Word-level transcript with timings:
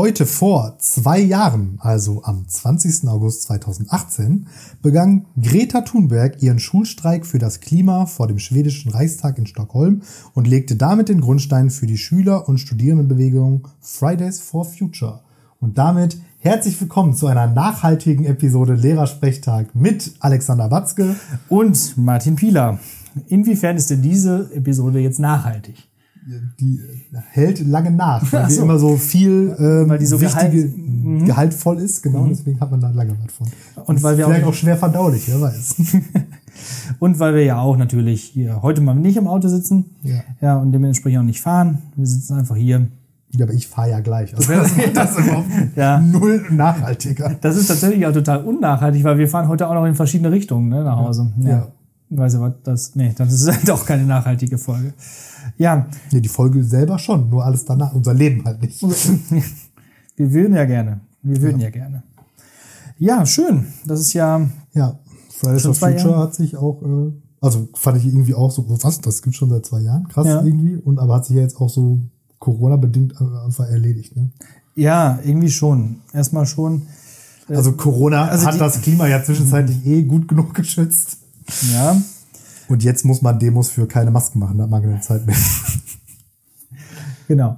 Heute 0.00 0.24
vor 0.24 0.78
zwei 0.78 1.20
Jahren, 1.20 1.76
also 1.78 2.22
am 2.24 2.48
20. 2.48 3.06
August 3.06 3.42
2018, 3.42 4.46
begann 4.80 5.26
Greta 5.38 5.82
Thunberg 5.82 6.42
ihren 6.42 6.58
Schulstreik 6.58 7.26
für 7.26 7.38
das 7.38 7.60
Klima 7.60 8.06
vor 8.06 8.26
dem 8.26 8.38
schwedischen 8.38 8.90
Reichstag 8.92 9.36
in 9.36 9.46
Stockholm 9.46 10.00
und 10.32 10.46
legte 10.46 10.76
damit 10.76 11.10
den 11.10 11.20
Grundstein 11.20 11.68
für 11.68 11.86
die 11.86 11.98
Schüler- 11.98 12.48
und 12.48 12.56
Studierendenbewegung 12.56 13.68
Fridays 13.82 14.40
for 14.40 14.64
Future. 14.64 15.20
Und 15.60 15.76
damit 15.76 16.18
herzlich 16.38 16.80
willkommen 16.80 17.12
zu 17.12 17.26
einer 17.26 17.48
nachhaltigen 17.48 18.24
Episode 18.24 18.72
Lehrersprechtag 18.72 19.74
mit 19.74 20.14
Alexander 20.20 20.70
Watzke 20.70 21.14
und 21.50 21.98
Martin 21.98 22.36
Pieler. 22.36 22.80
Inwiefern 23.28 23.76
ist 23.76 23.90
denn 23.90 24.00
diese 24.00 24.50
Episode 24.54 24.98
jetzt 24.98 25.20
nachhaltig? 25.20 25.89
Die 26.60 26.80
hält 27.30 27.66
lange 27.66 27.90
nach, 27.90 28.32
weil 28.32 28.50
so. 28.50 28.62
immer 28.62 28.78
so 28.78 28.96
viel 28.96 29.54
ähm, 29.58 29.88
weil 29.88 29.98
die 29.98 30.06
so 30.06 30.20
wichtige, 30.20 30.68
gehalt, 30.68 30.76
mhm. 30.76 31.26
gehaltvoll 31.26 31.78
ist, 31.78 32.02
genau, 32.02 32.24
mhm. 32.24 32.30
deswegen 32.30 32.60
hat 32.60 32.70
man 32.70 32.80
da 32.80 32.90
lange 32.90 33.16
was 33.24 33.32
von. 33.32 33.46
Und 33.84 34.02
weil 34.02 34.16
wir 34.16 34.26
vielleicht 34.26 34.44
auch, 34.44 34.48
auch 34.48 34.54
schwer 34.54 34.76
verdaulich, 34.76 35.28
wer 35.28 35.40
weiß. 35.40 35.76
und 36.98 37.18
weil 37.18 37.34
wir 37.34 37.44
ja 37.44 37.58
auch 37.60 37.76
natürlich 37.76 38.22
hier 38.22 38.62
heute 38.62 38.80
mal 38.80 38.94
nicht 38.94 39.16
im 39.16 39.26
Auto 39.26 39.48
sitzen, 39.48 39.86
ja, 40.02 40.22
ja 40.40 40.56
und 40.56 40.72
dementsprechend 40.72 41.20
auch 41.20 41.24
nicht 41.24 41.40
fahren. 41.40 41.78
Wir 41.96 42.06
sitzen 42.06 42.34
einfach 42.34 42.56
hier. 42.56 42.88
Ja, 43.32 43.44
aber 43.44 43.54
ich 43.54 43.68
fahre 43.68 43.90
ja 43.90 44.00
gleich. 44.00 44.36
Also 44.36 44.52
das 44.52 44.76
ist 44.76 44.96
das 44.96 45.18
überhaupt 45.18 45.46
ja. 45.76 46.00
null 46.00 46.44
nachhaltiger. 46.50 47.36
Das 47.40 47.56
ist 47.56 47.68
tatsächlich 47.68 48.04
auch 48.06 48.12
total 48.12 48.44
unnachhaltig, 48.44 49.04
weil 49.04 49.18
wir 49.18 49.28
fahren 49.28 49.48
heute 49.48 49.68
auch 49.68 49.74
noch 49.74 49.84
in 49.84 49.94
verschiedene 49.94 50.32
Richtungen 50.32 50.68
ne, 50.68 50.82
nach 50.82 50.96
Hause. 50.96 51.32
Ja. 51.40 51.48
ja. 51.48 51.68
Weiß 52.10 52.34
aber, 52.34 52.50
das, 52.50 52.96
nee, 52.96 53.14
das 53.16 53.32
ist 53.32 53.48
halt 53.52 53.70
auch 53.70 53.86
keine 53.86 54.04
nachhaltige 54.04 54.58
Folge. 54.58 54.92
Ja. 55.56 55.86
Nee, 56.10 56.20
die 56.20 56.28
Folge 56.28 56.64
selber 56.64 56.98
schon, 56.98 57.30
nur 57.30 57.44
alles 57.44 57.64
danach, 57.64 57.94
unser 57.94 58.14
Leben 58.14 58.44
halt 58.44 58.60
nicht. 58.60 58.82
Wir 60.16 60.32
würden 60.32 60.54
ja 60.54 60.64
gerne. 60.64 61.00
Wir 61.22 61.40
würden 61.40 61.60
ja, 61.60 61.66
ja 61.66 61.70
gerne. 61.70 62.02
Ja, 62.98 63.24
schön. 63.24 63.66
Das 63.86 64.00
ist 64.00 64.12
ja. 64.12 64.46
Ja, 64.74 64.98
Fridays 65.30 65.62
for 65.62 65.74
Future 65.74 66.10
Jahren. 66.10 66.18
hat 66.18 66.34
sich 66.34 66.56
auch, 66.56 66.82
äh, 66.82 67.12
also 67.40 67.68
fand 67.74 67.98
ich 67.98 68.06
irgendwie 68.06 68.34
auch 68.34 68.50
so, 68.50 68.68
was, 68.68 69.00
das 69.00 69.22
gibt 69.22 69.36
schon 69.36 69.48
seit 69.48 69.64
zwei 69.64 69.80
Jahren, 69.80 70.08
krass 70.08 70.26
ja. 70.26 70.42
irgendwie. 70.42 70.76
Und 70.76 70.98
aber 70.98 71.14
hat 71.14 71.24
sich 71.24 71.36
ja 71.36 71.42
jetzt 71.42 71.56
auch 71.58 71.70
so 71.70 72.00
Corona-bedingt 72.38 73.20
einfach 73.20 73.68
erledigt, 73.68 74.16
ne? 74.16 74.30
Ja, 74.74 75.18
irgendwie 75.24 75.50
schon. 75.50 76.00
Erstmal 76.12 76.46
schon. 76.46 76.82
Also 77.48 77.72
Corona 77.72 78.26
also 78.28 78.46
hat 78.46 78.60
das 78.60 78.80
Klima 78.80 79.06
ja 79.08 79.22
zwischenzeitlich 79.22 79.84
eh 79.84 80.02
gut 80.02 80.28
genug 80.28 80.54
geschützt. 80.54 81.18
Ja. 81.72 82.00
Und 82.68 82.84
jetzt 82.84 83.04
muss 83.04 83.20
man 83.20 83.38
Demos 83.38 83.68
für 83.68 83.86
keine 83.86 84.10
Masken 84.10 84.38
machen, 84.38 84.58
da 84.58 84.64
hat 84.64 84.70
man 84.70 84.82
keine 84.82 85.00
Zeit 85.00 85.26
mehr. 85.26 85.36
genau. 87.28 87.56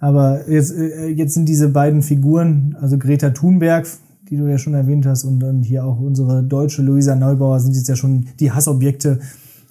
Aber 0.00 0.48
jetzt, 0.50 0.72
äh, 0.72 1.08
jetzt 1.08 1.34
sind 1.34 1.48
diese 1.48 1.68
beiden 1.68 2.02
Figuren, 2.02 2.76
also 2.80 2.98
Greta 2.98 3.30
Thunberg, 3.30 3.86
die 4.28 4.36
du 4.36 4.46
ja 4.46 4.58
schon 4.58 4.74
erwähnt 4.74 5.06
hast, 5.06 5.24
und 5.24 5.40
dann 5.40 5.62
hier 5.62 5.84
auch 5.84 6.00
unsere 6.00 6.42
deutsche 6.42 6.82
Luisa 6.82 7.14
Neubauer, 7.14 7.60
sind 7.60 7.74
jetzt 7.74 7.88
ja 7.88 7.96
schon 7.96 8.26
die 8.40 8.52
Hassobjekte. 8.52 9.20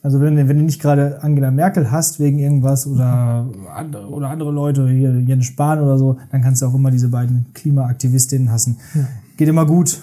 Also 0.03 0.19
wenn, 0.21 0.35
wenn 0.35 0.57
du 0.57 0.63
nicht 0.63 0.81
gerade 0.81 1.23
Angela 1.23 1.49
Merkel 1.49 1.89
hast 1.89 2.19
wegen 2.19 2.37
irgendwas 2.37 2.85
oder 2.85 3.47
andere, 3.73 4.09
oder 4.09 4.29
andere 4.29 4.51
Leute, 4.51 4.87
hier 4.89 5.19
Jens 5.21 5.45
Spahn 5.45 5.79
oder 5.79 5.97
so, 5.97 6.17
dann 6.31 6.41
kannst 6.41 6.61
du 6.61 6.65
auch 6.65 6.73
immer 6.75 6.91
diese 6.91 7.07
beiden 7.07 7.45
Klimaaktivistinnen 7.53 8.51
hassen. 8.51 8.77
Ja. 8.93 9.07
Geht 9.37 9.47
immer 9.47 9.65
gut. 9.65 10.01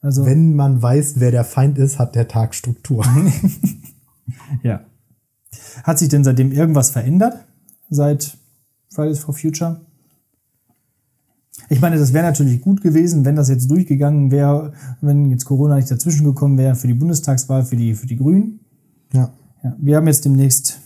Also 0.00 0.24
wenn 0.24 0.54
man 0.54 0.80
weiß, 0.80 1.14
wer 1.20 1.30
der 1.30 1.44
Feind 1.44 1.78
ist, 1.78 1.98
hat 1.98 2.14
der 2.14 2.28
Tag 2.28 2.54
Struktur. 2.54 3.04
Ja. 4.62 4.80
Hat 5.82 5.98
sich 5.98 6.08
denn 6.08 6.24
seitdem 6.24 6.52
irgendwas 6.52 6.90
verändert? 6.90 7.44
Seit 7.88 8.36
Fridays 8.88 9.20
for 9.20 9.34
Future? 9.34 9.80
Ich 11.68 11.80
meine, 11.80 11.98
das 11.98 12.12
wäre 12.12 12.24
natürlich 12.24 12.60
gut 12.60 12.82
gewesen, 12.82 13.24
wenn 13.24 13.36
das 13.36 13.48
jetzt 13.48 13.70
durchgegangen 13.70 14.30
wäre, 14.30 14.72
wenn 15.00 15.30
jetzt 15.30 15.44
Corona 15.44 15.76
nicht 15.76 15.90
dazwischen 15.90 16.24
gekommen 16.24 16.58
wäre 16.58 16.74
für 16.74 16.86
die 16.86 16.94
Bundestagswahl, 16.94 17.64
für 17.64 17.76
die, 17.76 17.94
für 17.94 18.06
die 18.06 18.16
Grünen. 18.16 18.60
Ja. 19.12 19.32
ja. 19.62 19.76
Wir 19.78 19.96
haben 19.96 20.06
jetzt 20.06 20.24
demnächst 20.24 20.80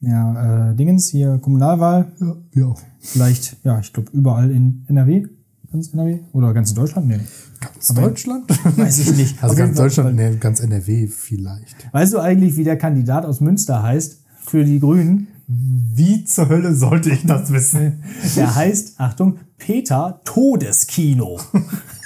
ja, 0.00 0.70
äh, 0.70 0.74
Dingens, 0.74 1.08
hier 1.08 1.38
Kommunalwahl. 1.38 2.12
Ja, 2.20 2.36
wir 2.50 2.68
auch. 2.68 2.80
Vielleicht, 3.00 3.56
ja, 3.64 3.78
ich 3.78 3.92
glaube, 3.92 4.10
überall 4.12 4.50
in 4.50 4.84
NRW. 4.88 5.26
Ganz 5.72 5.88
NRW? 5.94 6.18
Oder 6.32 6.52
ganz 6.52 6.74
Deutschland? 6.74 7.08
Nee. 7.08 7.20
Ganz 7.60 7.90
Aber 7.90 8.02
Deutschland? 8.02 8.44
Weiß 8.76 8.98
ich 8.98 9.16
nicht. 9.16 9.42
Also 9.42 9.56
ganz 9.56 9.76
Deutschland, 9.76 10.16
nee, 10.16 10.36
ganz 10.36 10.60
NRW 10.60 11.06
vielleicht. 11.06 11.92
Weißt 11.92 12.12
du 12.12 12.18
eigentlich, 12.18 12.56
wie 12.56 12.64
der 12.64 12.76
Kandidat 12.76 13.24
aus 13.24 13.40
Münster 13.40 13.82
heißt 13.82 14.20
für 14.46 14.64
die 14.64 14.80
Grünen? 14.80 15.28
Wie 15.46 16.24
zur 16.24 16.48
Hölle 16.48 16.74
sollte 16.74 17.10
ich 17.10 17.24
das 17.26 17.52
wissen? 17.52 18.02
Der 18.36 18.54
heißt, 18.54 19.00
Achtung, 19.00 19.38
Peter 19.56 20.20
Todeskino. 20.24 21.40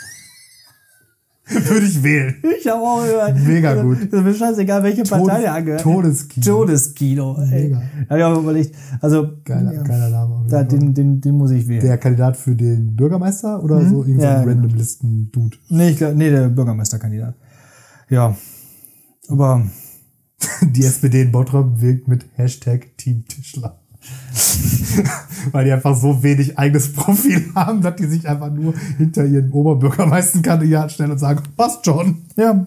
Würde 1.68 1.86
ich 1.86 2.02
wählen. 2.02 2.42
Ich 2.58 2.66
habe 2.66 2.82
auch 2.82 3.04
gehört. 3.04 3.38
Mega 3.38 3.80
gut. 3.80 3.98
Das 4.10 4.18
ist 4.18 4.24
mir 4.24 4.34
scheißegal, 4.34 4.82
welche 4.82 5.04
Partei 5.04 5.42
der 5.42 5.54
angehört. 5.54 5.80
Todeskino. 5.80 6.44
Todeskino. 6.44 7.38
Mega. 7.48 7.82
Habe 8.08 8.18
ich 8.18 8.24
auch 8.24 8.38
überlegt. 8.38 8.74
Also, 9.00 9.28
geiler, 9.44 9.72
ja, 9.72 9.82
geiler 9.82 10.10
Name. 10.10 10.44
Da, 10.48 10.64
den, 10.64 10.92
den, 10.92 11.20
den 11.20 11.36
muss 11.36 11.52
ich 11.52 11.68
wählen. 11.68 11.82
Der 11.82 11.98
Kandidat 11.98 12.36
für 12.36 12.56
den 12.56 12.96
Bürgermeister 12.96 13.62
oder 13.62 13.78
mhm. 13.78 13.90
so 13.90 14.02
irgendein 14.02 14.38
ja, 14.38 14.42
so 14.42 14.48
random 14.48 14.74
Listen-Dude? 14.74 15.56
Nee, 15.68 15.90
ich 15.90 15.98
glaub, 15.98 16.14
nee, 16.16 16.30
der 16.30 16.48
Bürgermeisterkandidat. 16.48 17.36
Ja. 18.08 18.36
Aber. 19.28 19.64
Die 20.62 20.84
SPD 20.84 21.22
in 21.22 21.32
Bottrop 21.32 21.80
wirkt 21.80 22.08
mit 22.08 22.26
Hashtag 22.34 22.98
Team 22.98 23.24
Tischler. 23.26 23.80
Weil 25.52 25.64
die 25.64 25.72
einfach 25.72 25.96
so 25.96 26.22
wenig 26.22 26.58
eigenes 26.58 26.92
Profil 26.92 27.50
haben, 27.54 27.80
dass 27.80 27.96
die 27.96 28.06
sich 28.06 28.28
einfach 28.28 28.50
nur 28.50 28.74
hinter 28.98 29.24
ihren 29.24 29.50
Oberbürgermeisterkandidaten 29.50 30.90
stellen 30.90 31.12
und 31.12 31.18
sagen, 31.18 31.42
passt 31.56 31.84
schon. 31.84 32.22
Ja. 32.36 32.66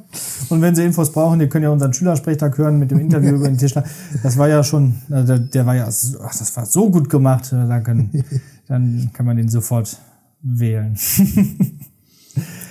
Und 0.50 0.62
wenn 0.62 0.75
sie 0.75 0.84
Infos 0.84 1.12
brauchen, 1.12 1.40
die 1.40 1.47
können 1.47 1.63
ja 1.63 1.69
unseren 1.69 1.94
Schülersprechtag 1.94 2.57
hören 2.57 2.80
mit 2.80 2.91
dem 2.91 3.00
Interview 3.00 3.35
über 3.35 3.47
den 3.47 3.57
Tischler. 3.57 3.84
Das 4.24 4.38
war 4.38 4.47
ja 4.47 4.63
schon, 4.63 4.96
der, 5.09 5.40
der 5.40 5.66
war 5.66 5.75
ja, 5.75 5.85
ach, 5.88 6.38
das 6.38 6.56
war 6.56 6.66
so 6.66 6.90
gut 6.90 7.09
gemacht. 7.09 7.52
Dann, 7.52 7.84
können, 7.84 8.24
dann 8.68 9.09
kann 9.13 9.25
man 9.25 9.38
den 9.38 9.50
sofort 9.50 9.97
wählen. 10.41 10.96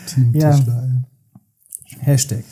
Team 0.06 0.32
Tischler. 0.32 0.88
Ja. 0.88 1.98
Hashtag. 2.00 2.44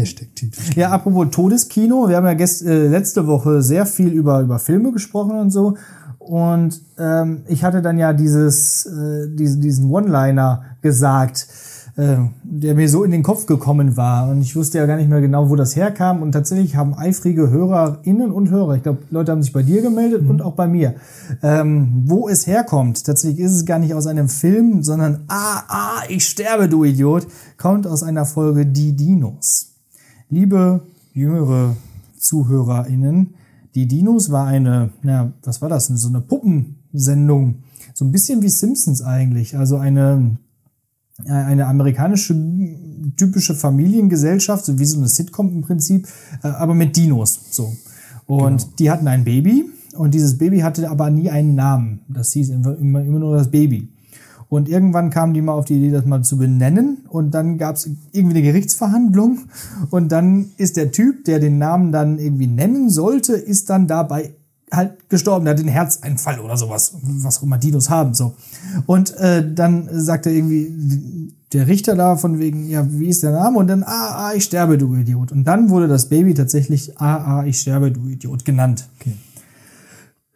Hashtag 0.00 0.34
Titel. 0.34 0.60
Ja, 0.78 0.90
apropos 0.90 1.28
Todeskino, 1.30 2.08
wir 2.08 2.16
haben 2.16 2.26
ja 2.26 2.34
gest, 2.34 2.64
äh, 2.64 2.88
letzte 2.88 3.26
Woche 3.26 3.62
sehr 3.62 3.86
viel 3.86 4.08
über, 4.08 4.40
über 4.40 4.58
Filme 4.58 4.92
gesprochen 4.92 5.38
und 5.38 5.50
so. 5.50 5.76
Und 6.18 6.80
ähm, 6.98 7.42
ich 7.48 7.64
hatte 7.64 7.82
dann 7.82 7.98
ja 7.98 8.12
dieses, 8.12 8.86
äh, 8.86 9.28
diesen, 9.34 9.60
diesen 9.60 9.90
One-Liner 9.90 10.62
gesagt, 10.82 11.48
äh, 11.96 12.16
der 12.42 12.74
mir 12.74 12.88
so 12.88 13.04
in 13.04 13.10
den 13.10 13.22
Kopf 13.22 13.46
gekommen 13.46 13.96
war. 13.96 14.28
Und 14.28 14.40
ich 14.42 14.54
wusste 14.54 14.78
ja 14.78 14.86
gar 14.86 14.96
nicht 14.96 15.08
mehr 15.08 15.20
genau, 15.20 15.50
wo 15.50 15.56
das 15.56 15.76
herkam. 15.76 16.22
Und 16.22 16.32
tatsächlich 16.32 16.76
haben 16.76 16.94
eifrige 16.94 17.50
Hörerinnen 17.50 18.30
und 18.30 18.50
Hörer, 18.50 18.76
ich 18.76 18.82
glaube, 18.82 18.98
Leute 19.10 19.32
haben 19.32 19.42
sich 19.42 19.52
bei 19.52 19.62
dir 19.62 19.82
gemeldet 19.82 20.22
mhm. 20.22 20.30
und 20.30 20.42
auch 20.42 20.54
bei 20.54 20.68
mir, 20.68 20.94
ähm, 21.42 22.04
wo 22.06 22.28
es 22.28 22.46
herkommt. 22.46 23.04
Tatsächlich 23.04 23.40
ist 23.40 23.52
es 23.52 23.66
gar 23.66 23.78
nicht 23.78 23.94
aus 23.94 24.06
einem 24.06 24.28
Film, 24.28 24.82
sondern 24.82 25.24
Ah, 25.28 25.62
ah, 25.68 26.02
ich 26.08 26.26
sterbe, 26.26 26.68
du 26.68 26.84
Idiot, 26.84 27.26
kommt 27.56 27.86
aus 27.86 28.02
einer 28.02 28.24
Folge 28.24 28.66
Die 28.66 28.94
Dinos. 28.94 29.69
Liebe 30.30 30.82
jüngere 31.12 31.76
ZuhörerInnen, 32.16 33.34
die 33.74 33.86
Dinos 33.86 34.30
war 34.30 34.46
eine, 34.46 34.90
na, 35.02 35.32
was 35.42 35.60
war 35.60 35.68
das? 35.68 35.86
So 35.86 36.08
eine 36.08 36.20
Puppensendung. 36.20 37.56
So 37.94 38.04
ein 38.04 38.12
bisschen 38.12 38.40
wie 38.42 38.48
Simpsons 38.48 39.02
eigentlich. 39.02 39.56
Also 39.56 39.76
eine, 39.76 40.38
äh, 41.24 41.32
eine 41.32 41.66
amerikanische 41.66 42.34
typische 43.16 43.54
Familiengesellschaft, 43.54 44.64
so 44.64 44.78
wie 44.78 44.84
so 44.84 44.98
eine 44.98 45.08
Sitcom 45.08 45.52
im 45.52 45.62
Prinzip, 45.62 46.06
äh, 46.44 46.48
aber 46.48 46.74
mit 46.74 46.96
Dinos. 46.96 47.40
So. 47.50 47.72
Und 48.26 48.58
genau. 48.58 48.72
die 48.78 48.90
hatten 48.90 49.08
ein 49.08 49.24
Baby 49.24 49.64
und 49.94 50.14
dieses 50.14 50.38
Baby 50.38 50.60
hatte 50.60 50.88
aber 50.88 51.10
nie 51.10 51.28
einen 51.28 51.56
Namen. 51.56 52.00
Das 52.08 52.32
hieß 52.32 52.50
immer, 52.50 52.76
immer, 52.78 53.02
immer 53.02 53.18
nur 53.18 53.36
das 53.36 53.50
Baby. 53.50 53.88
Und 54.50 54.68
irgendwann 54.68 55.10
kamen 55.10 55.32
die 55.32 55.42
mal 55.42 55.52
auf 55.52 55.64
die 55.64 55.76
Idee, 55.76 55.92
das 55.92 56.04
mal 56.04 56.22
zu 56.22 56.36
benennen. 56.36 56.98
Und 57.08 57.32
dann 57.34 57.56
gab 57.56 57.76
es 57.76 57.88
irgendwie 58.10 58.36
eine 58.36 58.46
Gerichtsverhandlung. 58.46 59.42
Und 59.90 60.10
dann 60.10 60.50
ist 60.56 60.76
der 60.76 60.90
Typ, 60.90 61.24
der 61.24 61.38
den 61.38 61.58
Namen 61.58 61.92
dann 61.92 62.18
irgendwie 62.18 62.48
nennen 62.48 62.90
sollte, 62.90 63.34
ist 63.34 63.70
dann 63.70 63.86
dabei 63.86 64.34
halt 64.72 65.08
gestorben. 65.08 65.44
Der 65.44 65.54
hat 65.54 65.60
den 65.60 65.68
Herzeinfall 65.68 66.40
oder 66.40 66.56
sowas, 66.56 66.96
was 67.02 67.38
auch 67.38 67.44
immer 67.44 67.58
Dinos 67.58 67.90
haben. 67.90 68.12
so. 68.12 68.34
Und 68.86 69.16
äh, 69.18 69.54
dann 69.54 69.88
sagt 69.92 70.26
er 70.26 70.32
irgendwie 70.32 71.32
der 71.52 71.68
Richter 71.68 71.94
da 71.94 72.16
von 72.16 72.40
wegen, 72.40 72.68
ja, 72.68 72.84
wie 72.90 73.08
ist 73.08 73.22
der 73.22 73.30
Name? 73.30 73.56
Und 73.56 73.68
dann, 73.68 73.84
ah, 73.84 74.28
ah, 74.28 74.32
ich 74.34 74.44
sterbe, 74.44 74.78
du 74.78 74.96
Idiot. 74.96 75.30
Und 75.30 75.44
dann 75.44 75.70
wurde 75.70 75.86
das 75.86 76.08
Baby 76.08 76.34
tatsächlich, 76.34 76.98
ah, 77.00 77.38
ah, 77.38 77.46
ich 77.46 77.60
sterbe, 77.60 77.92
du 77.92 78.08
Idiot 78.08 78.44
genannt. 78.44 78.88
Okay. 79.00 79.14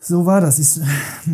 So 0.07 0.27
war 0.27 0.43
das. 0.43 0.59
Ist, 0.59 0.83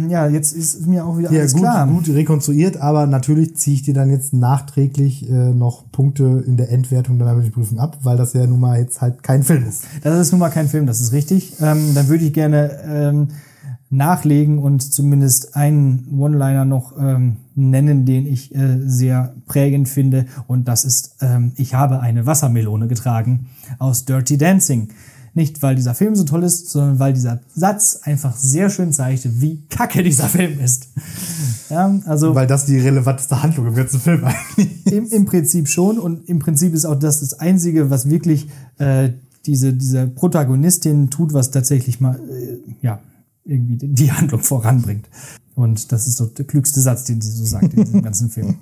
ja, 0.08 0.28
jetzt 0.28 0.52
ist 0.52 0.86
mir 0.86 1.04
auch 1.04 1.18
wieder 1.18 1.32
ja, 1.32 1.40
alles 1.40 1.54
gut, 1.54 1.62
klar. 1.62 1.86
gut 1.88 2.08
rekonstruiert, 2.08 2.76
aber 2.76 3.06
natürlich 3.06 3.56
ziehe 3.56 3.74
ich 3.74 3.82
dir 3.82 3.94
dann 3.94 4.10
jetzt 4.10 4.32
nachträglich 4.32 5.28
äh, 5.28 5.52
noch 5.52 5.90
Punkte 5.90 6.44
in 6.46 6.56
der 6.56 6.70
Endwertung 6.70 7.18
dann 7.18 7.36
mit 7.36 7.46
die 7.46 7.50
Prüfung 7.50 7.80
ab, 7.80 7.98
weil 8.04 8.16
das 8.16 8.32
ja 8.32 8.46
nun 8.46 8.60
mal 8.60 8.78
jetzt 8.78 9.00
halt 9.00 9.24
kein 9.24 9.42
Film 9.42 9.66
ist. 9.66 9.84
Das 10.02 10.18
ist 10.20 10.30
nun 10.30 10.38
mal 10.38 10.50
kein 10.50 10.68
Film, 10.68 10.86
das 10.86 11.00
ist 11.00 11.12
richtig. 11.12 11.54
Ähm, 11.60 11.94
dann 11.94 12.08
würde 12.08 12.24
ich 12.24 12.32
gerne 12.32 12.78
ähm, 12.86 13.28
nachlegen 13.90 14.58
und 14.58 14.80
zumindest 14.80 15.56
einen 15.56 16.06
One-Liner 16.16 16.64
noch 16.64 16.96
ähm, 16.96 17.38
nennen, 17.56 18.06
den 18.06 18.24
ich 18.24 18.54
äh, 18.54 18.78
sehr 18.84 19.34
prägend 19.46 19.88
finde. 19.88 20.26
Und 20.46 20.68
das 20.68 20.84
ist, 20.84 21.16
ähm, 21.20 21.52
ich 21.56 21.74
habe 21.74 21.98
eine 21.98 22.24
Wassermelone 22.24 22.86
getragen 22.86 23.48
aus 23.80 24.04
Dirty 24.04 24.38
Dancing. 24.38 24.90
Nicht, 25.34 25.62
weil 25.62 25.76
dieser 25.76 25.94
Film 25.94 26.16
so 26.16 26.24
toll 26.24 26.42
ist, 26.42 26.70
sondern 26.70 26.98
weil 26.98 27.12
dieser 27.12 27.40
Satz 27.54 28.00
einfach 28.02 28.36
sehr 28.36 28.68
schön 28.68 28.92
zeigte, 28.92 29.40
wie 29.40 29.62
kacke 29.68 30.02
dieser 30.02 30.28
Film 30.28 30.58
ist. 30.58 30.88
Ja, 31.68 32.00
also 32.06 32.34
Weil 32.34 32.46
das 32.48 32.66
die 32.66 32.78
relevanteste 32.78 33.40
Handlung 33.42 33.68
im 33.68 33.74
ganzen 33.74 34.00
Film 34.00 34.24
eigentlich 34.24 34.86
im, 34.92 35.06
im 35.06 35.24
Prinzip 35.26 35.68
schon. 35.68 35.98
Und 35.98 36.28
im 36.28 36.40
Prinzip 36.40 36.74
ist 36.74 36.84
auch 36.84 36.98
das 36.98 37.20
das 37.20 37.34
Einzige, 37.38 37.90
was 37.90 38.10
wirklich 38.10 38.48
äh, 38.78 39.10
diese, 39.46 39.72
diese 39.72 40.06
Protagonistin 40.08 41.10
tut, 41.10 41.32
was 41.32 41.50
tatsächlich 41.52 42.00
mal 42.00 42.16
äh, 42.28 42.58
ja, 42.82 43.00
irgendwie 43.44 43.76
die 43.88 44.10
Handlung 44.12 44.40
voranbringt. 44.42 45.06
Und 45.54 45.92
das 45.92 46.06
ist 46.06 46.16
so 46.16 46.26
der 46.26 46.44
klügste 46.46 46.80
Satz, 46.80 47.04
den 47.04 47.20
sie 47.20 47.30
so 47.30 47.44
sagt 47.44 47.72
in 47.74 47.84
diesem 47.84 48.02
ganzen 48.02 48.30
Film. 48.30 48.56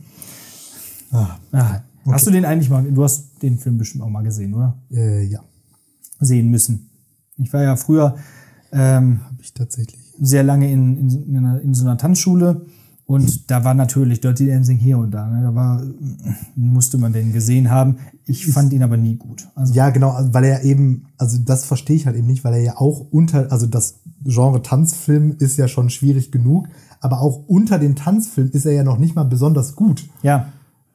Ah, 1.11 1.39
Ah, 1.53 1.81
Hast 2.11 2.27
du 2.27 2.31
den 2.31 2.45
eigentlich 2.45 2.71
mal, 2.71 2.83
du 2.85 3.03
hast 3.05 3.43
den 3.43 3.59
Film 3.59 3.77
bestimmt 3.79 4.03
auch 4.05 4.09
mal 4.09 4.23
gesehen, 4.23 4.55
oder? 4.55 4.77
äh, 4.91 5.25
ja, 5.25 5.41
Sehen 6.21 6.49
müssen. 6.51 6.91
Ich 7.37 7.53
war 7.53 7.63
ja 7.63 7.77
früher 7.77 8.17
ähm, 8.73 9.21
ich 9.41 9.55
tatsächlich. 9.55 10.01
sehr 10.21 10.43
lange 10.43 10.71
in, 10.71 10.99
in, 10.99 11.11
so- 11.11 11.21
in, 11.21 11.37
einer, 11.37 11.61
in 11.61 11.75
so 11.75 11.85
einer 11.85 11.97
Tanzschule 11.97 12.67
und 13.07 13.51
da 13.51 13.65
war 13.65 13.73
natürlich 13.73 14.21
Dirty 14.21 14.47
Dancing 14.49 14.77
hier 14.77 14.99
und 14.99 15.13
da. 15.13 15.27
Ne? 15.29 15.43
Da 15.43 15.55
war, 15.55 15.83
musste 16.57 16.99
man 16.99 17.13
den 17.15 17.33
gesehen 17.33 17.71
haben. 17.71 17.97
Ich 18.27 18.47
fand 18.47 18.73
ihn 18.75 18.83
aber 18.83 18.97
nie 18.99 19.17
gut. 19.17 19.49
Also, 19.55 19.73
Ja, 19.73 19.89
genau, 19.91 20.11
also 20.11 20.35
weil 20.35 20.45
er 20.45 20.63
eben, 20.65 21.07
also 21.17 21.39
das 21.43 21.65
verstehe 21.65 21.97
ich 21.97 22.07
halt 22.07 22.17
eben 22.17 22.27
nicht, 22.27 22.45
weil 22.45 22.55
er 22.55 22.61
ja 22.63 22.77
auch 22.77 23.07
unter, 23.11 23.51
also 23.51 23.67
das 23.67 24.01
Genre 24.25 24.61
Tanzfilm 24.63 25.37
ist 25.39 25.57
ja 25.57 25.69
schon 25.69 25.89
schwierig 25.89 26.31
genug, 26.33 26.69
aber 27.01 27.21
auch 27.21 27.45
unter 27.47 27.79
den 27.79 27.95
Tanzfilmen 27.97 28.53
ist 28.53 28.67
er 28.67 28.73
ja 28.73 28.85
noch 28.85 28.99
nicht 28.99 29.15
mal 29.15 29.23
besonders 29.25 29.77
gut, 29.77 30.07
ja, 30.23 30.49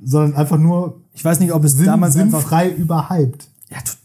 sondern 0.04 0.36
einfach 0.36 0.60
nur 0.60 1.02
ich 1.14 1.24
weiß 1.24 1.40
nicht, 1.40 1.54
ob 1.54 1.64
es 1.64 1.74
sinn, 1.74 1.86
damals 1.86 2.18
einfach. 2.18 2.40
sinnfrei 2.42 2.70
überhyped. 2.72 3.48
Ja, 3.72 3.78
total. 3.78 3.98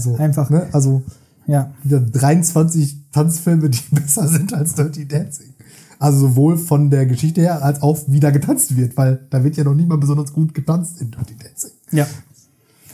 So, 0.00 0.16
einfach. 0.16 0.50
Ne? 0.50 0.66
Also 0.72 1.02
Ja. 1.46 1.72
wieder 1.82 2.00
23 2.00 3.10
Tanzfilme, 3.12 3.70
die 3.70 3.80
besser 3.92 4.28
sind 4.28 4.52
als 4.54 4.74
Dirty 4.74 5.06
Dancing. 5.06 5.54
Also 5.98 6.18
sowohl 6.28 6.58
von 6.58 6.90
der 6.90 7.06
Geschichte 7.06 7.40
her, 7.40 7.64
als 7.64 7.80
auch 7.80 7.98
wie 8.08 8.20
da 8.20 8.30
getanzt 8.30 8.76
wird, 8.76 8.96
weil 8.96 9.18
da 9.30 9.42
wird 9.42 9.56
ja 9.56 9.64
noch 9.64 9.74
nicht 9.74 9.88
mal 9.88 9.96
besonders 9.96 10.32
gut 10.32 10.52
getanzt 10.52 11.00
in 11.00 11.10
Dirty 11.10 11.34
Dancing. 11.42 11.70
Ja. 11.90 12.06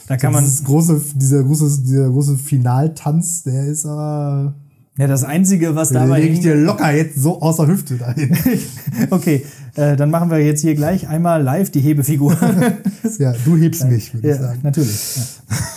Da 0.07 0.17
kann 0.17 0.33
man. 0.33 0.45
Dieses 0.45 0.63
große, 0.65 1.01
dieser 1.15 1.43
große, 1.43 1.81
dieser 1.83 2.09
große 2.11 2.37
Finaltanz, 2.37 3.43
der 3.45 3.67
ist 3.67 3.87
aber, 3.87 4.55
Ja, 4.99 5.07
das 5.09 5.25
Einzige, 5.25 5.75
was 5.75 5.89
da 5.89 6.01
dabei. 6.01 6.21
lege 6.21 6.35
ich 6.35 6.41
dir 6.41 6.55
locker 6.55 6.93
jetzt 6.93 7.17
so 7.19 7.41
aus 7.41 7.57
der 7.57 7.67
Hüfte 7.69 7.97
dahin. 7.97 8.37
okay, 9.11 9.45
äh, 9.75 9.97
dann 9.97 10.11
machen 10.11 10.31
wir 10.31 10.39
jetzt 10.39 10.61
hier 10.61 10.75
gleich 10.75 11.09
einmal 11.09 11.43
live 11.43 11.71
die 11.71 11.81
Hebefigur. 11.81 12.37
ja, 13.19 13.33
du 13.45 13.57
hebst 13.57 13.85
mich, 13.89 14.13
würde 14.15 14.29
ich 14.29 14.35
ja, 14.37 14.43
sagen. 14.43 14.61
natürlich. 14.63 15.17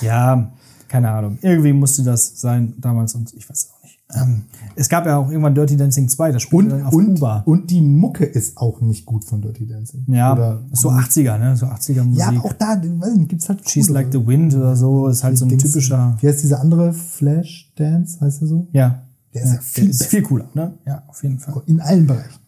Ja. 0.01 0.07
ja, 0.35 0.51
keine 0.95 1.11
Ahnung. 1.11 1.37
Irgendwie 1.41 1.73
musste 1.73 2.03
das 2.03 2.39
sein 2.39 2.73
damals 2.79 3.15
und 3.15 3.33
ich 3.33 3.49
weiß 3.49 3.57
es 3.57 3.69
auch 3.71 3.83
nicht. 3.83 3.99
Ähm, 4.15 4.43
es 4.75 4.87
gab 4.87 5.05
ja 5.07 5.17
auch 5.17 5.29
irgendwann 5.29 5.55
Dirty 5.55 5.75
Dancing 5.77 6.07
2, 6.07 6.31
das 6.31 6.43
spielte 6.43 6.65
Und, 6.65 6.69
dann 6.79 6.87
auf 6.87 6.93
und, 6.93 7.15
Kuba. 7.15 7.41
und 7.45 7.71
die 7.71 7.81
Mucke 7.81 8.23
ist 8.23 8.55
auch 8.57 8.79
nicht 8.81 9.05
gut 9.05 9.23
von 9.25 9.41
Dirty 9.41 9.65
Dancing. 9.65 10.05
Ja, 10.07 10.33
Oder, 10.33 10.61
so 10.73 10.89
80er, 10.91 11.37
ne? 11.39 11.55
So 11.57 11.65
80er 11.65 12.03
Musik. 12.03 12.19
ja, 12.19 12.27
aber 12.29 12.45
auch 12.45 12.53
da, 12.53 12.79
weiß 12.81 13.15
nicht, 13.15 13.29
gibt's 13.29 13.49
halt 13.49 13.67
She's. 13.67 13.89
Like 13.89 14.09
the 14.11 14.25
Wind 14.27 14.53
oder 14.55 14.75
so, 14.75 15.07
ist 15.07 15.23
halt 15.23 15.37
so 15.37 15.45
ein 15.45 15.49
Dings- 15.49 15.63
typischer. 15.63 16.17
Wie 16.21 16.27
heißt 16.27 16.43
dieser 16.43 16.61
andere 16.61 16.93
Flash 16.93 17.71
Dance, 17.75 18.19
heißt 18.21 18.41
er 18.43 18.47
so? 18.47 18.67
Ja. 18.73 19.01
Der 19.33 19.43
ist 19.43 19.53
ja 19.53 19.59
viel 19.61 19.83
der 19.85 19.91
ist 19.91 20.05
viel 20.05 20.21
cooler, 20.21 20.45
ne? 20.53 20.73
Ja, 20.85 21.03
auf 21.07 21.21
jeden 21.23 21.39
Fall. 21.39 21.61
In 21.65 21.81
allen 21.81 22.05
Bereichen. 22.07 22.39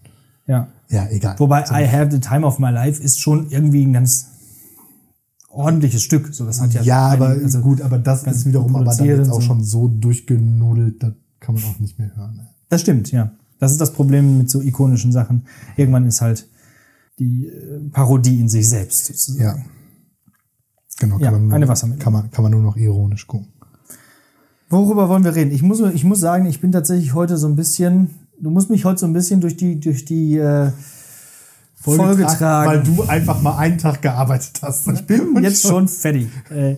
Ja. 0.45 0.67
Ja, 0.89 1.07
egal. 1.09 1.35
Wobei 1.39 1.61
I 1.71 1.85
Have 1.91 2.11
the 2.11 2.19
Time 2.19 2.45
of 2.45 2.59
My 2.59 2.69
Life 2.69 3.01
ist 3.03 3.19
schon 3.19 3.49
irgendwie 3.49 3.83
ein 3.85 3.91
ganz 3.93 4.27
ordentliches 5.57 6.03
Stück. 6.03 6.33
So, 6.33 6.45
das 6.45 6.61
hat 6.61 6.73
ja, 6.73 6.81
ja, 6.81 7.07
aber 7.09 7.29
also, 7.29 7.59
gut, 7.61 7.81
aber 7.81 7.97
das 7.97 8.23
ist 8.23 8.45
wiederum 8.45 8.75
aber 8.75 8.95
dann 8.95 9.05
jetzt 9.05 9.29
auch 9.29 9.41
so. 9.41 9.47
schon 9.47 9.63
so 9.63 9.87
durchgenudelt, 9.87 11.01
das 11.01 11.13
kann 11.39 11.55
man 11.55 11.63
auch 11.63 11.79
nicht 11.79 11.99
mehr 11.99 12.15
hören. 12.15 12.47
Das 12.69 12.81
stimmt, 12.81 13.11
ja. 13.11 13.31
Das 13.59 13.71
ist 13.71 13.81
das 13.81 13.91
Problem 13.91 14.37
mit 14.37 14.49
so 14.49 14.61
ikonischen 14.61 15.11
Sachen. 15.11 15.47
Irgendwann 15.75 16.05
ist 16.05 16.21
halt 16.21 16.47
die 17.19 17.47
äh, 17.47 17.89
Parodie 17.91 18.39
in 18.39 18.49
sich 18.49 18.69
selbst 18.69 19.05
sozusagen. 19.05 19.43
Ja. 19.43 19.65
Genau, 20.99 21.19
Ja, 21.19 21.31
kann, 21.31 21.33
man 21.33 21.47
nur, 21.47 21.53
eine 21.53 21.97
kann, 21.97 22.13
man, 22.13 22.31
kann 22.31 22.43
man 22.43 22.51
nur 22.51 22.61
noch 22.61 22.77
ironisch 22.77 23.27
gucken. 23.27 23.47
Worüber 24.69 25.09
wollen 25.09 25.23
wir 25.23 25.35
reden? 25.35 25.51
Ich 25.51 25.63
muss, 25.63 25.79
ich 25.79 26.03
muss 26.03 26.19
sagen, 26.19 26.45
ich 26.45 26.59
bin 26.59 26.71
tatsächlich 26.71 27.13
heute 27.13 27.37
so 27.37 27.47
ein 27.47 27.55
bisschen, 27.55 28.09
du 28.39 28.49
musst 28.49 28.69
mich 28.69 28.83
heute 28.85 28.99
so 28.99 29.05
ein 29.05 29.13
bisschen 29.13 29.41
durch 29.41 29.55
die, 29.55 29.79
durch 29.79 30.05
die 30.05 30.37
äh, 30.37 30.71
Folge 31.95 32.25
tragen. 32.25 32.69
Weil 32.69 32.83
du 32.83 33.03
einfach 33.03 33.41
mal 33.41 33.57
einen 33.57 33.77
Tag 33.77 34.01
gearbeitet 34.01 34.59
hast. 34.61 34.87
Ich 34.87 35.05
bin 35.05 35.41
jetzt 35.41 35.67
schon 35.67 35.87
fertig. 35.87 36.27
Äh, 36.49 36.75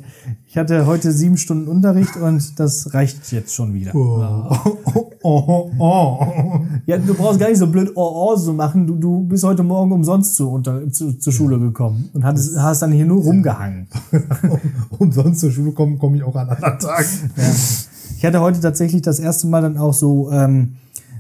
ich 0.48 0.58
hatte 0.58 0.86
heute 0.86 1.12
sieben 1.12 1.38
Stunden 1.38 1.68
Unterricht 1.68 2.16
und 2.18 2.60
das 2.60 2.94
reicht 2.94 3.32
jetzt 3.32 3.54
schon 3.54 3.74
wieder. 3.74 3.94
Oh, 3.94 4.80
oh, 5.24 5.42
oh, 5.48 5.72
oh. 5.78 6.62
Ja, 6.86 6.98
du 6.98 7.14
brauchst 7.14 7.40
gar 7.40 7.50
nicht 7.50 7.60
so 7.60 7.68
blöd 7.68 7.92
oh, 7.96 8.32
oh 8.32 8.36
so 8.36 8.54
machen. 8.54 8.88
Du, 8.88 8.96
du 8.96 9.24
bist 9.26 9.44
heute 9.44 9.64
Morgen 9.64 9.92
umsonst 9.92 10.36
zu, 10.36 10.50
unter, 10.50 10.92
zu, 10.92 11.14
zur 11.14 11.34
Schule 11.34 11.60
gekommen 11.60 12.10
und 12.14 12.24
hattest, 12.24 12.58
hast 12.58 12.82
dann 12.82 12.92
hier 12.92 13.06
nur 13.06 13.22
rumgehangen. 13.22 13.88
Umsonst 14.98 15.42
zur 15.42 15.52
Schule 15.52 15.72
kommen, 15.72 16.00
komme 16.00 16.18
ich 16.18 16.24
auch 16.24 16.36
an 16.36 16.50
anderen 16.50 16.80
Tagen. 16.80 17.08
Ich 18.18 18.26
hatte 18.26 18.42
heute 18.42 18.60
tatsächlich 18.60 19.02
das 19.02 19.20
erste 19.20 19.48
Mal 19.48 19.62
dann 19.62 19.78
auch 19.78 19.94
so 19.94 20.32
ähm, 20.32 20.78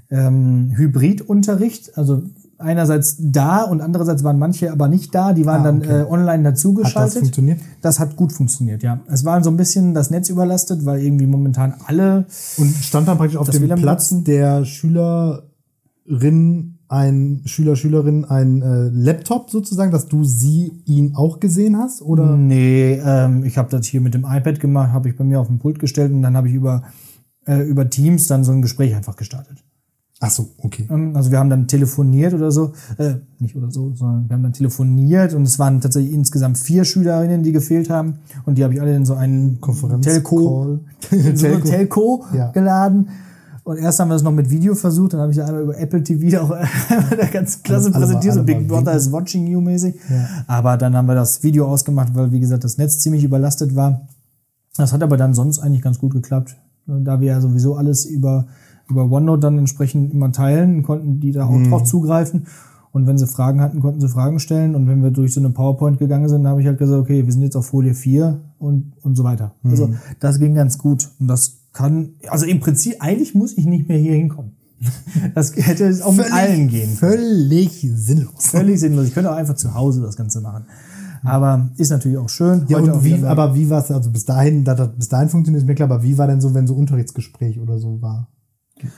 ähm, 0.10 0.74
Hybridunterricht. 0.76 1.98
Also 1.98 2.24
einerseits 2.60 3.16
da 3.20 3.64
und 3.64 3.82
andererseits 3.82 4.24
waren 4.24 4.38
manche 4.38 4.72
aber 4.72 4.88
nicht 4.88 5.14
da. 5.16 5.34
Die 5.34 5.46
waren 5.46 5.62
Ah, 5.62 5.64
dann 5.64 5.78
okay. 5.80 6.02
äh, 6.02 6.06
online 6.06 6.48
Hat 6.48 6.54
dazugeschaltet. 6.54 7.16
das 7.16 7.20
funktioniert? 7.22 7.60
Das 7.82 8.00
hat 8.00 8.16
gut 8.16 8.32
funktioniert, 8.34 8.84
ja. 8.84 9.00
Es 9.08 9.26
war 9.26 9.44
so 9.44 9.50
ein 9.50 9.58
bisschen 9.58 9.94
das 9.94 10.12
Netz 10.12 10.30
überlastet, 10.30 10.86
weil 10.86 11.02
irgendwie 11.02 11.26
momentan 11.26 11.74
alle 11.88 12.26
Und 12.58 12.74
stand 12.76 13.08
dann 13.08 13.18
praktisch 13.18 13.38
auf 13.38 13.50
dem 13.50 13.64
WLAN 13.64 13.82
Platz 13.82 14.14
der 14.24 14.66
Schülerin 14.66 16.76
ein 16.88 17.42
Schüler, 17.46 17.76
Schülerin 17.76 18.26
ein 18.26 18.62
äh, 18.64 18.90
Laptop 18.90 19.52
sozusagen, 19.52 19.92
dass 19.92 20.08
du 20.08 20.24
sie, 20.24 20.82
ihn 20.86 21.14
auch 21.16 21.40
gesehen 21.40 21.78
hast? 21.78 22.02
Oder? 22.02 22.36
Nee, 22.36 23.00
ähm, 23.06 23.44
ich 23.46 23.58
habe 23.60 23.70
das 23.70 23.86
hier 23.86 24.02
mit 24.02 24.16
dem 24.16 24.26
iPad 24.28 24.60
gemacht, 24.60 24.92
habe 24.92 25.08
ich 25.10 25.16
bei 25.16 25.24
mir 25.24 25.40
auf 25.40 25.48
den 25.48 25.60
Pult 25.60 25.78
gestellt 25.80 26.12
und 26.12 26.24
dann 26.24 26.36
habe 26.36 26.48
ich 26.50 26.56
über, 26.56 26.82
äh, 27.46 27.62
über 27.62 27.88
Teams 27.90 28.26
dann 28.26 28.44
so 28.44 28.52
ein 28.52 28.64
Gespräch 28.64 28.96
einfach 28.96 29.16
gestartet. 29.16 29.64
Ach 30.22 30.30
so, 30.30 30.50
okay. 30.64 30.86
Ähm, 30.92 31.16
Also 31.16 31.32
wir 31.32 31.40
haben 31.40 31.50
dann 31.50 31.68
telefoniert 31.68 32.34
oder 32.34 32.52
so, 32.52 32.74
äh, 32.98 33.16
nicht 33.40 33.56
oder 33.56 33.72
so, 33.72 33.94
sondern 33.96 34.28
wir 34.30 34.36
haben 34.36 34.44
dann 34.44 34.52
telefoniert 34.54 35.34
und 35.34 35.44
es 35.44 35.58
waren 35.60 35.80
tatsächlich 35.80 36.14
insgesamt 36.14 36.58
vier 36.58 36.84
Schülerinnen, 36.84 37.42
die 37.42 37.54
gefehlt 37.54 37.90
haben 37.90 38.16
und 38.46 38.58
die 38.58 38.64
habe 38.66 38.74
ich 38.74 38.82
alle 38.82 38.96
in 38.96 39.06
so 39.06 39.14
einen 39.14 39.62
Konferenz- 39.62 40.06
Telco, 40.06 40.80
in 41.12 41.38
so 41.38 41.46
Telco. 41.48 41.68
Telco 41.68 42.26
Ja. 42.34 42.52
geladen. 42.52 43.08
Und 43.64 43.78
erst 43.78 44.00
haben 44.00 44.08
wir 44.10 44.16
das 44.16 44.24
noch 44.24 44.32
mit 44.34 44.50
Video 44.50 44.74
versucht, 44.76 45.14
dann 45.14 45.22
habe 45.22 45.32
ich 45.32 45.38
da 45.38 45.46
einmal 45.46 45.62
über 45.64 45.78
Apple 45.78 46.04
TV 46.04 46.38
auch 46.42 46.50
da 46.50 47.26
ganz 47.32 47.62
klasse 47.64 47.94
alle 47.94 48.04
präsentiert, 48.06 48.34
so 48.34 48.44
Big 48.44 48.68
Brother 48.68 48.94
is 48.96 49.12
watching 49.12 49.48
you 49.48 49.62
mäßig. 49.62 49.96
Ja. 50.10 50.28
Aber 50.48 50.76
dann 50.76 50.96
haben 50.98 51.06
wir 51.08 51.16
das 51.16 51.44
Video 51.44 51.68
ausgemacht, 51.68 52.14
weil 52.16 52.32
wie 52.32 52.40
gesagt 52.40 52.64
das 52.66 52.78
Netz 52.78 53.00
ziemlich 53.00 53.24
überlastet 53.24 53.76
war. 53.76 54.02
Das 54.76 54.92
hat 54.92 55.04
aber 55.04 55.18
dann 55.18 55.34
sonst 55.34 55.60
eigentlich 55.60 55.82
ganz 55.84 56.00
gut 56.00 56.12
geklappt. 56.14 56.58
Da 56.88 57.22
wir 57.22 57.28
ja 57.28 57.42
sowieso 57.42 57.76
alles 57.76 58.06
über, 58.06 58.48
über 58.90 59.10
OneNote 59.10 59.42
dann 59.42 59.58
entsprechend 59.58 60.12
immer 60.14 60.32
teilen, 60.32 60.84
konnten 60.84 61.20
die 61.20 61.32
da 61.32 61.46
auch 61.46 61.52
Mhm. 61.52 61.70
drauf 61.70 61.84
zugreifen. 61.84 62.48
Und 62.92 63.06
wenn 63.06 63.20
sie 63.20 63.28
Fragen 63.28 63.62
hatten, 63.62 63.82
konnten 63.82 64.02
sie 64.02 64.10
Fragen 64.10 64.40
stellen. 64.40 64.74
Und 64.74 64.88
wenn 64.88 65.04
wir 65.04 65.12
durch 65.12 65.34
so 65.34 65.40
eine 65.40 65.52
PowerPoint 65.52 66.00
gegangen 66.00 66.28
sind, 66.28 66.48
habe 66.48 66.60
ich 66.62 66.66
halt 66.68 66.80
gesagt, 66.80 67.00
okay, 67.00 67.24
wir 67.24 67.32
sind 67.32 67.44
jetzt 67.44 67.56
auf 67.56 67.68
Folie 67.68 67.94
4 67.94 68.40
und, 68.58 68.94
und 69.04 69.16
so 69.16 69.24
weiter. 69.24 69.54
Mhm. 69.62 69.72
Also 69.72 69.90
das 70.20 70.40
ging 70.40 70.56
ganz 70.56 70.80
gut. 70.80 71.08
Und 71.20 71.28
das 71.28 71.60
kann, 71.72 72.10
also 72.30 72.48
im 72.48 72.60
Prinzip, 72.60 72.96
eigentlich 73.00 73.36
muss 73.36 73.56
ich 73.58 73.66
nicht 73.66 73.88
mehr 73.88 73.98
hier 74.00 74.14
hinkommen. 74.16 74.54
Das 75.36 75.56
hätte 75.56 75.86
es 75.86 76.02
auch 76.02 76.14
mit 76.16 76.32
allen 76.34 76.68
gehen. 76.70 76.90
Völlig 76.90 77.82
sinnlos. 77.94 78.48
Völlig 78.48 78.80
sinnlos. 78.80 79.08
Ich 79.08 79.14
könnte 79.14 79.32
auch 79.32 79.36
einfach 79.36 79.56
zu 79.56 79.74
Hause 79.76 80.02
das 80.02 80.16
Ganze 80.16 80.42
machen. 80.42 80.64
Aber 81.24 81.70
ist 81.78 81.90
natürlich 81.92 82.18
auch 82.18 82.30
schön. 82.30 82.64
Ja, 82.70 82.80
Heute 82.80 82.94
und 82.94 83.04
wie, 83.04 83.14
aber 83.26 83.54
wie 83.54 83.70
war 83.70 83.84
es, 83.84 83.92
also 83.92 84.10
bis 84.10 84.24
dahin, 84.26 84.64
da, 84.64 84.74
das, 84.76 84.90
bis 84.96 85.10
dahin 85.10 85.28
funktioniert 85.30 85.64
es 85.64 85.68
mir 85.68 85.76
klar, 85.76 85.92
aber 85.92 86.02
wie 86.02 86.18
war 86.18 86.28
denn 86.28 86.40
so, 86.40 86.54
wenn 86.54 86.66
so 86.66 86.76
Unterrichtsgespräch 86.76 87.60
oder 87.60 87.78
so 87.78 88.02
war? 88.02 88.30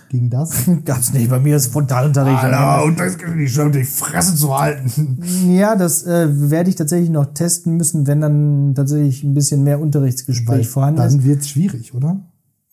Ging 0.09 0.29
das? 0.29 0.69
Gab's 0.85 1.13
nicht. 1.13 1.29
Bei 1.29 1.39
mir 1.39 1.55
ist 1.55 1.67
Frontalunterricht. 1.67 2.43
Unterrichtsgespräch, 2.85 3.53
schon 3.53 3.71
die 3.71 3.83
Fresse 3.83 4.35
zu 4.35 4.57
halten. 4.57 5.19
Ja, 5.47 5.75
das 5.75 6.05
äh, 6.05 6.27
werde 6.49 6.69
ich 6.69 6.75
tatsächlich 6.75 7.09
noch 7.09 7.33
testen 7.33 7.77
müssen, 7.77 8.07
wenn 8.07 8.21
dann 8.21 8.73
tatsächlich 8.75 9.23
ein 9.23 9.33
bisschen 9.33 9.63
mehr 9.63 9.79
Unterrichtsgespräch 9.79 10.67
vorhanden 10.67 11.01
ist. 11.01 11.13
Dann 11.13 11.23
wird's 11.23 11.49
schwierig, 11.49 11.93
oder? 11.93 12.21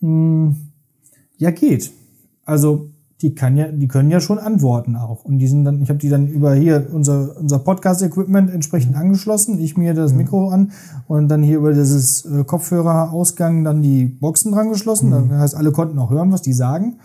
Ja, 0.01 1.51
geht. 1.51 1.93
Also 2.45 2.91
die 3.21 3.35
kann 3.35 3.57
ja, 3.57 3.73
die 3.73 3.89
können 3.89 4.11
ja 4.11 4.21
schon 4.21 4.39
antworten 4.39 4.95
auch. 4.95 5.25
Und 5.25 5.39
die 5.39 5.49
sind 5.49 5.65
dann, 5.65 5.83
ich 5.83 5.89
habe 5.89 5.99
die 5.99 6.09
dann 6.09 6.29
über 6.29 6.55
hier 6.55 6.89
unser, 6.93 7.37
unser 7.37 7.59
Podcast-Equipment 7.59 8.51
entsprechend 8.51 8.95
angeschlossen, 8.95 9.59
ich 9.59 9.77
mir 9.77 9.93
das 9.93 10.13
Mikro 10.13 10.51
an 10.51 10.71
und 11.09 11.29
dann 11.29 11.43
hier 11.43 11.59
über 11.59 11.73
dieses 11.73 12.25
äh, 12.25 12.45
Kopfhörerausgang 12.45 13.65
dann 13.65 13.83
die 13.83 14.05
Boxen 14.07 14.53
dran 14.53 14.71
geschlossen. 14.71 15.11
Das 15.11 15.41
heißt, 15.41 15.55
alle 15.57 15.73
konnten 15.73 15.99
auch 15.99 16.11
hören, 16.11 16.31
was 16.31 16.43
die 16.43 16.53
sagen. 16.53 16.99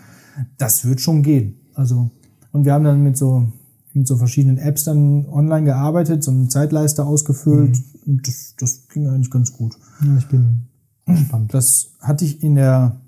Das 0.56 0.84
wird 0.84 1.00
schon 1.00 1.22
gehen. 1.22 1.56
Also, 1.74 2.10
und 2.52 2.64
wir 2.64 2.74
haben 2.74 2.84
dann 2.84 3.02
mit 3.02 3.16
so, 3.16 3.48
mit 3.92 4.06
so 4.06 4.16
verschiedenen 4.16 4.58
Apps 4.58 4.84
dann 4.84 5.26
online 5.26 5.64
gearbeitet, 5.64 6.22
so 6.22 6.30
eine 6.30 6.46
Zeitleiste 6.48 7.04
ausgefüllt. 7.04 7.76
Und 8.06 8.28
das, 8.28 8.54
das 8.58 8.88
ging 8.88 9.08
eigentlich 9.08 9.30
ganz 9.30 9.52
gut. 9.52 9.76
Ja, 10.04 10.16
ich 10.16 10.28
bin 10.28 10.68
gespannt. 11.06 11.52
Das 11.52 11.90
hatte 12.00 12.24
ich 12.24 12.42
in 12.44 12.54
der, 12.54 13.00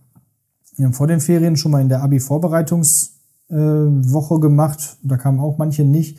ja, 0.76 0.92
vor 0.92 1.06
den 1.06 1.21
Ferien 1.21 1.56
schon 1.56 1.73
mal 1.73 1.80
in 1.80 1.88
der 1.88 2.02
Abi-Vorbereitungswoche 2.02 4.35
äh, 4.35 4.40
gemacht. 4.40 4.99
Da 5.02 5.16
kamen 5.16 5.40
auch 5.40 5.59
manche 5.59 5.85
nicht. 5.85 6.18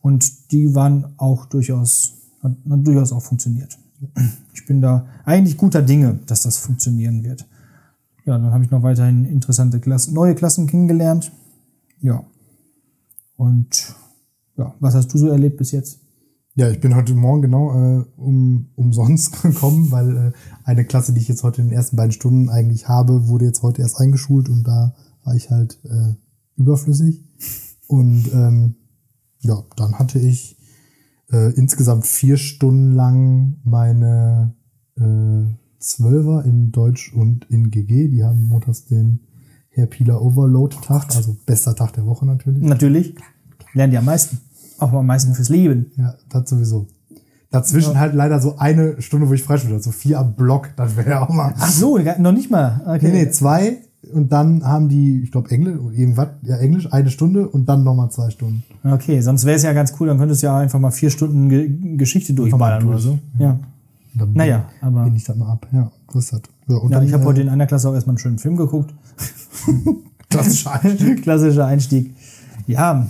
Und 0.00 0.52
die 0.52 0.74
waren 0.74 1.14
auch 1.16 1.46
durchaus, 1.46 2.14
hat, 2.42 2.52
hat 2.70 2.86
durchaus 2.86 3.12
auch 3.12 3.22
funktioniert. 3.22 3.76
Ich 4.54 4.64
bin 4.66 4.80
da 4.80 5.06
eigentlich 5.24 5.56
guter 5.56 5.82
Dinge, 5.82 6.20
dass 6.26 6.42
das 6.42 6.58
funktionieren 6.58 7.24
wird. 7.24 7.46
Ja, 8.24 8.38
dann 8.38 8.52
habe 8.52 8.64
ich 8.64 8.70
noch 8.70 8.82
weiterhin 8.82 9.24
interessante 9.24 9.80
Klassen, 9.80 10.14
neue 10.14 10.34
Klassen 10.34 10.66
kennengelernt. 10.66 11.32
Ja. 12.00 12.24
Und 13.36 13.94
ja, 14.56 14.74
was 14.80 14.94
hast 14.94 15.12
du 15.14 15.18
so 15.18 15.28
erlebt 15.28 15.56
bis 15.56 15.72
jetzt? 15.72 16.00
Ja, 16.58 16.68
ich 16.68 16.80
bin 16.80 16.96
heute 16.96 17.14
Morgen 17.14 17.42
genau 17.42 17.70
äh, 17.70 18.04
um, 18.16 18.70
umsonst 18.74 19.42
gekommen, 19.42 19.92
weil 19.92 20.16
äh, 20.16 20.32
eine 20.64 20.84
Klasse, 20.84 21.12
die 21.12 21.20
ich 21.20 21.28
jetzt 21.28 21.44
heute 21.44 21.62
in 21.62 21.68
den 21.68 21.76
ersten 21.76 21.94
beiden 21.94 22.10
Stunden 22.10 22.48
eigentlich 22.48 22.88
habe, 22.88 23.28
wurde 23.28 23.44
jetzt 23.44 23.62
heute 23.62 23.80
erst 23.80 24.00
eingeschult 24.00 24.48
und 24.48 24.64
da 24.64 24.92
war 25.22 25.36
ich 25.36 25.52
halt 25.52 25.78
äh, 25.84 26.14
überflüssig. 26.56 27.22
Und 27.86 28.32
ähm, 28.34 28.74
ja, 29.38 29.62
dann 29.76 30.00
hatte 30.00 30.18
ich 30.18 30.58
äh, 31.30 31.52
insgesamt 31.54 32.08
vier 32.08 32.36
Stunden 32.36 32.90
lang 32.90 33.60
meine 33.62 34.56
äh, 34.96 35.54
Zwölfer 35.78 36.44
in 36.44 36.72
Deutsch 36.72 37.12
und 37.14 37.44
in 37.50 37.70
GG. 37.70 38.08
Die 38.08 38.24
haben 38.24 38.42
montags 38.42 38.84
den 38.84 39.20
Herr 39.68 39.86
Pieler 39.86 40.20
Overload-Tag, 40.20 41.14
also 41.14 41.36
bester 41.46 41.76
Tag 41.76 41.92
der 41.92 42.04
Woche 42.04 42.26
natürlich. 42.26 42.64
Natürlich. 42.64 43.14
Lernen 43.74 43.92
die 43.92 43.98
am 43.98 44.06
meisten. 44.06 44.47
Auch 44.78 44.92
am 44.92 45.06
meisten 45.06 45.34
fürs 45.34 45.48
Leben. 45.48 45.92
Ja, 45.96 46.14
das 46.28 46.48
sowieso. 46.48 46.86
Dazwischen 47.50 47.98
halt 47.98 48.14
leider 48.14 48.40
so 48.40 48.58
eine 48.58 49.00
Stunde, 49.00 49.28
wo 49.28 49.32
ich 49.32 49.48
hatte, 49.48 49.80
so 49.80 49.90
vier 49.90 50.18
am 50.20 50.34
Block, 50.34 50.68
das 50.76 50.96
wäre 50.96 51.10
ja 51.10 51.22
auch 51.22 51.30
mal. 51.30 51.54
Ach 51.58 51.70
so, 51.70 51.98
noch 52.18 52.32
nicht 52.32 52.50
mal. 52.50 52.82
Okay. 52.84 53.10
Nee, 53.10 53.24
nee, 53.24 53.30
zwei 53.30 53.78
und 54.12 54.30
dann 54.32 54.64
haben 54.64 54.88
die, 54.88 55.22
ich 55.22 55.32
glaube 55.32 55.50
Englisch, 55.50 55.76
irgendwas, 55.92 56.28
ja 56.42 56.56
Englisch, 56.58 56.92
eine 56.92 57.10
Stunde 57.10 57.48
und 57.48 57.66
dann 57.68 57.84
nochmal 57.84 58.10
zwei 58.10 58.28
Stunden. 58.30 58.62
Okay, 58.84 59.20
sonst 59.22 59.44
wäre 59.46 59.56
es 59.56 59.62
ja 59.62 59.72
ganz 59.72 59.94
cool, 59.98 60.08
dann 60.08 60.18
könntest 60.18 60.42
du 60.42 60.46
ja 60.46 60.58
einfach 60.58 60.78
mal 60.78 60.90
vier 60.90 61.10
Stunden 61.10 61.48
Ge 61.48 61.96
Geschichte 61.96 62.34
durchballern 62.34 62.80
durch. 62.82 62.90
oder 62.92 62.98
so. 62.98 63.18
Ja. 63.38 63.58
Dann 64.14 64.32
Naja, 64.34 64.64
aber- 64.82 65.04
bin 65.04 65.16
ich 65.16 65.24
dann 65.24 65.38
mal 65.38 65.50
ab. 65.52 65.66
Ja, 65.72 65.90
das 66.12 66.24
ist 66.24 66.32
das. 66.34 66.40
Ja, 66.68 66.76
und 66.76 66.90
Ja, 66.90 66.98
dann, 66.98 67.06
ich 67.08 67.14
habe 67.14 67.22
äh, 67.22 67.26
heute 67.26 67.40
in 67.40 67.48
einer 67.48 67.66
Klasse 67.66 67.88
auch 67.88 67.94
erstmal 67.94 68.12
einen 68.12 68.18
schönen 68.18 68.38
Film 68.38 68.56
geguckt. 68.56 68.92
klassischer 70.30 70.82
Einstieg. 70.82 71.22
Klassischer 71.22 71.66
Einstieg. 71.66 72.14
Ja, 72.66 73.06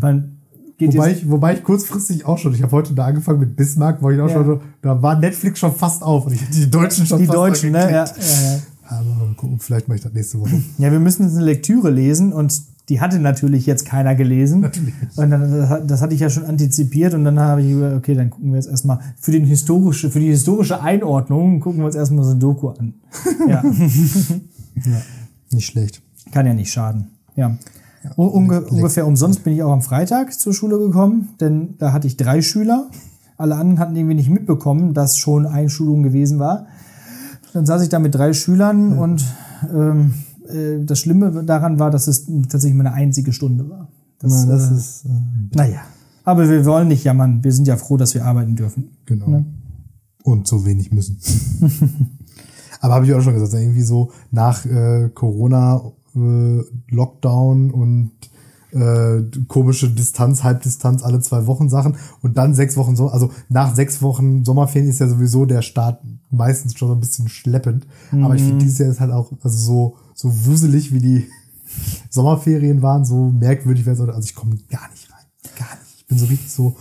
man 0.00 0.36
geht 0.80 0.94
Wobei 0.94 1.12
ich, 1.12 1.30
wobei 1.30 1.54
ich 1.54 1.62
kurzfristig 1.62 2.24
auch 2.26 2.38
schon, 2.38 2.54
ich 2.54 2.62
habe 2.62 2.72
heute 2.72 2.92
da 2.94 3.04
angefangen 3.06 3.38
mit 3.38 3.54
Bismarck, 3.54 4.02
wo 4.02 4.10
ich 4.10 4.20
auch 4.20 4.28
Ja. 4.28 4.42
schon, 4.44 4.60
da 4.82 5.00
war 5.02 5.18
Netflix 5.18 5.60
schon 5.60 5.72
fast 5.74 6.02
auf 6.02 6.26
und 6.26 6.32
ich 6.32 6.42
hatte 6.42 6.52
die 6.52 6.68
Deutschen 6.70 7.06
schon 7.06 7.18
die 7.20 7.26
fast 7.26 7.36
Deutschen, 7.38 7.70
ne? 7.72 7.78
Ja, 7.80 7.90
ja, 7.90 8.04
ja. 8.04 8.58
Aber 8.88 9.04
mal 9.04 9.34
gucken, 9.36 9.58
vielleicht 9.60 9.86
mache 9.86 9.96
ich 9.98 10.02
das 10.02 10.12
nächste 10.12 10.40
Woche. 10.40 10.60
ja, 10.78 10.90
wir 10.90 10.98
müssen 10.98 11.22
jetzt 11.24 11.36
eine 11.36 11.44
Lektüre 11.44 11.90
lesen 11.90 12.32
und 12.32 12.60
die 12.88 13.00
hatte 13.00 13.20
natürlich 13.20 13.66
jetzt 13.66 13.84
keiner 13.86 14.16
gelesen. 14.16 14.62
Natürlich. 14.62 14.94
Und 15.14 15.30
dann, 15.30 15.86
das 15.86 16.02
hatte 16.02 16.12
ich 16.12 16.18
ja 16.20 16.28
schon 16.28 16.44
antizipiert 16.44 17.14
und 17.14 17.24
dann 17.24 17.38
habe 17.38 17.62
ich 17.62 17.68
gesagt, 17.68 17.94
okay, 17.94 18.14
dann 18.14 18.30
gucken 18.30 18.50
wir 18.50 18.56
jetzt 18.56 18.68
erstmal 18.68 18.98
für 19.20 19.30
den 19.30 19.44
historische, 19.44 20.10
für 20.10 20.18
die 20.18 20.26
historische 20.30 20.80
Einordnung 20.82 21.60
gucken 21.60 21.80
wir 21.80 21.86
uns 21.86 21.94
erstmal 21.94 22.24
so 22.24 22.32
ein 22.32 22.40
Doku 22.40 22.70
an. 22.70 22.94
Ja, 23.48 23.62
Ja, 24.84 25.02
nicht 25.52 25.66
schlecht. 25.66 26.02
kann 26.32 26.46
ja 26.46 26.54
nicht 26.54 26.72
schaden. 26.72 27.08
Ja. 27.36 27.56
Un- 28.16 28.28
unge 28.30 28.62
ungefähr 28.62 29.06
umsonst 29.06 29.44
bin 29.44 29.52
ich 29.52 29.62
auch 29.62 29.72
am 29.72 29.82
Freitag 29.82 30.32
zur 30.32 30.54
Schule 30.54 30.78
gekommen, 30.78 31.30
denn 31.40 31.74
da 31.78 31.92
hatte 31.92 32.06
ich 32.06 32.16
drei 32.16 32.40
Schüler. 32.42 32.88
Alle 33.36 33.56
anderen 33.56 33.78
hatten 33.78 33.96
irgendwie 33.96 34.14
nicht 34.14 34.30
mitbekommen, 34.30 34.94
dass 34.94 35.16
schon 35.18 35.46
Einschulung 35.46 36.02
gewesen 36.02 36.38
war. 36.38 36.66
Dann 37.52 37.66
saß 37.66 37.82
ich 37.82 37.88
da 37.88 37.98
mit 37.98 38.14
drei 38.14 38.32
Schülern 38.32 38.96
und 38.98 39.24
ähm, 39.74 40.14
äh, 40.48 40.84
das 40.84 40.98
Schlimme 41.00 41.44
daran 41.44 41.78
war, 41.78 41.90
dass 41.90 42.06
es 42.06 42.26
tatsächlich 42.48 42.74
meine 42.76 42.92
einzige 42.92 43.32
Stunde 43.32 43.68
war. 43.68 43.88
Das, 44.18 44.44
Na, 44.46 44.52
das 44.52 44.70
äh, 44.70 44.74
ist, 44.74 45.04
äh, 45.06 45.56
naja. 45.56 45.80
Aber 46.24 46.48
wir 46.48 46.64
wollen 46.66 46.88
nicht 46.88 47.02
jammern. 47.04 47.42
Wir 47.42 47.52
sind 47.52 47.66
ja 47.66 47.76
froh, 47.76 47.96
dass 47.96 48.14
wir 48.14 48.24
arbeiten 48.24 48.54
dürfen. 48.56 48.90
genau. 49.06 49.26
Ne? 49.28 49.44
Und 50.22 50.46
so 50.46 50.64
wenig 50.66 50.92
müssen. 50.92 51.18
Aber 52.82 52.94
habe 52.94 53.06
ich 53.06 53.12
auch 53.14 53.20
schon 53.22 53.34
gesagt, 53.34 53.54
irgendwie 53.54 53.82
so 53.82 54.10
nach 54.30 54.64
äh, 54.66 55.10
Corona, 55.14 55.82
äh, 56.14 56.62
Lockdown 56.88 57.70
und 57.70 58.12
äh, 58.72 59.22
komische 59.48 59.90
Distanz, 59.90 60.44
Halbdistanz, 60.44 61.02
alle 61.02 61.20
zwei 61.20 61.46
Wochen 61.46 61.68
Sachen 61.68 61.96
und 62.22 62.38
dann 62.38 62.54
sechs 62.54 62.76
Wochen 62.76 62.94
so, 62.96 63.08
also 63.08 63.30
nach 63.48 63.74
sechs 63.74 64.00
Wochen 64.00 64.44
Sommerferien 64.44 64.90
ist 64.90 65.00
ja 65.00 65.08
sowieso 65.08 65.44
der 65.44 65.62
Start 65.62 66.00
meistens 66.30 66.78
schon 66.78 66.88
so 66.88 66.94
ein 66.94 67.00
bisschen 67.00 67.28
schleppend. 67.28 67.86
Aber 68.12 68.36
ich 68.36 68.42
finde 68.42 68.64
dieses 68.64 68.78
Jahr 68.78 68.90
ist 68.90 69.00
halt 69.00 69.12
auch 69.12 69.32
also 69.42 69.58
so 69.58 69.96
so 70.14 70.46
wuselig 70.46 70.92
wie 70.92 71.00
die 71.00 71.26
Sommerferien 72.10 72.82
waren, 72.82 73.04
so 73.04 73.30
merkwürdig 73.30 73.86
wäre 73.86 73.94
es. 73.94 74.00
Also 74.00 74.20
ich 74.26 74.34
komme 74.34 74.56
gar 74.70 74.88
nicht 74.90 75.10
rein, 75.10 75.24
gar 75.58 75.74
nicht. 75.80 75.94
Ich 75.98 76.06
bin 76.06 76.18
so 76.18 76.26
richtig 76.26 76.50
so. 76.52 76.76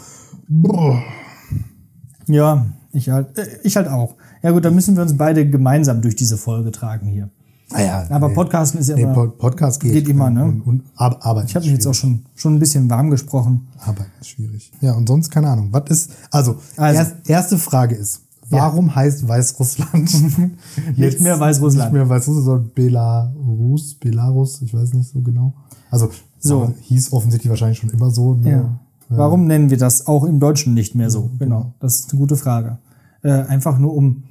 Boah. 0.48 1.02
Ja, 2.28 2.68
ich 2.92 3.10
halt, 3.10 3.38
äh, 3.38 3.48
ich 3.64 3.76
halt 3.76 3.88
auch. 3.88 4.16
Ja 4.44 4.52
gut, 4.52 4.66
dann 4.66 4.76
müssen 4.76 4.96
wir 4.96 5.04
uns 5.04 5.18
beide 5.18 5.50
gemeinsam 5.50 6.02
durch 6.02 6.16
diese 6.16 6.38
Folge 6.38 6.72
tragen 6.72 7.08
hier. 7.08 7.30
Ah 7.72 7.82
ja, 7.82 8.06
Aber 8.10 8.30
nee. 8.30 8.34
Podcasten 8.34 8.80
ist 8.80 8.90
ja 8.90 8.96
Nee, 8.96 9.04
immer. 9.04 9.14
Pod- 9.14 9.38
Podcast 9.38 9.80
geht. 9.80 9.94
geht 9.94 10.08
immer, 10.08 10.30
ne? 10.30 10.44
Und, 10.46 10.62
und 10.62 10.84
Ar- 10.96 11.24
Arbeit 11.24 11.46
ich 11.50 11.56
habe 11.56 11.66
mich 11.66 11.74
jetzt 11.74 11.86
auch 11.86 11.94
schon, 11.94 12.26
schon 12.36 12.56
ein 12.56 12.60
bisschen 12.60 12.90
warm 12.90 13.10
gesprochen. 13.12 13.68
Arbeit 13.80 14.08
ist 14.20 14.30
schwierig. 14.30 14.72
Ja, 14.82 14.94
und 14.94 15.08
sonst 15.08 15.30
keine 15.30 15.50
Ahnung. 15.50 15.70
Was 15.72 15.84
ist, 15.90 16.12
also, 16.32 16.56
Also. 16.78 17.00
Erst, 17.00 17.30
erste 17.30 17.58
Frage 17.60 17.96
ist, 17.96 18.22
warum 18.50 18.96
heißt 18.96 19.28
Weißrussland 19.28 20.12
Nicht 20.98 21.22
mehr 21.22 21.40
Weißrussland. 21.40 21.94
Nicht 21.94 22.00
mehr 22.00 22.10
Weißrussland, 22.10 22.46
sondern 22.46 22.72
Belarus, 22.74 23.96
Belarus, 24.00 24.62
ich 24.64 24.74
weiß 24.74 24.94
nicht 24.94 25.10
so 25.10 25.22
genau. 25.22 25.54
Also, 25.92 26.10
So. 26.40 26.64
aber 26.64 26.74
hieß 26.82 27.14
offensichtlich 27.14 27.50
wahrscheinlich 27.50 27.78
schon 27.78 27.92
immer 27.92 28.10
so. 28.10 28.34
Nur, 28.34 28.52
Ja. 28.52 28.80
Warum 29.10 29.46
nennen 29.48 29.70
wir 29.72 29.78
das 29.78 30.06
auch 30.08 30.24
im 30.24 30.40
Deutschen 30.40 30.74
nicht 30.76 30.94
mehr 30.96 31.10
so? 31.10 31.30
Genau, 31.40 31.74
das 31.80 32.00
ist 32.02 32.12
eine 32.12 32.20
gute 32.20 32.36
Frage. 32.36 32.78
Äh, 33.24 33.32
einfach 33.32 33.78
nur 33.80 33.94
um 33.96 34.24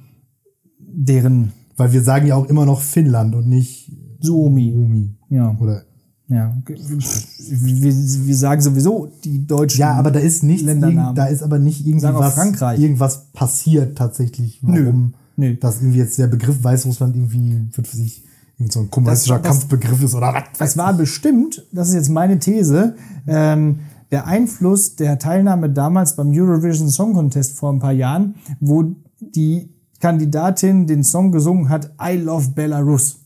deren 0.79 1.51
Weil 1.79 1.93
wir 1.93 2.03
sagen 2.03 2.27
ja 2.27 2.35
auch 2.35 2.45
immer 2.45 2.65
noch 2.65 2.81
Finnland 2.81 3.33
und 3.35 3.47
nicht 3.47 3.91
Suomi. 4.19 4.71
Rumi. 4.75 5.15
Ja, 5.29 5.55
Oder, 5.59 5.83
ja. 6.27 6.55
Wir, 6.67 7.93
wir 8.27 8.35
sagen 8.35 8.61
sowieso 8.61 9.11
die 9.23 9.47
deutschen. 9.47 9.79
ja, 9.79 9.93
aber 9.93 10.11
da 10.11 10.19
ist 10.19 10.43
nicht, 10.43 10.63
Ländernamen. 10.65 11.03
irgend, 11.05 11.17
da 11.17 11.25
ist 11.25 11.41
aber 11.41 11.57
nicht 11.59 11.81
irgendwie 11.85 12.01
Sagen 12.01 12.17
auch 12.17 12.21
was, 12.21 12.33
Frankreich. 12.35 12.79
irgendwas 12.79 13.31
passiert 13.31 13.97
tatsächlich, 13.97 14.59
warum 14.61 15.13
Nö. 15.37 15.55
dass 15.55 15.77
irgendwie 15.81 15.99
jetzt 15.99 16.17
der 16.19 16.27
Begriff 16.27 16.63
Weißrussland 16.63 17.15
irgendwie, 17.15 17.67
wird 17.73 17.87
für 17.87 17.95
sich, 17.97 18.23
irgend 18.57 18.73
so 18.73 18.81
ein 18.81 18.91
kommunistischer 18.91 19.35
Das- 19.39 19.43
das- 19.43 19.51
Kampfbegriff 19.59 20.03
ist 20.03 20.13
oder 20.15 20.33
was. 20.33 20.43
Das 20.57 20.77
war 20.77 20.93
bestimmt, 20.93 21.65
das 21.71 21.87
ist 21.89 21.93
jetzt 21.95 22.09
meine 22.09 22.39
These, 22.39 22.95
ähm, 23.25 23.79
der 24.11 24.27
Einfluss 24.27 24.95
der 24.97 25.17
Teilnahme 25.19 25.69
damals 25.69 26.15
beim 26.15 26.29
Eurovision 26.31 26.89
Song 26.89 27.13
Contest 27.13 27.53
vor 27.57 27.71
ein 27.71 27.79
paar 27.79 27.93
Jahren, 27.93 28.35
wo 28.59 28.95
die 29.21 29.69
Kandidatin 29.99 30.87
den 30.87 31.03
Song 31.03 31.31
gesungen 31.31 31.69
hat, 31.69 31.91
I 32.01 32.15
Love 32.17 32.49
Belarus. 32.55 33.17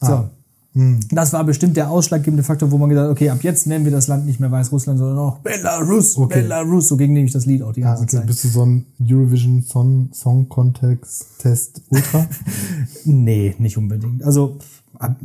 So. 0.00 0.12
Ah. 0.12 0.30
Hm. 0.72 1.00
Das 1.10 1.32
war 1.32 1.42
bestimmt 1.42 1.74
der 1.78 1.90
ausschlaggebende 1.90 2.42
Faktor, 2.42 2.70
wo 2.70 2.76
man 2.76 2.90
gesagt 2.90 3.06
hat, 3.06 3.12
okay, 3.12 3.30
ab 3.30 3.38
jetzt 3.42 3.66
nennen 3.66 3.86
wir 3.86 3.92
das 3.92 4.08
Land 4.08 4.26
nicht 4.26 4.40
mehr 4.40 4.50
Weißrussland, 4.50 4.98
sondern 4.98 5.16
auch 5.18 5.38
Belarus, 5.38 6.18
Okay. 6.18 6.42
Belarus. 6.42 6.88
So 6.88 6.98
ging 6.98 7.14
nämlich 7.14 7.32
das 7.32 7.46
Lied 7.46 7.62
auch 7.62 7.72
die 7.72 7.82
Ah, 7.82 7.88
ganze 7.94 8.02
okay. 8.02 8.16
Zeit. 8.18 8.26
Bist 8.26 8.44
du 8.44 8.48
so 8.48 8.62
ein 8.66 8.84
Eurovision 9.00 9.62
Song, 9.62 10.10
Song 10.12 10.50
Context 10.50 11.38
Test 11.38 11.80
Ultra? 11.88 12.26
Nee, 13.06 13.54
nicht 13.58 13.78
unbedingt. 13.78 14.22
Also 14.22 14.58
ab- 14.98 15.16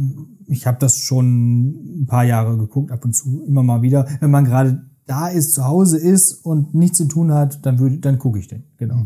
ich 0.47 0.65
habe 0.67 0.77
das 0.79 0.95
schon 0.97 2.01
ein 2.03 2.05
paar 2.07 2.23
Jahre 2.23 2.55
geguckt, 2.57 2.91
ab 2.91 3.03
und 3.03 3.13
zu, 3.13 3.43
immer 3.45 3.63
mal 3.63 3.81
wieder. 3.81 4.07
Wenn 4.21 4.31
man 4.31 4.45
gerade 4.45 4.83
da 5.05 5.27
ist, 5.27 5.53
zu 5.53 5.65
Hause 5.65 5.97
ist 5.97 6.45
und 6.45 6.73
nichts 6.75 6.97
zu 6.97 7.05
tun 7.05 7.33
hat, 7.33 7.65
dann 7.65 7.77
würde, 7.79 7.97
dann 7.97 8.19
gucke 8.19 8.39
ich 8.39 8.47
den. 8.47 8.63
Genau. 8.77 9.05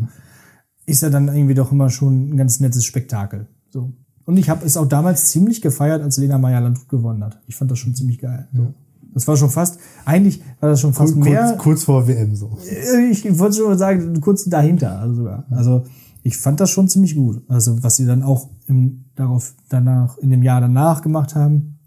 Ist 0.85 1.01
ja 1.01 1.09
dann 1.09 1.27
irgendwie 1.27 1.53
doch 1.55 1.71
immer 1.71 1.89
schon 1.89 2.29
ein 2.29 2.37
ganz 2.37 2.59
nettes 2.59 2.85
Spektakel. 2.85 3.47
So. 3.71 3.91
Und 4.25 4.37
ich 4.37 4.49
habe 4.49 4.65
es 4.65 4.77
auch 4.77 4.87
damals 4.87 5.29
ziemlich 5.29 5.61
gefeiert, 5.61 6.01
als 6.01 6.17
Lena 6.17 6.37
Meyer-Landrut 6.37 6.89
gewonnen 6.89 7.23
hat. 7.23 7.39
Ich 7.47 7.55
fand 7.55 7.71
das 7.71 7.79
schon 7.79 7.95
ziemlich 7.95 8.19
geil. 8.19 8.47
So. 8.53 8.73
Das 9.13 9.27
war 9.27 9.37
schon 9.37 9.49
fast, 9.49 9.79
eigentlich 10.03 10.41
war 10.59 10.69
das 10.69 10.81
schon 10.81 10.93
fast 10.93 11.13
kurz, 11.13 11.25
mehr. 11.25 11.55
kurz 11.57 11.83
vor 11.85 12.07
WM 12.07 12.35
so. 12.35 12.57
Äh, 12.69 13.09
Ich 13.11 13.39
wollte 13.39 13.57
schon 13.57 13.77
sagen, 13.77 14.19
kurz 14.19 14.43
dahinter, 14.45 14.99
also 14.99 15.15
sogar. 15.15 15.45
Also 15.51 15.85
ich 16.21 16.37
fand 16.37 16.59
das 16.59 16.71
schon 16.71 16.89
ziemlich 16.89 17.15
gut. 17.15 17.41
Also 17.47 17.81
was 17.83 17.95
sie 17.95 18.05
dann 18.05 18.23
auch 18.23 18.49
im, 18.67 19.05
darauf 19.15 19.53
danach, 19.69 20.17
in 20.17 20.31
dem 20.31 20.43
Jahr 20.43 20.59
danach 20.59 21.01
gemacht 21.01 21.35
haben. 21.35 21.77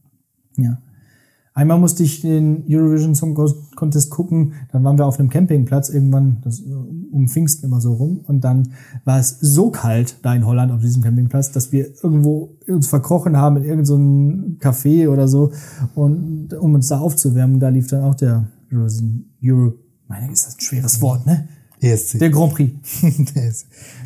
Ja. 0.57 0.78
Einmal 1.58 1.80
musste 1.80 2.04
ich 2.04 2.20
den 2.20 2.62
Eurovision 2.68 3.16
Song 3.16 3.34
Contest 3.74 4.10
gucken, 4.10 4.52
dann 4.70 4.84
waren 4.84 4.96
wir 4.96 5.06
auf 5.06 5.18
einem 5.18 5.28
Campingplatz 5.28 5.88
irgendwann, 5.88 6.36
das, 6.44 6.62
um 7.10 7.26
Pfingsten 7.26 7.66
immer 7.66 7.80
so 7.80 7.94
rum. 7.94 8.20
Und 8.28 8.44
dann 8.44 8.68
war 9.04 9.18
es 9.18 9.40
so 9.40 9.72
kalt 9.72 10.18
da 10.22 10.36
in 10.36 10.46
Holland 10.46 10.70
auf 10.70 10.82
diesem 10.82 11.02
Campingplatz, 11.02 11.50
dass 11.50 11.72
wir 11.72 11.88
irgendwo 12.00 12.56
uns 12.68 12.86
verkrochen 12.86 13.36
haben 13.36 13.56
in 13.56 13.64
irgendeinem 13.64 14.56
so 14.60 14.68
Café 14.68 15.08
oder 15.08 15.26
so, 15.26 15.50
und 15.96 16.54
um 16.54 16.74
uns 16.74 16.86
da 16.86 17.00
aufzuwärmen. 17.00 17.58
Da 17.58 17.70
lief 17.70 17.88
dann 17.88 18.04
auch 18.04 18.14
der 18.14 18.46
Euro, 18.72 19.74
meine, 20.06 20.30
ist 20.30 20.46
das 20.46 20.54
ein 20.54 20.60
schweres 20.60 21.00
Wort, 21.00 21.26
ne? 21.26 21.48
ESC. 21.80 22.18
Der 22.18 22.30
Grand 22.30 22.54
Prix. 22.54 22.73
Der 23.35 23.52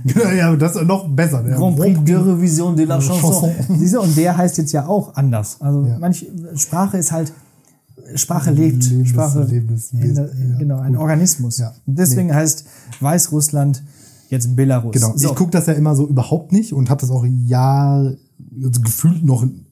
Genau, 0.05 0.31
ja, 0.31 0.57
das 0.57 0.77
ist 0.77 0.85
noch 0.85 1.09
besser. 1.09 1.43
Der 1.43 1.57
Grand 1.57 1.77
Prix 1.77 1.99
de 2.05 2.17
Revision 2.17 2.77
de 2.77 2.85
la 2.87 2.99
Chanson. 3.01 3.51
Chanson. 3.69 3.99
Und 4.03 4.17
der 4.17 4.37
heißt 4.37 4.59
jetzt 4.59 4.73
ja 4.73 4.87
auch 4.87 5.15
anders. 5.15 5.57
Also 5.61 5.87
Ja. 5.87 5.99
manch, 5.99 6.27
Sprache 6.57 6.99
ist 6.99 7.13
halt, 7.13 7.33
Sprache 8.15 8.51
lebt. 8.51 8.85
Lebens- 8.85 9.09
Sprache, 9.09 9.43
Lebens- 9.45 9.93
in 9.93 10.15
der, 10.15 10.25
ja, 10.27 10.59
genau, 10.59 10.79
ein 10.81 10.97
Organismus. 10.97 11.59
Ja. 11.59 11.73
Deswegen 11.87 12.35
heißt 12.35 12.65
Weißrussland 13.01 13.83
jetzt 14.29 14.55
Belarus. 14.57 14.93
Genau, 14.93 15.13
So. 15.17 15.31
ich 15.31 15.35
gucke 15.37 15.51
das 15.51 15.67
ja 15.67 15.75
immer 15.75 15.95
so 15.95 16.07
überhaupt 16.09 16.53
nicht 16.53 16.73
und 16.73 16.91
habe 16.91 17.01
das 17.01 17.11
auch 17.11 17.25
Jahr 17.47 18.13
also 18.65 18.81
gefühlt 18.81 19.25
noch 19.25 19.43
in- 19.45 19.67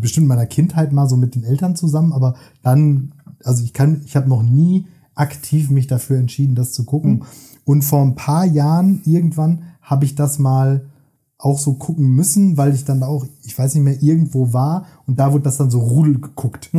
bestimmt 0.00 0.24
in 0.24 0.28
meiner 0.28 0.46
Kindheit 0.46 0.92
mal 0.92 1.08
so 1.08 1.16
mit 1.16 1.34
den 1.34 1.44
Eltern 1.44 1.74
zusammen, 1.76 2.12
aber 2.12 2.34
dann, 2.62 3.12
also 3.44 3.64
ich 3.64 3.72
kann, 3.72 4.02
ich 4.06 4.14
habe 4.16 4.28
noch 4.28 4.42
nie 4.42 4.86
aktiv 5.14 5.70
mich 5.70 5.86
dafür 5.86 6.18
entschieden, 6.18 6.54
das 6.54 6.72
zu 6.72 6.84
gucken. 6.84 7.12
Mhm. 7.12 7.22
Und 7.64 7.82
vor 7.82 8.02
ein 8.02 8.14
paar 8.14 8.44
Jahren 8.44 9.02
irgendwann 9.04 9.62
habe 9.80 10.04
ich 10.04 10.14
das 10.14 10.38
mal 10.38 10.86
auch 11.38 11.58
so 11.58 11.74
gucken 11.74 12.14
müssen, 12.14 12.56
weil 12.56 12.74
ich 12.74 12.84
dann 12.84 13.00
da 13.00 13.06
auch, 13.06 13.26
ich 13.42 13.58
weiß 13.58 13.74
nicht 13.74 13.84
mehr, 13.84 14.00
irgendwo 14.00 14.52
war 14.52 14.86
und 15.06 15.18
da 15.18 15.32
wurde 15.32 15.44
das 15.44 15.56
dann 15.56 15.70
so 15.70 15.80
Rudel 15.80 16.20
geguckt. 16.20 16.70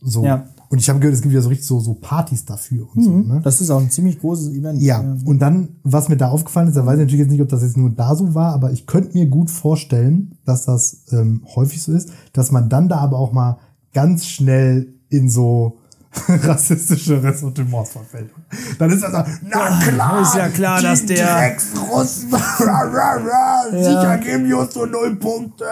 So. 0.00 0.20
Mhm. 0.20 0.26
Ja. 0.26 0.46
Und 0.68 0.78
ich 0.78 0.88
habe 0.88 1.00
gehört, 1.00 1.14
es 1.14 1.20
gibt 1.20 1.34
ja 1.34 1.42
so 1.42 1.50
richtig 1.50 1.66
so, 1.66 1.80
so 1.80 1.92
Partys 1.92 2.46
dafür 2.46 2.88
und 2.94 3.02
so. 3.04 3.10
Ne? 3.10 3.40
Das 3.44 3.60
ist 3.60 3.68
auch 3.68 3.80
ein 3.80 3.90
ziemlich 3.90 4.18
großes 4.18 4.54
Event. 4.54 4.80
Ja, 4.80 5.04
und 5.26 5.38
dann, 5.38 5.76
was 5.82 6.08
mir 6.08 6.16
da 6.16 6.30
aufgefallen 6.30 6.68
ist, 6.68 6.78
da 6.78 6.86
weiß 6.86 6.94
ich 6.94 7.00
natürlich 7.00 7.20
jetzt 7.20 7.30
nicht, 7.30 7.42
ob 7.42 7.50
das 7.50 7.60
jetzt 7.60 7.76
nur 7.76 7.90
da 7.90 8.16
so 8.16 8.34
war, 8.34 8.54
aber 8.54 8.72
ich 8.72 8.86
könnte 8.86 9.12
mir 9.12 9.26
gut 9.26 9.50
vorstellen, 9.50 10.38
dass 10.46 10.64
das 10.64 11.04
ähm, 11.12 11.42
häufig 11.54 11.82
so 11.82 11.92
ist, 11.92 12.10
dass 12.32 12.52
man 12.52 12.70
dann 12.70 12.88
da 12.88 13.00
aber 13.00 13.18
auch 13.18 13.32
mal 13.32 13.58
ganz 13.92 14.24
schnell 14.24 14.94
in 15.10 15.28
so 15.28 15.78
rassistische 16.28 17.22
Ressentiments 17.22 17.90
verfällt. 17.92 18.30
Dann 18.78 18.90
ist 18.90 19.02
das 19.02 19.12
so, 19.12 19.32
na 19.48 19.80
klar, 19.80 20.20
ist 20.22 20.34
ja 20.34 20.48
klar, 20.48 20.78
die 20.78 20.84
dass 20.84 21.06
der- 21.06 21.26
Drecksrussen, 21.26 22.30
sicher 23.72 24.18
geben 24.18 24.52
uns 24.54 24.74
so 24.74 24.86
null 24.86 25.16
Punkte. 25.16 25.64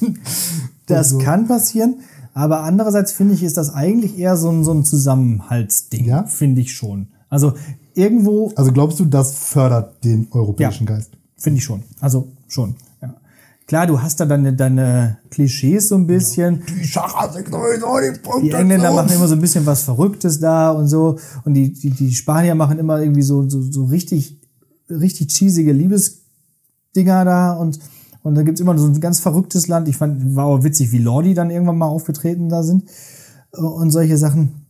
Das 0.86 1.08
so. 1.10 1.18
kann 1.18 1.48
passieren. 1.48 2.00
Aber 2.34 2.60
andererseits 2.60 3.10
finde 3.12 3.32
ich, 3.32 3.42
ist 3.42 3.56
das 3.56 3.72
eigentlich 3.72 4.18
eher 4.18 4.36
so 4.36 4.50
ein, 4.50 4.64
so 4.64 4.72
ein 4.74 4.84
Zusammenhaltsding. 4.84 6.04
Ja? 6.04 6.24
Finde 6.24 6.60
ich 6.60 6.74
schon. 6.74 7.08
Also 7.30 7.54
irgendwo 7.94 8.52
Also 8.56 8.70
glaubst 8.70 9.00
du, 9.00 9.06
das 9.06 9.34
fördert 9.34 10.04
den 10.04 10.28
europäischen 10.30 10.86
Ja. 10.86 10.94
Geist? 10.96 11.12
Finde 11.38 11.58
ich 11.58 11.64
schon. 11.64 11.84
Also 12.00 12.28
schon. 12.48 12.76
Ja. 13.64 13.66
Klar, 13.66 13.86
du 13.86 14.02
hast 14.02 14.20
da 14.20 14.26
deine, 14.26 14.52
deine 14.52 15.18
Klischees 15.30 15.88
so 15.88 15.94
ein 15.94 16.06
bisschen. 16.06 16.62
Die 16.68 16.84
Schacher 16.84 17.32
sind 17.32 17.48
sowieso 17.48 17.98
die 17.98 18.18
Punkte. 18.20 18.42
Die 18.42 18.52
Engländer 18.52 18.92
machen 18.92 19.10
immer 19.10 19.26
so 19.26 19.34
ein 19.34 19.40
bisschen 19.40 19.64
was 19.64 19.82
Verrücktes 19.82 20.38
da 20.38 20.70
und 20.70 20.88
so. 20.88 21.18
Und 21.44 21.54
die, 21.54 21.72
die, 21.72 21.90
die 21.90 22.14
Spanier 22.14 22.54
machen 22.54 22.78
immer 22.78 23.00
irgendwie 23.00 23.22
so, 23.22 23.48
so, 23.48 23.62
so 23.62 23.86
richtig, 23.86 24.38
richtig 24.90 25.28
cheesige 25.28 25.72
Liebesdinger 25.72 27.24
da. 27.24 27.52
Und, 27.54 27.78
und 28.22 28.34
da 28.34 28.42
gibt's 28.42 28.60
immer 28.60 28.76
so 28.76 28.86
ein 28.86 29.00
ganz 29.00 29.20
verrücktes 29.20 29.66
Land. 29.66 29.88
Ich 29.88 29.96
fand, 29.96 30.36
war 30.36 30.44
auch 30.44 30.62
witzig, 30.62 30.92
wie 30.92 30.98
Lordi 30.98 31.32
dann 31.32 31.50
irgendwann 31.50 31.78
mal 31.78 31.88
aufgetreten 31.88 32.50
da 32.50 32.62
sind. 32.62 32.84
Und 33.52 33.90
solche 33.90 34.18
Sachen. 34.18 34.66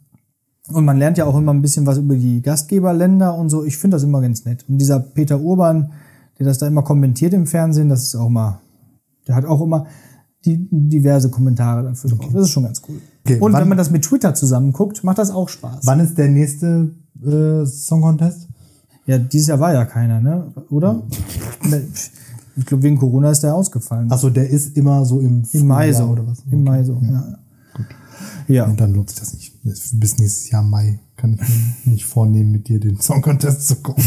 Und 0.68 0.84
man 0.84 0.98
lernt 0.98 1.18
ja 1.18 1.26
auch 1.26 1.36
immer 1.36 1.52
ein 1.52 1.62
bisschen 1.62 1.84
was 1.84 1.98
über 1.98 2.14
die 2.14 2.42
Gastgeberländer 2.42 3.34
und 3.34 3.50
so. 3.50 3.64
Ich 3.64 3.76
finde 3.76 3.96
das 3.96 4.04
immer 4.04 4.20
ganz 4.20 4.44
nett. 4.44 4.64
Und 4.68 4.78
dieser 4.78 5.00
Peter 5.00 5.40
Urban, 5.40 5.90
der 6.38 6.46
das 6.46 6.58
da 6.58 6.68
immer 6.68 6.82
kommentiert 6.82 7.34
im 7.34 7.46
Fernsehen, 7.46 7.88
das 7.88 8.04
ist 8.04 8.14
auch 8.14 8.28
mal, 8.28 8.60
der 9.26 9.34
hat 9.34 9.44
auch 9.44 9.60
immer 9.60 9.86
die, 10.44 10.68
diverse 10.70 11.30
Kommentare 11.30 11.82
dafür 11.84 12.10
drauf. 12.10 12.30
Das 12.32 12.42
ist 12.42 12.50
schon 12.50 12.64
ganz 12.64 12.82
cool. 12.88 13.00
Okay, 13.24 13.38
und 13.40 13.54
wenn 13.54 13.68
man 13.68 13.78
das 13.78 13.90
mit 13.90 14.02
Twitter 14.04 14.34
zusammen 14.34 14.72
guckt, 14.72 15.02
macht 15.04 15.18
das 15.18 15.30
auch 15.30 15.48
Spaß. 15.48 15.86
Wann 15.86 16.00
ist 16.00 16.18
der 16.18 16.28
nächste 16.28 16.94
äh, 17.24 17.64
Song 17.64 18.02
Contest? 18.02 18.48
Ja, 19.06 19.18
dieses 19.18 19.48
Jahr 19.48 19.60
war 19.60 19.72
ja 19.72 19.84
keiner, 19.84 20.20
ne? 20.20 20.52
Oder? 20.70 21.02
Ne, 21.62 21.86
Ich 22.56 22.66
glaube, 22.66 22.82
wegen 22.82 22.98
Corona 22.98 23.30
ist 23.30 23.42
der 23.42 23.54
ausgefallen. 23.54 24.10
Achso, 24.10 24.30
der 24.30 24.48
ist 24.48 24.76
immer 24.76 25.04
so 25.04 25.20
im, 25.20 25.44
Im 25.52 25.66
Mai 25.66 25.92
so. 25.92 26.04
oder 26.04 26.26
was? 26.26 26.42
Im 26.50 26.62
Mai 26.64 26.84
so, 26.84 27.00
ja. 27.02 27.38
Ja. 28.46 28.66
Und 28.66 28.78
dann 28.78 28.92
lohnt 28.92 29.08
sich 29.10 29.18
das 29.18 29.32
nicht. 29.32 29.54
Bis 29.62 30.18
nächstes 30.18 30.50
Jahr 30.50 30.62
Mai 30.62 31.00
kann 31.16 31.34
ich 31.34 31.40
mir 31.86 31.92
nicht 31.92 32.04
vornehmen, 32.04 32.52
mit 32.52 32.68
dir 32.68 32.78
den 32.78 33.00
Song 33.00 33.22
Contest 33.22 33.66
zu 33.66 33.76
gucken. 33.76 34.04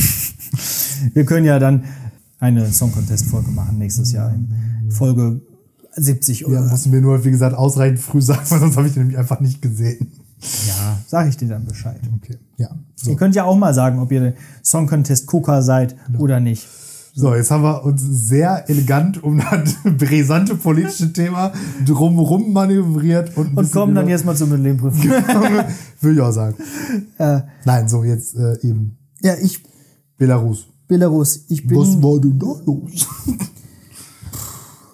Wir 1.14 1.26
können 1.26 1.46
ja 1.46 1.58
dann 1.60 1.84
eine 2.40 2.72
Song 2.72 2.92
Contest 2.92 3.26
Folge 3.26 3.52
machen 3.52 3.78
nächstes 3.78 4.12
Jahr. 4.12 4.32
in 4.34 4.92
Folge 4.92 5.42
70 5.96 6.42
Ja, 6.42 6.48
oder. 6.48 6.62
musst 6.68 6.86
du 6.86 6.90
mir 6.90 7.02
nur, 7.02 7.24
wie 7.26 7.32
gesagt, 7.32 7.56
ausreichend 7.56 8.00
früh 8.00 8.22
sagen, 8.22 8.42
weil 8.50 8.60
sonst 8.60 8.78
habe 8.78 8.88
ich 8.88 8.94
den 8.94 9.04
nämlich 9.04 9.18
einfach 9.18 9.40
nicht 9.40 9.62
gesehen. 9.62 10.12
Ja, 10.68 11.00
sag 11.08 11.28
ich 11.28 11.38
dir 11.38 11.48
dann 11.48 11.66
Bescheid. 11.66 12.00
Okay, 12.18 12.38
ja. 12.58 12.70
Ihr 13.06 13.16
könnt 13.16 13.34
ja 13.36 13.46
auch 13.46 13.56
mal 13.58 13.74
sagen, 13.74 14.00
ob 14.00 14.12
ihr 14.12 14.36
Song 14.64 14.86
Contest 14.88 15.26
Gucker 15.26 15.64
seid 15.64 15.96
oder 16.20 16.40
nicht. 16.40 16.68
So, 17.16 17.34
jetzt 17.34 17.50
haben 17.50 17.64
wir 17.64 17.84
uns 17.84 18.04
sehr 18.04 18.70
elegant 18.70 19.24
um 19.24 19.40
das 19.40 19.74
brisante 19.98 20.54
politische 20.54 21.12
Thema 21.12 21.52
drumherum 21.84 22.54
manövriert 22.54 23.36
und, 23.36 23.58
Und 23.58 23.72
kommen 23.72 23.96
dann 23.96 24.08
jetzt 24.08 24.24
mal 24.24 24.36
zur 24.36 24.46
Mittelprüfung. 24.46 25.10
Will 26.02 26.14
ich 26.14 26.22
auch 26.22 26.32
sagen. 26.32 26.56
äh, 27.18 27.42
Nein, 27.66 27.90
so 27.90 28.04
jetzt 28.04 28.36
äh, 28.36 28.60
eben 28.62 28.98
ja, 29.22 29.34
ich, 29.42 29.64
Belarus. 30.20 30.68
Belarus, 30.88 31.42
ich 31.50 31.68
bin. 31.68 31.78
Was 31.78 32.02
war 32.02 32.20
denn 32.20 32.40
da 32.40 32.56
los? 32.66 33.08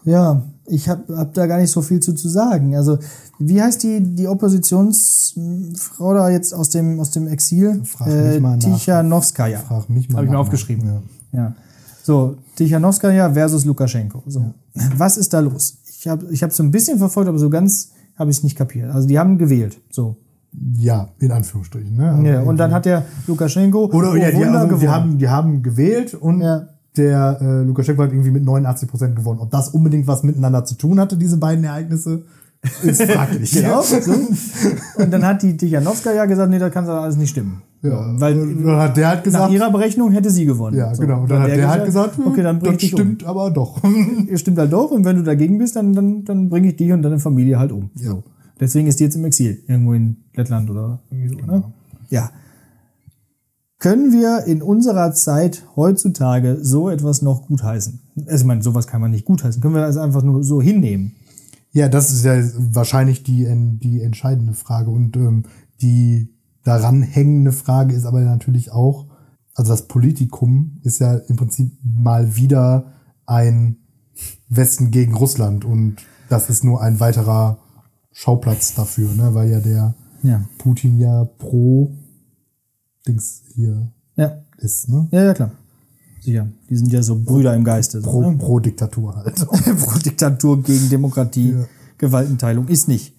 Ja, 0.06 0.44
ich 0.66 0.90
habe 0.90 1.18
hab 1.18 1.34
da 1.34 1.46
gar 1.48 1.60
nicht 1.60 1.72
so 1.72 1.82
viel 1.82 2.00
zu, 2.00 2.14
zu 2.14 2.28
sagen. 2.28 2.76
Also, 2.76 2.98
wie 3.40 3.62
heißt 3.62 3.84
die, 3.84 4.02
die 4.02 4.28
Oppositionsfrau 4.28 6.14
da 6.14 6.30
jetzt 6.30 6.54
aus 6.54 6.70
dem, 6.70 7.00
aus 7.00 7.12
dem 7.12 7.28
Exil? 7.28 7.82
Frag 7.86 8.08
mich 8.08 8.42
mal 8.42 8.58
nach. 8.58 8.64
Tichanowskaja. 8.64 9.60
Frag 9.60 9.90
mich 9.90 10.10
mal 10.10 10.18
Habe 10.18 10.26
ich 10.26 10.32
mir 10.32 10.40
aufgeschrieben. 10.40 10.86
Ja. 11.32 11.40
Ja. 11.40 11.56
So, 12.04 12.36
Tichanowskaja 12.56 13.32
versus 13.34 13.66
Lukaschenko. 13.66 14.24
So. 14.28 14.54
Was 14.98 15.18
ist 15.18 15.34
da 15.34 15.40
los? 15.40 15.78
Ich 16.00 16.08
habe 16.08 16.26
ich 16.32 16.44
hab 16.44 16.52
so 16.52 16.64
ein 16.64 16.72
bisschen 16.72 16.98
verfolgt, 16.98 17.30
aber 17.30 17.40
so 17.40 17.50
ganz 17.50 17.92
habe 18.18 18.30
ich 18.30 18.38
es 18.38 18.44
nicht 18.44 18.58
kapiert. 18.58 18.92
Also 18.92 19.08
die 19.08 19.18
haben 19.18 19.38
gewählt. 19.38 19.80
So. 19.90 20.18
Ja, 20.78 21.08
in 21.20 21.32
Anführungsstrichen. 21.32 21.96
Ne? 21.96 22.20
Ja, 22.24 22.42
und 22.42 22.58
dann 22.58 22.72
hat 22.74 22.86
der 22.86 23.04
Lukaschenko 23.28 23.86
Oder 23.86 24.16
ja, 24.16 24.32
die, 24.32 24.44
also, 24.46 24.78
die, 24.78 24.88
haben, 24.90 25.18
die 25.18 25.28
haben 25.30 25.64
gewählt 25.64 26.14
und 26.14 26.42
Ja. 26.42 26.68
der 26.96 27.40
äh, 27.42 27.64
Lukaschenko 27.64 28.04
hat 28.04 28.12
irgendwie 28.12 28.32
mit 28.32 28.44
89 28.46 28.88
Prozent 28.90 29.16
gewonnen. 29.16 29.40
Ob 29.40 29.50
das 29.52 29.70
unbedingt 29.70 30.06
was 30.08 30.24
miteinander 30.24 30.64
zu 30.64 30.76
tun 30.76 31.00
hatte, 31.00 31.18
diese 31.18 31.38
beiden 31.38 31.64
Ereignisse, 31.64 32.24
ist 32.84 33.02
fraglich. 33.12 33.52
Genau. 33.52 33.84
Und 34.98 35.12
dann 35.12 35.26
hat 35.26 35.42
die 35.42 35.58
Tichanowskaja 35.58 36.26
gesagt, 36.26 36.50
nee, 36.50 36.60
das 36.60 36.72
kann 36.72 36.86
doch 36.86 37.02
alles 37.02 37.18
nicht 37.18 37.32
stimmen. 37.32 37.62
Ja, 37.82 38.00
Weil 38.18 38.36
dann 38.38 38.78
hat 38.78 38.96
der 38.96 39.08
halt 39.10 39.18
nach 39.18 39.24
gesagt, 39.26 39.52
ihrer 39.52 39.70
Berechnung 39.70 40.12
hätte 40.14 40.30
sie 40.30 40.46
gewonnen. 40.46 40.78
ja, 40.78 40.96
So. 40.96 41.02
genau. 41.02 41.24
Und 41.24 41.32
dann 41.32 41.42
hat 41.42 41.50
der, 41.50 41.68
halt 41.70 41.84
gesagt, 41.86 42.16
hm, 42.18 42.28
okay, 42.28 42.42
dann 42.42 42.60
bring 42.60 42.74
das 42.76 42.84
ich 42.84 42.92
dich 42.92 42.98
stimmt 42.98 43.26
aber 43.26 43.52
doch. 43.52 43.84
um. 43.84 44.28
Ihr 44.30 44.38
stimmt 44.38 44.58
halt 44.60 44.72
doch 44.72 44.92
und 44.92 45.04
wenn 45.04 45.18
du 45.18 45.24
dagegen 45.24 45.58
bist, 45.58 45.76
dann, 45.76 45.92
dann, 45.94 46.24
dann 46.24 46.48
bringe 46.48 46.70
ich 46.70 46.78
dich 46.78 46.94
und 46.94 47.02
deine 47.02 47.20
Familie 47.20 47.60
halt 47.60 47.74
um. 47.74 47.90
So. 47.96 48.24
Deswegen 48.60 48.88
ist 48.88 49.00
die 49.00 49.04
jetzt 49.04 49.16
im 49.16 49.26
Exil, 49.26 49.64
irgendwo 49.68 49.94
in 49.94 50.18
Lettland 50.36 50.70
oder 50.70 51.02
irgendwie 51.10 51.30
so. 51.30 51.46
Ne? 51.46 51.64
Ja. 52.10 52.32
Können 53.80 54.14
wir 54.14 54.46
in 54.46 54.62
unserer 54.62 55.14
Zeit 55.14 55.64
heutzutage 55.76 56.60
so 56.62 56.90
etwas 56.90 57.22
noch 57.22 57.48
gutheißen? 57.48 58.00
Also 58.28 58.44
ich 58.44 58.48
meine, 58.48 58.64
sowas 58.64 58.88
kann 58.88 59.02
man 59.02 59.12
nicht 59.12 59.26
gutheißen. 59.26 59.62
Können 59.62 59.76
wir 59.76 59.82
das 59.82 59.98
einfach 59.98 60.24
nur 60.24 60.44
so 60.44 60.62
hinnehmen? 60.62 61.16
Ja, 61.72 61.90
das 61.90 62.14
ist 62.14 62.24
ja 62.24 62.42
wahrscheinlich 62.56 63.24
die, 63.24 63.48
die 63.82 64.02
entscheidende 64.02 64.54
Frage. 64.54 64.92
Und 64.92 65.18
ähm, 65.18 65.44
die 65.82 66.30
daran 66.64 67.02
hängende 67.02 67.52
Frage 67.52 67.94
ist 67.94 68.06
aber 68.06 68.22
natürlich 68.22 68.72
auch, 68.72 69.08
also 69.56 69.72
das 69.72 69.88
Politikum 69.88 70.80
ist 70.84 71.00
ja 71.00 71.16
im 71.16 71.36
Prinzip 71.36 71.74
mal 71.84 72.36
wieder 72.36 72.94
ein 73.26 73.78
Westen 74.50 74.92
gegen 74.92 75.16
Russland 75.16 75.66
und 75.66 75.98
das 76.30 76.50
ist 76.50 76.64
nur 76.64 76.82
ein 76.82 77.00
weiterer 77.00 77.60
Schauplatz 78.14 78.74
dafür, 78.76 79.12
ne? 79.14 79.34
weil 79.34 79.50
ja 79.50 79.60
der 79.60 79.96
Ja. 80.24 80.46
Putin 80.58 81.00
ja 81.00 81.26
pro 81.26 81.92
Dings 83.08 83.44
hier 83.56 83.92
Ja, 84.16 84.38
ist, 84.58 84.88
ne? 84.90 85.08
ja, 85.12 85.24
ja 85.26 85.34
klar. 85.34 85.52
Sicher. 86.22 86.48
Die 86.70 86.78
sind 86.78 86.92
ja 86.94 87.04
so 87.04 87.20
Brüder 87.20 87.54
im 87.54 87.66
Geiste. 87.66 88.00
So, 88.00 88.10
Pro, 88.10 88.32
ne? 88.32 88.38
pro 88.38 88.60
Diktatur 88.60 89.16
halt. 89.16 89.36
Pro 89.46 90.00
Diktatur 90.00 90.62
gegen 90.64 90.90
Demokratie, 90.90 91.52
Ja. 91.52 91.66
Gewaltenteilung 91.98 92.68
ist 92.70 92.88
nicht. 92.88 93.14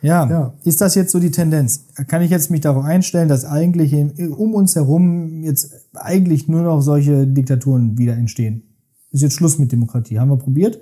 Ja. 0.00 0.28
Ja. 0.28 0.54
ist 0.64 0.80
das 0.80 0.96
jetzt 0.96 1.12
so 1.12 1.20
die 1.20 1.30
Tendenz? 1.30 1.84
Kann 2.08 2.22
ich 2.22 2.30
jetzt 2.32 2.50
mich 2.50 2.60
darauf 2.60 2.84
einstellen, 2.84 3.28
dass 3.28 3.44
eigentlich 3.44 3.94
um 4.36 4.54
uns 4.54 4.74
herum 4.74 5.44
jetzt 5.44 5.72
eigentlich 5.94 6.48
nur 6.48 6.62
noch 6.62 6.80
solche 6.80 7.26
Diktaturen 7.28 7.96
wieder 7.98 8.14
entstehen? 8.16 8.64
Ist 9.12 9.22
jetzt 9.22 9.34
Schluss 9.34 9.58
mit 9.60 9.70
Demokratie. 9.70 10.18
Haben 10.18 10.30
wir 10.30 10.38
probiert, 10.38 10.80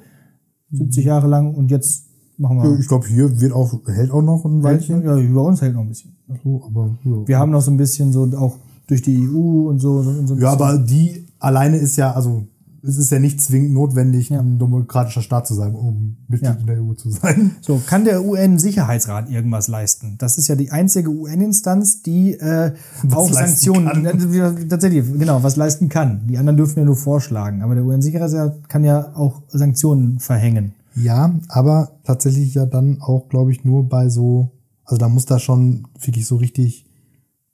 70 0.72 1.04
Jahre 1.04 1.26
lang 1.28 1.54
und 1.54 1.70
jetzt 1.70 2.06
machen 2.40 2.62
wir. 2.62 2.79
Ich 2.79 2.88
glaube, 2.88 3.07
hier 3.07 3.40
wird 3.40 3.53
auch, 3.53 3.72
hält 3.87 4.11
auch 4.11 4.22
noch 4.22 4.44
ein 4.44 4.62
Weilchen. 4.62 5.03
Ja, 5.05 5.16
über 5.18 5.44
uns 5.44 5.61
hält 5.61 5.74
noch 5.74 5.83
ein 5.83 5.88
bisschen. 5.88 6.16
So, 6.42 6.62
aber 6.66 6.96
ja. 7.05 7.29
Wir 7.29 7.38
haben 7.38 7.50
noch 7.53 7.61
so 7.62 7.70
ein 7.70 7.76
bisschen 7.76 8.12
so 8.12 8.24
auch 8.37 8.57
durch 8.87 9.03
die 9.03 9.29
EU 9.29 9.68
und 9.68 9.79
so. 9.79 9.98
Und 9.98 10.26
so 10.26 10.37
Ja, 10.37 10.50
aber 10.50 10.79
die 10.79 11.26
alleine 11.38 11.76
ist 11.76 11.96
ja, 11.96 12.12
also 12.12 12.44
es 12.83 12.96
ist 12.96 13.11
ja 13.11 13.18
nicht 13.18 13.42
zwingend 13.42 13.74
notwendig, 13.74 14.33
ein 14.33 14.59
demokratischer 14.59 15.20
Staat 15.20 15.46
zu 15.46 15.53
sein, 15.55 15.74
um 15.74 16.16
Mitglied 16.29 16.55
Ja. 16.55 16.59
in 16.61 16.66
der 16.66 16.83
EU 16.83 16.94
zu 16.94 17.11
sein. 17.11 17.57
So, 17.61 17.79
kann 17.87 18.05
der 18.05 18.24
UN-Sicherheitsrat 18.24 19.29
irgendwas 19.31 19.68
leisten? 19.68 20.14
Das 20.18 20.38
ist 20.38 20.48
ja 20.48 20.55
die 20.55 20.70
einzige 20.70 21.11
UN-Instanz, 21.11 22.00
die 22.03 22.33
äh, 22.35 22.72
auch 23.12 23.31
Sanktionen, 23.31 24.07
äh, 24.07 24.66
tatsächlich, 24.66 25.05
genau, 25.18 25.42
was 25.42 25.57
leisten 25.57 25.90
kann. 25.90 26.22
Die 26.26 26.38
anderen 26.38 26.57
dürfen 26.57 26.79
ja 26.79 26.85
nur 26.87 26.96
vorschlagen, 26.96 27.61
aber 27.61 27.74
der 27.74 27.85
UN-Sicherheitsrat 27.85 28.68
kann 28.70 28.83
ja 28.83 29.14
auch 29.14 29.42
Sanktionen 29.48 30.18
verhängen. 30.18 30.72
Ja, 30.96 31.35
aber 31.48 31.92
tatsächlich 32.05 32.55
ja 32.55 32.66
dann 32.66 33.00
auch, 33.00 33.29
glaube 33.29 33.53
ich, 33.53 33.64
nur 33.64 33.88
bei 33.88 34.09
so, 34.09 34.50
also 34.85 34.98
da 34.98 35.09
muss 35.09 35.26
da 35.26 35.38
schon 35.38 35.87
wirklich 36.00 36.26
so 36.26 36.37
richtig 36.37 36.87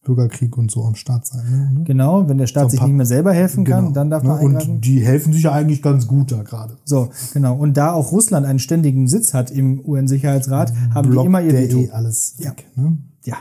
Bürgerkrieg 0.04 0.56
und 0.56 0.70
so 0.70 0.84
am 0.84 0.94
Start 0.94 1.26
sein. 1.26 1.74
Ne? 1.74 1.82
Genau, 1.84 2.28
wenn 2.28 2.38
der 2.38 2.46
Staat 2.46 2.64
So 2.64 2.68
sich 2.76 2.82
nicht 2.82 2.94
mehr 2.94 3.06
selber 3.06 3.32
helfen 3.32 3.64
kann, 3.64 3.86
Genau, 3.86 3.94
dann 3.94 4.08
darf 4.10 4.22
ne? 4.22 4.28
man 4.28 4.38
eingreifen. 4.38 4.74
Und 4.76 4.84
die 4.84 5.00
helfen 5.04 5.32
sich 5.32 5.42
ja 5.42 5.52
eigentlich 5.52 5.82
ganz 5.82 6.06
gut 6.06 6.30
da 6.30 6.42
gerade. 6.44 6.76
So, 6.84 7.08
genau. 7.34 7.56
Und 7.56 7.76
da 7.76 7.92
auch 7.92 8.12
Russland 8.12 8.46
einen 8.46 8.60
ständigen 8.60 9.08
Sitz 9.08 9.34
hat 9.34 9.50
im 9.50 9.80
UN-Sicherheitsrat, 9.84 10.72
haben 10.94 11.04
die 11.04 11.10
Blockt 11.10 11.26
immer 11.26 11.42
ihr 11.42 11.50
der 11.52 11.62
Veto. 11.62 11.78
eh 11.78 11.90
alles 11.90 12.36
Ja. 12.38 12.50
weg. 12.50 12.66
Ne? 12.76 12.98
Ja. 13.24 13.34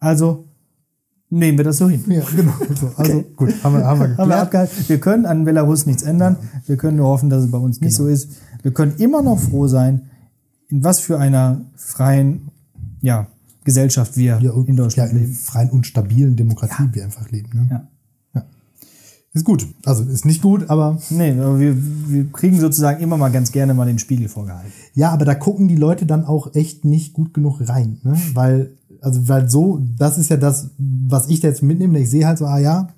Also 0.00 0.46
nehmen 1.30 1.58
wir 1.58 1.64
das 1.64 1.78
so 1.78 1.88
hin. 1.88 2.02
Ja, 2.08 2.22
genau. 2.34 2.52
So, 2.80 2.90
also 2.96 3.22
gut, 3.36 3.54
haben 3.62 3.76
wir, 3.76 3.84
haben 3.86 4.00
wir 4.00 4.08
Haben 4.08 4.16
wir 4.16 4.16
geklärt. 4.16 4.40
abgehalten. 4.42 4.74
Wir 4.88 4.98
können 4.98 5.26
an 5.26 5.44
Belarus 5.44 5.86
nichts 5.86 6.02
ändern. 6.02 6.36
Wir 6.66 6.76
können 6.76 6.96
nur 6.96 7.06
hoffen, 7.06 7.30
dass 7.30 7.44
es 7.44 7.50
bei 7.52 7.58
uns 7.58 7.80
nicht 7.80 7.96
Genau. 7.96 8.08
so 8.08 8.12
ist. 8.12 8.32
Wir 8.64 8.72
können 8.72 8.96
immer 8.96 9.20
noch 9.22 9.38
froh 9.38 9.68
sein, 9.68 10.10
in 10.68 10.82
was 10.82 10.98
für 10.98 11.18
einer 11.18 11.60
freien 11.76 12.48
ja, 13.02 13.28
Gesellschaft 13.62 14.16
wir 14.16 14.40
ja, 14.40 14.52
in 14.52 14.66
ja, 14.66 14.74
Deutschland 14.74 15.12
in 15.12 15.18
leben. 15.18 15.34
freien 15.34 15.70
und 15.70 15.86
stabilen 15.86 16.34
Demokratie 16.34 16.88
wir 16.92 17.04
einfach 17.04 17.30
leben. 17.30 17.50
Ne? 17.52 17.68
Ja. 17.70 17.88
Ist 19.34 19.44
gut. 19.44 19.66
Also 19.84 20.04
ist 20.04 20.24
nicht 20.24 20.40
gut, 20.40 20.70
aber 20.70 20.96
Nee, 21.10 21.32
aber 21.32 21.58
wir, 21.60 21.76
wir 21.76 22.30
kriegen 22.32 22.58
sozusagen 22.58 23.02
immer 23.02 23.16
mal 23.16 23.30
ganz 23.32 23.52
gerne 23.52 23.74
mal 23.74 23.84
den 23.84 23.98
Spiegel 23.98 24.28
vorgehalten. 24.28 24.72
ja, 24.94 25.10
aber 25.10 25.24
da 25.24 25.34
gucken 25.34 25.66
die 25.68 25.76
Leute 25.76 26.06
dann 26.06 26.24
auch 26.24 26.54
echt 26.54 26.84
nicht 26.84 27.12
gut 27.12 27.34
genug 27.34 27.58
rein, 27.68 27.98
ne? 28.04 28.16
Weil, 28.32 28.70
also, 29.00 29.28
weil 29.28 29.50
so, 29.50 29.82
das 29.98 30.18
ist 30.18 30.30
ja 30.30 30.36
das, 30.36 30.70
was 30.78 31.28
ich 31.28 31.40
da 31.40 31.48
jetzt 31.48 31.62
mitnehme. 31.64 31.98
Ich 31.98 32.10
sehe 32.10 32.26
halt 32.26 32.38
so, 32.38 32.46
ah 32.46 32.58
ja, 32.58 32.88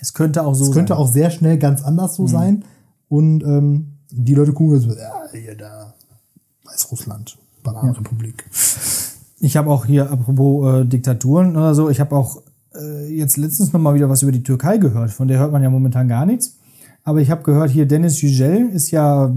Es 0.00 0.12
könnte 0.12 0.44
auch 0.44 0.54
so 0.54 0.64
es 0.64 0.72
könnte 0.72 0.94
sein. 0.94 0.98
Mhm. 0.98 1.04
auch 1.04 1.12
sehr 1.12 1.30
schnell 1.30 1.58
ganz 1.58 1.82
anders 1.82 2.16
so 2.16 2.26
sein. 2.26 2.64
Und 3.08 3.44
ähm, 3.44 3.91
die 4.12 4.34
Leute 4.34 4.52
gucken 4.52 4.78
so, 4.80 4.90
ja, 4.90 5.22
hier 5.32 5.56
da, 5.56 5.94
Weißrussland, 6.64 7.38
Bananenrepublik. 7.62 8.44
Ich 9.40 9.56
habe 9.56 9.70
auch 9.70 9.86
hier, 9.86 10.10
apropos 10.10 10.82
äh, 10.82 10.84
Diktaturen 10.84 11.56
oder 11.56 11.74
so, 11.74 11.90
ich 11.90 12.00
habe 12.00 12.14
auch 12.14 12.42
äh, 12.74 13.08
jetzt 13.08 13.36
letztens 13.36 13.72
noch 13.72 13.80
mal 13.80 13.94
wieder 13.94 14.08
was 14.08 14.22
über 14.22 14.32
die 14.32 14.42
Türkei 14.42 14.78
gehört. 14.78 15.10
Von 15.10 15.28
der 15.28 15.38
hört 15.38 15.52
man 15.52 15.62
ja 15.62 15.70
momentan 15.70 16.08
gar 16.08 16.26
nichts. 16.26 16.56
Aber 17.04 17.20
ich 17.20 17.30
habe 17.30 17.42
gehört, 17.42 17.70
hier 17.70 17.86
Dennis 17.86 18.22
Yücel 18.22 18.68
ist 18.68 18.90
ja 18.90 19.34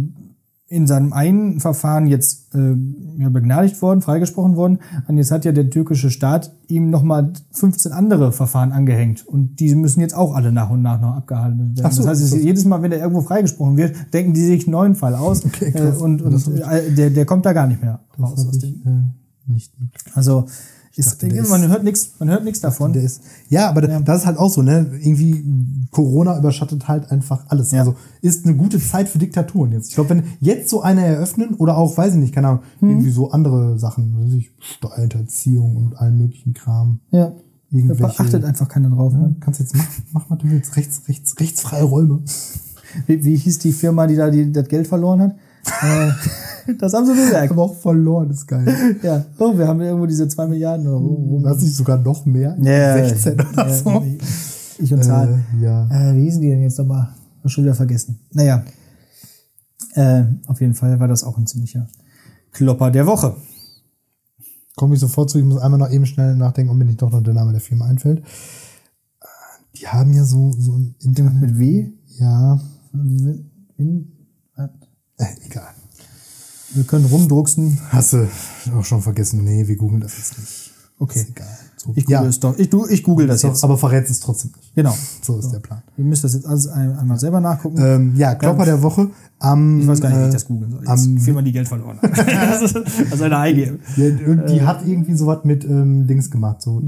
in 0.67 0.88
seinem 0.88 1.13
einen 1.13 1.60
Verfahren 1.60 2.08
jetzt 2.08 2.56
äh, 2.56 2.75
ja, 3.19 3.30
begnadigt 3.30 3.82
worden, 3.84 4.01
freigesprochen 4.01 4.56
worden. 4.56 4.80
Und 5.08 5.17
jetzt 5.17 5.32
hat 5.32 5.45
ja 5.45 5.51
der 5.51 5.69
türkische 5.69 6.10
Staat 6.10 6.56
ihm 6.67 6.89
noch 6.89 7.04
mal 7.04 7.34
15 7.51 7.91
andere 7.91 8.32
Verfahren 8.32 8.71
angehängt. 8.71 9.28
Und 9.28 9.60
die 9.60 9.75
müssen 9.75 9.99
jetzt 9.99 10.15
auch 10.15 10.34
alle 10.34 10.51
nach 10.51 10.71
und 10.71 10.82
nach 10.82 10.99
noch 10.99 11.15
abgehalten 11.15 11.60
werden. 11.60 11.82
Ach 11.84 11.91
so, 11.91 12.01
das 12.01 12.19
heißt, 12.19 12.32
so. 12.32 12.38
jedes 12.38 12.65
Mal, 12.65 12.82
wenn 12.82 12.91
er 12.91 12.99
irgendwo 12.99 13.21
freigesprochen 13.21 13.78
wird, 13.78 13.95
denken 14.13 14.34
die 14.34 14.41
sich 14.41 14.65
einen 14.65 14.71
neuen 14.71 14.95
Fall 14.95 15.13
aus. 15.13 15.45
Okay, 15.45 15.71
äh, 15.75 15.91
und 15.91 16.23
und 16.23 16.47
äh, 16.47 16.91
der, 16.91 17.12
der 17.12 17.25
kommt 17.25 17.45
da 17.45 17.54
gar 17.54 17.67
nicht 17.67 17.82
mehr 17.82 17.99
raus. 18.19 18.47
Ich, 18.58 18.63
äh, 18.63 18.89
nicht 19.47 19.80
mitgekriegt. 19.80 20.17
Ist, 20.97 21.21
dachte, 21.23 21.27
man 21.49 21.63
ist- 21.63 21.69
hört 21.69 21.84
nichts, 21.84 22.12
man 22.19 22.29
hört 22.29 22.43
nichts 22.43 22.60
davon. 22.62 22.93
Ist, 22.93 23.21
ja, 23.49 23.69
aber 23.69 23.81
das 23.81 24.19
ist 24.21 24.25
halt 24.25 24.38
auch 24.38 24.49
so, 24.49 24.62
ne? 24.62 24.91
Irgendwie 25.01 25.43
Corona 25.91 26.38
überschattet 26.38 26.88
halt 26.88 27.12
einfach 27.12 27.45
alles. 27.49 27.71
Ja. 27.71 27.79
Also 27.79 27.95
ist 28.21 28.45
eine 28.45 28.55
gute 28.55 28.79
Zeit 28.79 29.10
für 29.10 29.17
Diktaturen 29.19 29.71
jetzt. 29.73 29.89
Ich 29.89 29.95
glaube, 29.95 30.12
wenn 30.12 30.23
jetzt 30.39 30.69
so 30.69 30.81
eine 30.81 31.05
eröffnen 31.05 31.55
oder 31.55 31.77
auch, 31.77 31.97
weiß 31.97 32.13
ich 32.13 32.19
nicht, 32.19 32.34
keine 32.34 32.47
Ahnung, 32.47 32.63
Mhm. 32.81 32.89
irgendwie 32.89 33.12
so 33.12 33.31
andere 33.31 33.77
Sachen, 33.79 34.17
weiß 34.25 34.34
ich, 34.34 34.51
Steuerhinterziehung 34.60 35.75
und 35.75 35.97
allen 35.97 36.17
möglichen 36.17 36.53
Kram. 36.53 36.99
ja. 37.12 37.31
Da 37.71 37.77
Irgendwelche, 37.79 38.19
achtet 38.19 38.45
einfach 38.45 38.69
keiner 38.69 38.89
drauf. 38.89 39.12
ja, 39.12 39.19
Ne? 39.19 39.36
kannst 39.41 39.60
jetzt 39.60 39.75
machen, 39.75 40.03
mach 40.13 40.29
mal 40.29 40.38
du 40.38 40.49
willst, 40.49 40.77
rechts, 40.77 41.01
rechts, 41.10 41.38
rechtsfreie 41.39 41.84
Räume. 41.84 42.21
Wie, 43.08 43.25
wie 43.25 43.36
hieß 43.36 43.60
die 43.60 43.73
Firma, 43.73 44.08
die 44.08 44.15
da 44.15 44.29
die, 44.29 44.49
das 44.51 44.69
Geld 44.69 44.88
verloren 44.88 45.19
hat? 45.21 45.36
das 46.80 46.93
haben 46.93 47.06
sie 47.06 47.13
bemerkt. 47.13 47.51
Aber 47.51 47.63
auch 47.63 47.75
verloren, 47.75 48.30
ist 48.30 48.47
geil. 48.47 48.97
Ja. 49.01 49.25
Oh, 49.39 49.58
wir 49.58 49.67
haben 49.67 49.82
irgendwo 49.82 50.06
diese 50.06 50.28
zwei 50.28 50.47
Milliarden 50.47 50.88
oder 50.88 51.01
wo. 51.01 51.43
Weiß 51.43 51.63
ich 51.63 51.75
sogar 51.75 51.97
noch 51.97 52.25
mehr. 52.25 52.56
Ja, 52.60 53.08
16 53.08 53.34
oder 53.34 53.67
ja, 53.67 53.73
so. 53.73 54.04
Ich 54.78 54.93
und 54.93 55.04
Zahlen. 55.04 55.45
Äh, 55.60 55.63
ja. 55.63 55.88
Äh, 55.89 56.15
wie 56.15 56.23
hießen 56.23 56.41
die 56.41 56.49
denn 56.49 56.62
jetzt 56.62 56.78
nochmal? 56.78 57.10
Hab 57.43 57.51
schon 57.51 57.63
wieder 57.63 57.75
vergessen. 57.75 58.19
Naja. 58.32 58.63
Äh, 59.93 60.23
auf 60.47 60.60
jeden 60.60 60.73
Fall 60.73 60.99
war 60.99 61.08
das 61.08 61.23
auch 61.23 61.38
ein 61.38 61.47
ziemlicher 61.47 61.88
Klopper 62.51 62.91
der 62.91 63.06
Woche. 63.06 63.36
komme 64.75 64.95
ich 64.95 64.99
sofort 64.99 65.30
zu. 65.30 65.39
Ich 65.39 65.45
muss 65.45 65.62
einmal 65.62 65.80
noch 65.80 65.91
eben 65.91 66.06
schnell 66.06 66.36
nachdenken, 66.36 66.71
ob 66.71 66.78
mir 66.78 66.86
nicht 66.86 67.01
doch 67.01 67.12
noch 67.12 67.23
der 67.23 67.34
Name 67.34 67.51
der 67.51 67.62
Firma 67.62 67.86
einfällt. 67.86 68.23
Die 69.78 69.88
haben 69.88 70.13
ja 70.13 70.23
so, 70.23 70.51
so 70.58 70.73
ein 70.73 70.95
Internet. 70.99 71.41
Mit 71.41 71.60
W? 71.60 71.91
Ja, 72.19 72.60
Win, 72.93 73.51
Win, 73.78 74.12
egal. 75.45 75.69
wir 76.73 76.84
können 76.84 77.06
rumdrucksen. 77.06 77.80
Hast 77.89 78.13
du 78.13 78.28
auch 78.78 78.86
schon 78.86 79.01
vergessen? 79.01 79.43
Nee, 79.43 79.67
wir 79.67 79.75
googeln 79.75 80.01
das 80.01 80.17
jetzt 80.17 80.38
nicht. 80.39 80.71
Okay. 80.97 81.19
Ist 81.19 81.30
egal. 81.30 81.47
So, 81.78 81.91
Ich 81.95 82.06
google 82.06 82.23
ja, 82.23 82.25
es 82.25 82.39
doch. 82.39 82.58
Ich, 82.58 82.69
du, 82.69 82.88
ich 82.88 83.04
google 83.04 83.28
das 83.28 83.41
so, 83.41 83.49
jetzt. 83.49 83.63
aber 83.63 83.78
verrät 83.78 84.10
es 84.10 84.19
trotzdem 84.21 84.51
nicht. 84.56 84.73
Genau. 84.75 84.95
So 85.21 85.38
ist 85.38 85.51
der 85.51 85.60
Plan. 85.60 85.82
Ihr 85.97 86.06
müsst 86.06 86.23
das 86.23 86.34
jetzt 86.34 86.45
alles 86.45 86.67
ein, 86.67 86.97
einmal 86.97 87.19
selber 87.19 87.41
nachgucken. 87.41 87.78
Ähm, 87.80 88.15
ja, 88.15 88.34
Klopper 88.36 88.65
der 88.65 88.82
Woche. 88.82 89.10
Am, 89.39 89.82
ich 89.82 89.88
weiß 89.88 89.99
gar 90.01 90.10
nicht, 90.10 90.17
wie 90.19 90.23
äh, 90.23 90.28
ich 90.28 90.34
das 90.34 90.45
googeln 90.47 90.71
soll. 90.71 90.80
Jetzt 90.82 90.89
am- 90.89 91.17
Firma, 91.19 91.41
die 91.41 91.51
Geld 91.51 91.67
verloren 91.67 91.99
das 92.01 92.62
ist 92.62 92.75
das 93.12 93.21
eine 93.21 93.38
eingeben. 93.38 93.80
Ja, 93.97 94.10
die 94.10 94.62
hat 94.62 94.86
irgendwie 94.88 95.15
sowas 95.15 95.39
mit 95.43 95.65
ähm, 95.65 96.08
Dings 96.08 96.32
gemacht, 96.32 96.62
so 96.62 96.82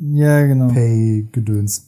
Ja, 0.00 0.46
genau. 0.46 0.68
E-Pay-Gedöns. 0.70 1.86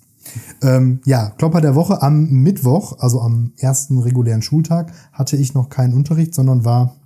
Ähm, 0.62 1.00
ja, 1.04 1.30
Klopper 1.30 1.60
der 1.60 1.74
Woche. 1.74 2.02
Am 2.02 2.30
Mittwoch, 2.30 2.98
also 2.98 3.20
am 3.20 3.52
ersten 3.56 3.98
regulären 3.98 4.42
Schultag, 4.42 4.92
hatte 5.12 5.36
ich 5.36 5.54
noch 5.54 5.68
keinen 5.68 5.94
Unterricht, 5.94 6.34
sondern 6.34 6.64
war 6.64 6.96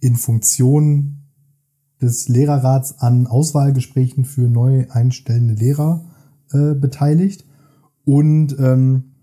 in 0.00 0.16
Funktion 0.16 1.18
des 2.00 2.28
Lehrerrats 2.28 2.98
an 3.00 3.26
Auswahlgesprächen 3.26 4.24
für 4.24 4.48
neu 4.48 4.86
einstellende 4.90 5.54
Lehrer 5.54 6.04
äh, 6.52 6.74
beteiligt. 6.74 7.44
Und 8.04 8.56
ähm, 8.58 9.14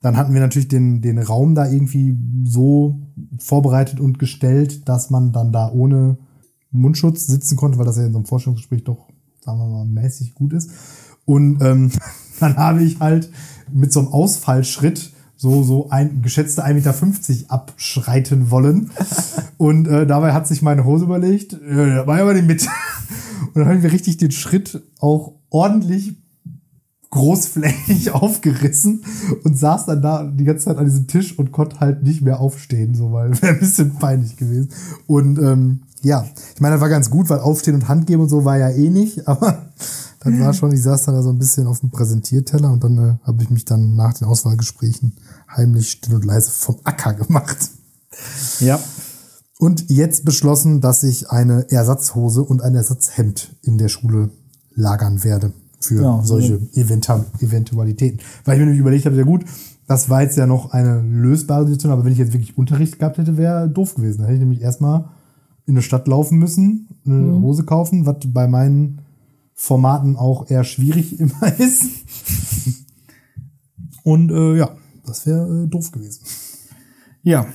dann 0.00 0.16
hatten 0.16 0.34
wir 0.34 0.40
natürlich 0.40 0.68
den, 0.68 1.00
den 1.00 1.18
Raum 1.18 1.54
da 1.54 1.66
irgendwie 1.66 2.16
so 2.44 3.00
vorbereitet 3.38 4.00
und 4.00 4.18
gestellt, 4.18 4.88
dass 4.88 5.10
man 5.10 5.32
dann 5.32 5.52
da 5.52 5.70
ohne 5.72 6.18
Mundschutz 6.70 7.26
sitzen 7.26 7.56
konnte, 7.56 7.78
weil 7.78 7.86
das 7.86 7.96
ja 7.96 8.04
in 8.04 8.12
so 8.12 8.18
einem 8.18 8.26
Forschungsgespräch 8.26 8.84
doch, 8.84 9.08
sagen 9.40 9.58
wir 9.58 9.66
mal, 9.66 9.86
mäßig 9.86 10.34
gut 10.34 10.52
ist. 10.52 10.70
Und 11.24 11.62
ähm, 11.62 11.90
dann 12.44 12.56
habe 12.56 12.82
ich 12.82 13.00
halt 13.00 13.30
mit 13.72 13.92
so 13.92 14.00
einem 14.00 14.08
Ausfallschritt 14.08 15.10
so, 15.36 15.62
so 15.62 15.90
ein 15.90 16.22
geschätzte 16.22 16.64
1,50 16.64 16.72
Meter 16.74 16.94
abschreiten 17.48 18.50
wollen. 18.50 18.90
Und 19.58 19.86
äh, 19.86 20.06
dabei 20.06 20.32
hat 20.32 20.46
sich 20.46 20.62
meine 20.62 20.84
Hose 20.84 21.04
überlegt, 21.04 21.52
äh, 21.52 21.96
da 21.96 22.06
war 22.06 22.18
aber 22.18 22.34
nicht 22.34 22.46
mit. 22.46 22.66
Und 23.54 23.56
dann 23.56 23.68
haben 23.68 23.82
wir 23.82 23.92
richtig 23.92 24.16
den 24.16 24.30
Schritt 24.30 24.82
auch 24.98 25.34
ordentlich 25.50 26.16
großflächig 27.10 28.10
aufgerissen 28.14 29.04
und 29.44 29.56
saß 29.56 29.86
dann 29.86 30.02
da 30.02 30.24
die 30.24 30.42
ganze 30.42 30.64
Zeit 30.64 30.78
an 30.78 30.86
diesem 30.86 31.06
Tisch 31.06 31.38
und 31.38 31.52
konnte 31.52 31.78
halt 31.78 32.02
nicht 32.02 32.22
mehr 32.22 32.40
aufstehen, 32.40 32.96
so 32.96 33.12
weil 33.12 33.40
wäre 33.40 33.52
ein 33.52 33.60
bisschen 33.60 33.94
peinlich 33.94 34.36
gewesen. 34.36 34.70
Und 35.06 35.38
ähm, 35.38 35.82
ja, 36.02 36.26
ich 36.54 36.60
meine, 36.60 36.74
das 36.74 36.80
war 36.80 36.88
ganz 36.88 37.10
gut, 37.10 37.30
weil 37.30 37.38
Aufstehen 37.38 37.76
und 37.76 37.88
Hand 37.88 38.08
geben 38.08 38.22
und 38.22 38.28
so 38.28 38.44
war 38.44 38.58
ja 38.58 38.68
eh 38.68 38.90
nicht, 38.90 39.28
aber 39.28 39.70
das 40.24 40.40
war 40.40 40.54
schon, 40.54 40.72
ich 40.72 40.82
saß 40.82 41.04
dann 41.04 41.14
da 41.14 41.22
so 41.22 41.30
ein 41.30 41.38
bisschen 41.38 41.66
auf 41.66 41.80
dem 41.80 41.90
Präsentierteller 41.90 42.72
und 42.72 42.82
dann 42.82 42.98
äh, 42.98 43.14
habe 43.24 43.42
ich 43.42 43.50
mich 43.50 43.64
dann 43.64 43.94
nach 43.94 44.14
den 44.14 44.26
Auswahlgesprächen 44.26 45.12
heimlich 45.54 45.90
still 45.90 46.14
und 46.14 46.24
leise 46.24 46.50
vom 46.50 46.76
Acker 46.84 47.14
gemacht. 47.14 47.70
Ja. 48.60 48.80
Und 49.58 49.90
jetzt 49.90 50.24
beschlossen, 50.24 50.80
dass 50.80 51.02
ich 51.02 51.30
eine 51.30 51.70
Ersatzhose 51.70 52.42
und 52.42 52.62
ein 52.62 52.74
Ersatzhemd 52.74 53.54
in 53.62 53.78
der 53.78 53.88
Schule 53.88 54.30
lagern 54.74 55.22
werde 55.24 55.52
für 55.80 56.02
Ja, 56.02 56.20
solche 56.24 56.60
Eventa 56.74 57.24
Eventualitäten. 57.40 58.20
Weil 58.44 58.54
ich 58.54 58.58
mir 58.60 58.66
nämlich 58.66 58.80
überlegt 58.80 59.06
habe, 59.06 59.16
ja 59.16 59.22
gut, 59.22 59.44
das 59.86 60.08
war 60.08 60.22
jetzt 60.22 60.36
ja 60.36 60.46
noch 60.46 60.72
eine 60.72 61.02
lösbare 61.02 61.64
Situation, 61.66 61.92
aber 61.92 62.04
wenn 62.04 62.12
ich 62.12 62.18
jetzt 62.18 62.32
wirklich 62.32 62.56
Unterricht 62.56 62.98
gehabt 62.98 63.18
hätte, 63.18 63.36
wäre 63.36 63.68
doof 63.68 63.94
gewesen. 63.94 64.18
Da 64.20 64.24
hätte 64.24 64.34
ich 64.34 64.40
nämlich 64.40 64.62
erstmal 64.62 65.04
in 65.66 65.74
eine 65.74 65.82
Stadt 65.82 66.08
laufen 66.08 66.38
müssen, 66.38 66.88
eine 67.06 67.14
Mhm. 67.14 67.42
Hose 67.42 67.64
kaufen, 67.64 68.06
was 68.06 68.16
bei 68.26 68.48
meinen 68.48 69.00
Formaten 69.54 70.16
auch 70.16 70.50
eher 70.50 70.64
schwierig 70.64 71.18
immer 71.20 71.58
ist. 71.58 71.84
Und 74.02 74.30
äh, 74.30 74.58
ja, 74.58 74.70
das 75.06 75.26
wäre 75.26 75.64
äh, 75.64 75.66
doof 75.66 75.90
gewesen. 75.92 76.24
Ja. 77.22 77.46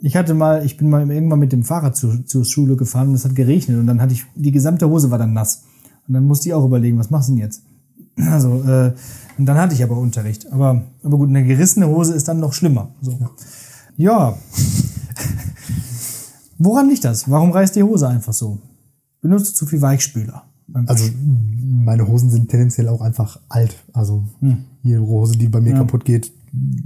Ich 0.00 0.14
hatte 0.14 0.32
mal, 0.32 0.64
ich 0.64 0.76
bin 0.76 0.88
mal 0.90 1.10
irgendwann 1.10 1.40
mit 1.40 1.50
dem 1.50 1.64
Fahrrad 1.64 1.96
zu, 1.96 2.22
zur 2.22 2.44
Schule 2.44 2.76
gefahren 2.76 3.08
und 3.08 3.14
es 3.16 3.24
hat 3.24 3.34
geregnet 3.34 3.78
und 3.78 3.88
dann 3.88 4.00
hatte 4.00 4.12
ich, 4.12 4.24
die 4.36 4.52
gesamte 4.52 4.88
Hose 4.88 5.10
war 5.10 5.18
dann 5.18 5.32
nass. 5.32 5.64
Und 6.06 6.14
dann 6.14 6.24
musste 6.24 6.48
ich 6.48 6.54
auch 6.54 6.64
überlegen, 6.64 6.98
was 6.98 7.10
machst 7.10 7.28
du 7.28 7.32
denn 7.32 7.42
jetzt? 7.42 7.62
Also, 8.16 8.62
äh, 8.64 8.94
und 9.38 9.46
dann 9.46 9.56
hatte 9.58 9.74
ich 9.74 9.82
aber 9.82 9.96
Unterricht. 9.96 10.50
Aber, 10.52 10.82
aber 11.04 11.18
gut, 11.18 11.28
eine 11.28 11.44
gerissene 11.44 11.86
Hose 11.86 12.14
ist 12.14 12.26
dann 12.26 12.40
noch 12.40 12.52
schlimmer. 12.52 12.90
So. 13.00 13.16
Ja. 13.96 14.36
Woran 16.58 16.88
liegt 16.88 17.04
das? 17.04 17.30
Warum 17.30 17.52
reißt 17.52 17.76
die 17.76 17.84
Hose 17.84 18.08
einfach 18.08 18.32
so? 18.32 18.58
Benutzt 19.20 19.50
du 19.50 19.54
zu 19.54 19.66
viel 19.66 19.80
Weichspüler? 19.80 20.44
Also 20.86 21.04
meine 21.62 22.06
Hosen 22.06 22.30
sind 22.30 22.48
tendenziell 22.50 22.88
auch 22.88 23.00
einfach 23.00 23.40
alt. 23.48 23.76
Also 23.92 24.24
Hm. 24.40 24.64
jede 24.82 25.00
Hose, 25.00 25.36
die 25.36 25.48
bei 25.48 25.60
mir 25.60 25.74
kaputt 25.74 26.04
geht, 26.04 26.32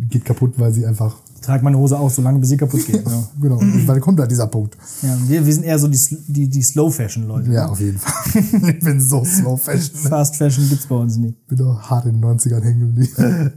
geht 0.08 0.24
kaputt, 0.24 0.54
weil 0.58 0.72
sie 0.72 0.86
einfach 0.86 1.16
Ich 1.34 1.40
trage 1.40 1.64
meine 1.64 1.76
Hose 1.78 1.98
auch, 1.98 2.10
solange 2.10 2.38
bis 2.38 2.50
sie 2.50 2.56
kaputt 2.56 2.86
geht. 2.86 3.04
Ja. 3.04 3.28
genau. 3.40 3.60
Dann 3.86 4.00
kommt 4.00 4.18
da 4.20 4.26
dieser 4.26 4.46
Punkt. 4.46 4.76
Ja, 5.02 5.16
wir, 5.26 5.44
wir 5.44 5.52
sind 5.52 5.64
eher 5.64 5.78
so 5.78 5.88
die, 5.88 5.98
die, 6.28 6.48
die 6.48 6.62
Slow-Fashion-Leute. 6.62 7.52
Ja, 7.52 7.66
auf 7.68 7.80
jeden 7.80 7.98
Fall. 7.98 8.42
ich 8.70 8.80
bin 8.80 9.00
so 9.00 9.24
slow 9.24 9.56
fashion. 9.56 9.96
Fast 9.96 10.36
Fashion 10.36 10.68
gibt's 10.68 10.86
bei 10.86 10.94
uns 10.94 11.16
nicht. 11.16 11.46
bin 11.48 11.58
doch 11.58 11.80
hart 11.82 12.06
in 12.06 12.20
den 12.20 12.24
90ern 12.24 12.62
hängen 12.62 12.80
geblieben. 12.94 13.52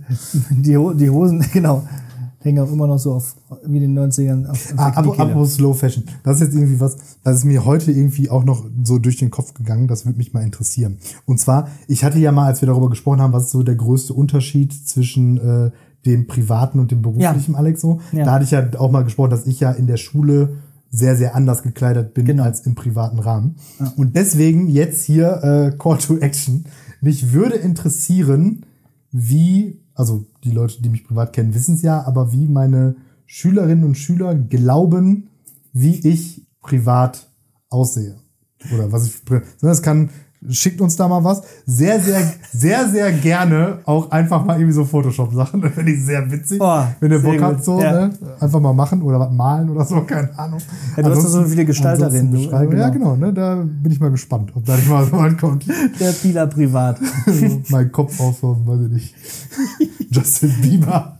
Die, 0.50 0.78
die 0.98 1.10
Hosen, 1.10 1.46
genau, 1.54 1.84
hängen 2.46 2.60
auch 2.64 2.72
immer 2.72 2.88
noch 2.88 2.98
so 3.00 3.14
auf, 3.14 3.36
wie 3.66 3.78
in 3.84 3.94
den 3.96 4.00
90ern 4.12 4.46
auf, 4.48 4.72
auf 4.74 4.80
Ah, 4.80 4.92
Kniekehle. 5.02 5.32
aber 5.34 5.46
Slow 5.46 5.74
Fashion. 5.74 6.04
Das 6.24 6.36
ist 6.38 6.42
jetzt 6.48 6.56
irgendwie 6.56 6.80
was, 6.80 6.96
das 7.24 7.38
ist 7.40 7.44
mir 7.46 7.66
heute 7.66 7.92
irgendwie 7.92 8.30
auch 8.30 8.44
noch 8.46 8.66
so 8.84 9.00
durch 9.00 9.18
den 9.18 9.32
Kopf 9.32 9.54
gegangen. 9.54 9.88
Das 9.88 10.06
würde 10.06 10.18
mich 10.18 10.32
mal 10.34 10.44
interessieren. 10.44 10.98
Und 11.26 11.40
zwar, 11.40 11.68
ich 11.88 12.04
hatte 12.04 12.20
ja 12.20 12.32
mal, 12.32 12.46
als 12.46 12.62
wir 12.62 12.68
darüber 12.68 12.90
gesprochen 12.90 13.20
haben, 13.22 13.34
was 13.34 13.46
ist 13.46 13.52
so 13.52 13.64
der 13.64 13.76
größte 13.76 14.14
Unterschied 14.14 14.72
zwischen 14.74 15.38
äh, 15.38 15.72
dem 16.06 16.28
privaten 16.28 16.80
und 16.80 16.92
dem 16.92 17.02
beruflichen, 17.02 17.56
Alex, 17.56 17.82
so. 17.82 18.00
Ja. 18.12 18.26
Da 18.26 18.34
hatte 18.34 18.44
ich 18.46 18.52
ja 18.52 18.64
auch 18.78 18.92
mal 18.92 19.04
gesprochen, 19.04 19.32
dass 19.32 19.48
ich 19.48 19.60
ja 19.60 19.72
in 19.72 19.88
der 19.88 19.98
Schule 19.98 20.58
sehr, 20.92 21.16
sehr 21.18 21.36
anders 21.36 21.64
gekleidet 21.64 22.14
bin 22.14 22.26
Genau. 22.26 22.44
als 22.44 22.62
im 22.62 22.76
privaten 22.76 23.20
Rahmen. 23.20 23.56
Und 23.98 24.16
deswegen 24.16 24.68
jetzt 24.68 25.04
hier 25.04 25.44
äh, 25.74 25.78
Call 25.78 25.98
to 25.98 26.18
Action. 26.20 26.66
Mich 27.02 27.34
würde 27.34 27.56
interessieren, 27.56 28.66
wie, 29.12 29.82
also 29.96 30.28
die 30.44 30.52
Leute, 30.52 30.82
die 30.82 30.90
mich 30.90 31.06
privat 31.06 31.34
kennen, 31.34 31.56
wissen 31.56 31.76
es 31.76 31.82
ja, 31.82 32.06
aber 32.06 32.32
wie 32.32 32.48
meine 32.48 32.96
Schülerinnen 33.26 33.86
und 33.86 33.96
Schüler 33.96 34.36
glauben, 34.36 35.30
wie 35.74 36.08
ich 36.08 36.46
privat 36.62 37.32
aussehe. 37.70 38.18
Oder 38.74 38.92
was 38.92 39.08
ich, 39.08 39.14
pri- 39.26 39.44
das 39.62 39.82
kann, 39.82 40.10
schickt 40.50 40.82
uns 40.82 40.96
da 40.96 41.08
mal 41.08 41.24
was. 41.24 41.42
Sehr, 41.66 42.00
sehr, 42.00 42.22
sehr, 42.52 42.88
sehr 42.90 43.12
gerne 43.12 43.80
auch 43.86 44.12
einfach 44.12 44.44
mal 44.46 44.56
irgendwie 44.56 44.74
so 44.74 44.86
Photoshop-Sachen. 44.86 45.62
Das 45.66 45.74
finde 45.74 45.92
ich 45.92 46.04
sehr 46.06 46.30
witzig. 46.32 46.60
Oh, 46.62 46.84
wenn 47.00 47.12
ihr 47.12 47.20
Bock 47.22 47.42
habt, 47.42 47.64
so, 47.64 47.82
Ja. 47.82 48.08
ne? 48.08 48.14
Einfach 48.40 48.60
mal 48.60 48.74
machen 48.74 49.02
oder 49.02 49.20
was 49.20 49.32
malen 49.32 49.70
oder 49.70 49.84
so, 49.86 50.02
keine 50.08 50.38
Ahnung. 50.38 50.60
Ja, 50.98 51.04
du 51.04 51.10
hast 51.10 51.18
doch 51.18 51.22
so 51.24 51.28
Ansonsten- 51.28 51.52
viele 51.52 51.66
Gestalterinnen, 51.66 52.28
ansonsten 52.28 52.52
du- 52.52 52.78
Ja, 52.78 52.90
genau. 52.90 52.92
genau, 52.92 53.16
ne? 53.16 53.34
Da 53.34 53.56
bin 53.56 53.92
ich 53.92 54.00
mal 54.00 54.12
gespannt, 54.12 54.52
ob 54.56 54.66
da 54.66 54.76
nicht 54.76 54.90
mal 54.90 55.06
so 55.10 55.16
ankommt. 55.18 55.66
Der 56.00 56.12
Pila 56.12 56.46
privat. 56.48 56.98
so 57.26 57.62
mein 57.70 57.92
Kopf 57.92 58.16
so, 58.18 58.58
weiß 58.66 58.82
ich 58.88 58.92
nicht, 58.92 59.16
Justin 60.12 60.52
Bieber 60.62 61.20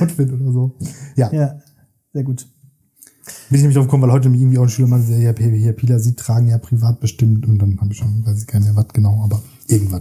Outfit 0.00 0.32
oder 0.32 0.52
so. 0.52 0.72
Ja, 1.14 1.30
ja, 1.32 1.54
sehr 2.12 2.24
gut. 2.24 2.46
Bin 3.48 3.56
ich 3.56 3.62
nämlich 3.62 3.76
drauf 3.76 3.86
gekommen, 3.86 4.02
weil 4.02 4.12
heute 4.12 4.28
mich 4.28 4.40
irgendwie 4.40 4.58
auch 4.58 4.64
ein 4.64 4.68
Schüler 4.68 4.88
meinte, 4.88 5.12
ja, 5.12 5.32
hier, 5.36 5.72
Pila, 5.72 5.98
sie 5.98 6.14
tragen 6.14 6.48
ja 6.48 6.58
privat 6.58 7.00
bestimmt 7.00 7.46
und 7.46 7.58
dann 7.58 7.78
habe 7.80 7.92
ich 7.92 7.98
schon, 7.98 8.24
weiß 8.26 8.40
ich 8.40 8.46
gar 8.46 8.58
nicht 8.58 8.72
mehr, 8.72 8.76
was 8.76 8.92
genau, 8.92 9.22
aber 9.22 9.42
irgendwas. 9.68 10.00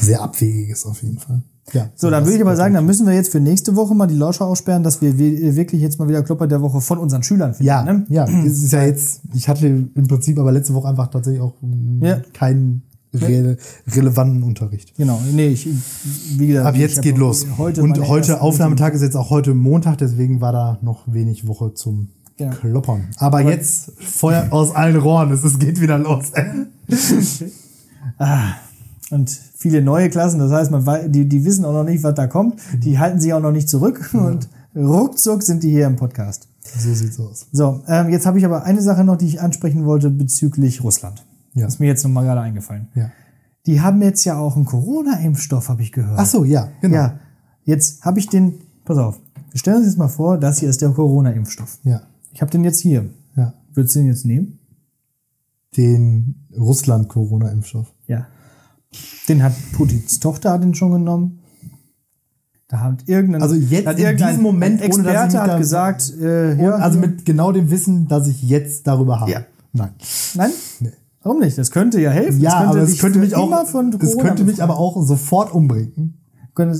Sehr 0.00 0.20
abwegiges 0.20 0.84
auf 0.86 1.02
jeden 1.02 1.18
Fall. 1.18 1.42
Ja. 1.72 1.88
So, 1.94 2.10
dann 2.10 2.24
würde 2.24 2.36
ich 2.36 2.42
aber 2.42 2.56
sagen, 2.56 2.74
dann 2.74 2.84
müssen 2.84 3.06
wir 3.06 3.14
jetzt 3.14 3.32
für 3.32 3.40
nächste 3.40 3.74
Woche 3.74 3.94
mal 3.94 4.06
die 4.06 4.14
Lauscher 4.14 4.44
aussperren, 4.46 4.82
dass 4.82 5.00
wir 5.00 5.18
wir 5.18 5.56
wirklich 5.56 5.80
jetzt 5.80 5.98
mal 5.98 6.08
wieder 6.08 6.22
Klopper 6.22 6.46
der 6.46 6.60
Woche 6.60 6.80
von 6.80 6.98
unseren 6.98 7.22
Schülern 7.22 7.54
finden. 7.54 7.66
Ja, 7.66 7.82
ne? 7.82 8.04
ja, 8.10 8.28
es 8.44 8.62
ist 8.62 8.72
ja 8.72 8.84
jetzt, 8.84 9.22
ich 9.34 9.48
hatte 9.48 9.66
im 9.66 10.06
Prinzip 10.06 10.38
aber 10.38 10.52
letzte 10.52 10.74
Woche 10.74 10.88
einfach 10.88 11.08
tatsächlich 11.08 11.40
auch 11.40 11.54
mm, 11.62 12.04
Ja. 12.04 12.20
keinen 12.34 12.82
re 13.14 13.56
relevanten 13.86 14.42
Unterricht. 14.42 14.94
Genau, 14.96 15.20
nee, 15.32 15.48
ich, 15.48 15.68
wie 16.36 16.48
gesagt. 16.48 16.66
Ab 16.66 16.76
jetzt 16.76 17.00
geht 17.00 17.16
los. 17.16 17.46
Heute 17.56 17.82
und 17.82 18.08
heute 18.08 18.40
Aufnahmetag 18.40 18.92
ist 18.92 19.02
jetzt 19.02 19.16
auch 19.16 19.30
heute 19.30 19.54
Montag, 19.54 19.98
deswegen 19.98 20.40
war 20.40 20.52
da 20.52 20.78
noch 20.82 21.04
wenig 21.06 21.46
Woche 21.46 21.72
zum 21.74 22.08
Genau. 22.36 22.54
Kloppern. 22.56 23.08
Aber, 23.18 23.42
jetzt 23.42 23.92
Feuer 24.00 24.48
aus 24.50 24.74
allen 24.74 24.96
Rohren, 24.96 25.30
es 25.32 25.58
geht 25.58 25.80
wieder 25.80 25.98
los. 25.98 26.32
Und 29.10 29.30
viele 29.30 29.82
neue 29.82 30.10
Klassen, 30.10 30.40
das 30.40 30.50
heißt, 30.50 30.70
man 30.70 31.12
die, 31.12 31.28
die 31.28 31.44
wissen 31.44 31.64
auch 31.64 31.72
noch 31.72 31.84
nicht, 31.84 32.02
was 32.02 32.14
da 32.14 32.26
kommt. 32.26 32.60
Die 32.82 32.98
halten 32.98 33.20
sich 33.20 33.32
auch 33.32 33.40
noch 33.40 33.52
nicht 33.52 33.68
zurück 33.68 34.10
und 34.14 34.48
ruckzuck 34.74 35.42
sind 35.42 35.62
die 35.62 35.70
hier 35.70 35.86
im 35.86 35.96
Podcast. 35.96 36.48
so 36.76 36.92
sieht's 36.92 37.20
aus. 37.20 37.46
So, 37.52 37.82
ähm, 37.86 38.08
jetzt 38.08 38.26
habe 38.26 38.38
ich 38.38 38.44
aber 38.44 38.64
eine 38.64 38.82
Sache 38.82 39.04
noch, 39.04 39.16
die 39.16 39.26
ich 39.26 39.40
ansprechen 39.40 39.84
wollte 39.84 40.10
bezüglich 40.10 40.82
Russland. 40.82 41.24
Ja. 41.54 41.64
Das 41.64 41.74
ist 41.74 41.80
mir 41.80 41.86
jetzt 41.86 42.02
nochmal 42.02 42.24
gerade 42.24 42.40
eingefallen. 42.40 42.88
Ja. 42.94 43.10
Die 43.66 43.80
haben 43.80 44.02
jetzt 44.02 44.24
ja 44.24 44.36
auch 44.38 44.56
einen 44.56 44.64
Corona-Impfstoff, 44.64 45.68
habe 45.68 45.82
ich 45.82 45.92
gehört. 45.92 46.18
Ach 46.18 46.26
so, 46.26 46.44
ja, 46.44 46.68
genau. 46.80 46.96
Ja, 46.96 47.20
jetzt 47.64 48.04
habe 48.04 48.18
ich 48.18 48.28
den, 48.28 48.54
pass 48.84 48.98
auf, 48.98 49.20
stellen 49.54 49.78
uns 49.78 49.86
jetzt 49.86 49.98
mal 49.98 50.08
vor, 50.08 50.38
das 50.38 50.58
hier 50.58 50.68
ist 50.68 50.82
der 50.82 50.90
Corona-Impfstoff. 50.90 51.78
Ja, 51.84 52.02
Ich 52.34 52.40
habe 52.42 52.50
den 52.50 52.64
jetzt 52.64 52.80
hier. 52.80 53.08
ja. 53.36 53.54
Würdest 53.72 53.94
du 53.94 54.00
den 54.00 54.08
jetzt 54.08 54.26
nehmen? 54.26 54.58
Den 55.76 56.46
Russland-Corona-Impfstoff. 56.56 57.92
Ja. 58.06 58.26
Den 59.28 59.42
hat 59.42 59.54
Putins 59.72 60.20
Tochter 60.20 60.50
hat 60.52 60.62
den 60.62 60.74
schon 60.74 60.92
genommen. 60.92 61.40
Da 62.68 62.80
hat 62.80 63.08
irgendein, 63.08 63.42
Also 63.42 63.54
jetzt 63.56 63.86
hat 63.86 63.98
in 63.98 64.04
irgendein 64.04 64.28
diesem 64.30 64.42
Moment, 64.42 64.82
ein 64.82 64.92
ohne 64.92 65.02
dass 65.02 65.12
ich 65.12 65.18
Experte 65.34 65.52
hat 65.52 65.58
gesagt, 65.58 66.12
äh, 66.20 66.62
ja, 66.62 66.70
also 66.76 66.98
mit 66.98 67.24
genau 67.24 67.52
dem 67.52 67.70
Wissen, 67.70 68.08
dass 68.08 68.26
ich 68.28 68.42
jetzt 68.42 68.86
darüber 68.86 69.20
habe. 69.20 69.30
Ja. 69.30 69.40
Nein. 69.72 69.90
nein, 70.34 70.50
Nee. 70.80 70.92
warum 71.22 71.40
nicht? 71.40 71.58
Das 71.58 71.70
könnte 71.72 72.00
ja 72.00 72.10
helfen. 72.10 72.40
Ja, 72.40 72.50
das 72.50 72.58
könnte 72.60 72.78
aber 72.78 72.88
es 72.88 72.98
könnte 72.98 73.18
mich 73.18 73.34
auch, 73.34 73.46
immer 73.46 73.66
von 73.66 73.92
es 74.00 74.18
könnte 74.18 74.44
mich 74.44 74.62
aber 74.62 74.78
auch 74.78 75.02
sofort 75.02 75.52
umbringen. 75.52 76.18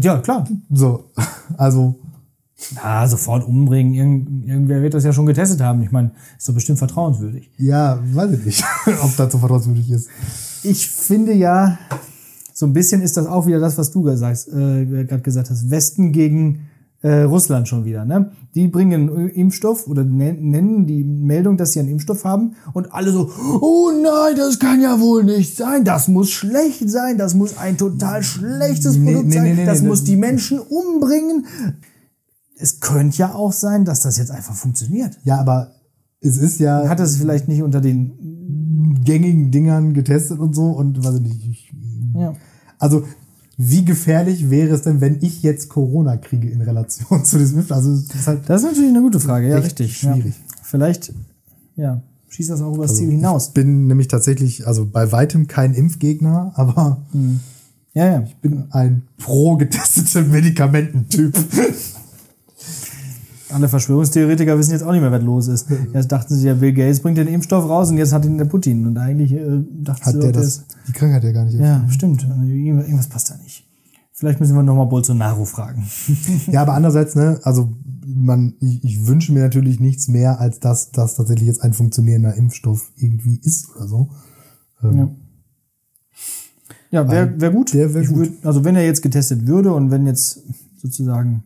Ja, 0.00 0.18
klar. 0.18 0.48
So, 0.70 1.04
also, 1.56 1.94
Ja, 2.76 3.06
sofort 3.08 3.46
umbringen. 3.46 3.94
Irgend, 3.94 4.46
irgendwer 4.46 4.82
wird 4.82 4.94
das 4.94 5.04
ja 5.04 5.12
schon 5.12 5.26
getestet 5.26 5.60
haben. 5.60 5.82
Ich 5.82 5.90
meine, 5.92 6.12
ist 6.38 6.48
doch 6.48 6.54
bestimmt 6.54 6.78
vertrauenswürdig. 6.78 7.50
ja, 7.58 7.98
weiß 8.12 8.32
ich 8.32 8.44
nicht, 8.46 8.64
ob 9.02 9.16
das 9.16 9.32
so 9.32 9.38
vertrauenswürdig 9.38 9.90
ist. 9.90 10.08
Ich 10.62 10.88
finde 10.88 11.32
ja, 11.34 11.78
so 12.52 12.66
ein 12.66 12.72
bisschen 12.72 13.02
ist 13.02 13.16
das 13.16 13.26
auch 13.26 13.46
wieder 13.46 13.60
das, 13.60 13.76
was 13.78 13.90
du 13.90 14.02
gesagt, 14.02 14.46
äh, 14.48 14.84
gerade 15.04 15.20
gesagt 15.22 15.50
hast. 15.50 15.70
Westen 15.70 16.12
gegen 16.12 16.68
äh, 17.02 17.22
Russland 17.22 17.68
schon 17.68 17.84
wieder. 17.84 18.04
Ne? 18.06 18.30
Die 18.54 18.66
bringen 18.68 19.10
einen 19.10 19.28
Impfstoff 19.28 19.86
oder 19.88 20.04
nen- 20.04 20.50
nennen 20.50 20.86
die 20.86 21.04
Meldung, 21.04 21.58
dass 21.58 21.72
sie 21.72 21.80
einen 21.80 21.90
Impfstoff 21.90 22.24
haben 22.24 22.54
und 22.72 22.94
alle 22.94 23.10
so, 23.12 23.30
oh 23.60 23.90
nein, 23.92 24.36
das 24.38 24.58
kann 24.58 24.80
ja 24.80 24.98
wohl 25.00 25.22
nicht 25.24 25.54
sein, 25.56 25.84
das 25.84 26.08
muss 26.08 26.30
schlecht 26.30 26.88
sein, 26.88 27.18
das 27.18 27.34
muss 27.34 27.58
ein 27.58 27.76
total 27.76 28.22
schlechtes 28.22 28.96
Nee, 28.96 29.10
Produkt 29.12 29.28
nee, 29.28 29.34
sein, 29.34 29.42
nee, 29.44 29.54
nee, 29.54 29.66
das 29.66 29.82
muss 29.82 30.04
die 30.04 30.16
Menschen 30.16 30.60
umbringen. 30.60 31.44
Es 32.56 32.80
könnte 32.80 33.18
ja 33.18 33.34
auch 33.34 33.52
sein, 33.52 33.84
dass 33.84 34.00
das 34.00 34.16
jetzt 34.16 34.30
einfach 34.30 34.54
funktioniert. 34.54 35.18
Ja, 35.24 35.38
aber 35.40 35.72
es 36.20 36.38
ist 36.38 36.60
ja 36.60 36.88
Hat 36.88 37.00
es 37.00 37.16
vielleicht 37.16 37.48
nicht 37.48 37.62
unter 37.62 37.80
den, 37.80 38.12
gängigen 39.04 39.50
Dingern 39.50 39.94
getestet 39.94 40.38
und 40.38 40.54
so 40.54 40.70
und 40.70 41.04
weiß 41.04 41.16
ich 41.16 41.20
nicht. 41.20 41.48
Ich, 41.48 41.74
ja. 42.14 42.34
also, 42.78 43.04
wie 43.56 43.84
gefährlich 43.84 44.50
wäre 44.50 44.74
es 44.74 44.82
denn, 44.82 45.00
wenn 45.00 45.18
ich 45.20 45.42
jetzt 45.42 45.68
Corona 45.68 46.16
kriege 46.16 46.48
in 46.50 46.60
Relation 46.60 47.24
zu 47.24 47.38
diesem 47.38 47.58
Impfstoff? 47.58 47.76
Also, 47.76 47.92
es 47.92 48.14
ist 48.14 48.26
halt, 48.26 48.48
Das 48.48 48.62
ist 48.62 48.68
natürlich 48.68 48.90
eine 48.90 49.02
gute 49.02 49.20
Frage, 49.20 49.48
ja, 49.48 49.58
richtig. 49.58 49.96
schwierig. 49.98 50.34
Ja. 50.34 50.54
Vielleicht, 50.62 51.12
ja, 51.76 52.02
schießt 52.28 52.50
das 52.50 52.62
auch 52.62 52.74
übers 52.74 52.90
Also 52.90 53.02
Ziel 53.02 53.10
hinaus. 53.10 53.48
Ich 53.48 53.54
bin 53.54 53.86
nämlich 53.86 54.08
tatsächlich, 54.08 54.66
also 54.66 54.86
bei 54.86 55.12
weitem 55.12 55.46
kein 55.46 55.74
Impfgegner, 55.74 56.52
aber 56.56 57.04
Ja, 57.92 58.06
ja. 58.06 58.22
ich 58.22 58.34
bin 58.36 58.64
ein 58.70 59.02
pro 59.18 59.56
getestete 59.56 60.22
Medikamententyp. 60.22 61.36
Alle 63.54 63.68
Verschwörungstheoretiker 63.68 64.58
wissen 64.58 64.72
jetzt 64.72 64.82
auch 64.82 64.92
nicht 64.92 65.00
mehr, 65.00 65.12
was 65.12 65.22
los 65.22 65.48
ist. 65.48 65.66
Erst 65.92 66.10
dachten 66.12 66.34
sie 66.34 66.46
ja, 66.46 66.54
Bill 66.54 66.72
Gates 66.72 67.00
bringt 67.00 67.18
den 67.18 67.28
Impfstoff 67.28 67.68
raus 67.68 67.90
und 67.90 67.98
jetzt 67.98 68.12
hat 68.12 68.24
ihn 68.24 68.36
der 68.36 68.46
Putin. 68.46 68.86
Und 68.86 68.98
eigentlich 68.98 69.32
äh, 69.32 69.62
dachten 69.70 70.04
Hat 70.04 70.14
sie, 70.14 70.20
der 70.20 70.32
doch, 70.32 70.40
das, 70.40 70.64
die 70.88 70.92
Krankheit 70.92 71.24
ja 71.24 71.32
gar 71.32 71.44
nicht. 71.44 71.58
Ja, 71.58 71.86
stimmt. 71.88 72.22
Irgendwas 72.24 72.86
irgendwas 72.86 73.08
passt 73.08 73.30
da 73.30 73.36
nicht. 73.36 73.64
Vielleicht 74.12 74.40
müssen 74.40 74.54
wir 74.54 74.62
nochmal 74.62 74.86
Bolsonaro 74.86 75.44
fragen. 75.44 75.86
Ja, 76.50 76.62
aber 76.62 76.74
andererseits, 76.74 77.14
ne, 77.14 77.40
also 77.42 77.72
man, 78.06 78.54
ich, 78.60 78.84
ich 78.84 79.06
wünsche 79.06 79.32
mir 79.32 79.40
natürlich 79.40 79.80
nichts 79.80 80.08
mehr, 80.08 80.40
als 80.40 80.60
dass 80.60 80.90
das 80.92 81.16
tatsächlich 81.16 81.46
jetzt 81.48 81.62
ein 81.62 81.72
funktionierender 81.72 82.34
Impfstoff 82.34 82.92
irgendwie 82.96 83.40
ist 83.42 83.68
oder 83.74 83.86
so. 83.88 84.10
Ähm, 84.82 84.98
Ja. 84.98 85.10
Ja, 86.90 87.10
wäre 87.10 87.40
wär 87.40 87.50
gut. 87.50 87.74
der 87.74 87.92
wär 87.92 88.02
Ich 88.02 88.08
gut. 88.08 88.18
Würd, 88.18 88.46
also 88.46 88.64
wenn 88.64 88.76
er 88.76 88.84
jetzt 88.84 89.02
getestet 89.02 89.48
würde 89.48 89.72
und 89.72 89.90
wenn 89.90 90.06
jetzt 90.06 90.42
sozusagen 90.76 91.42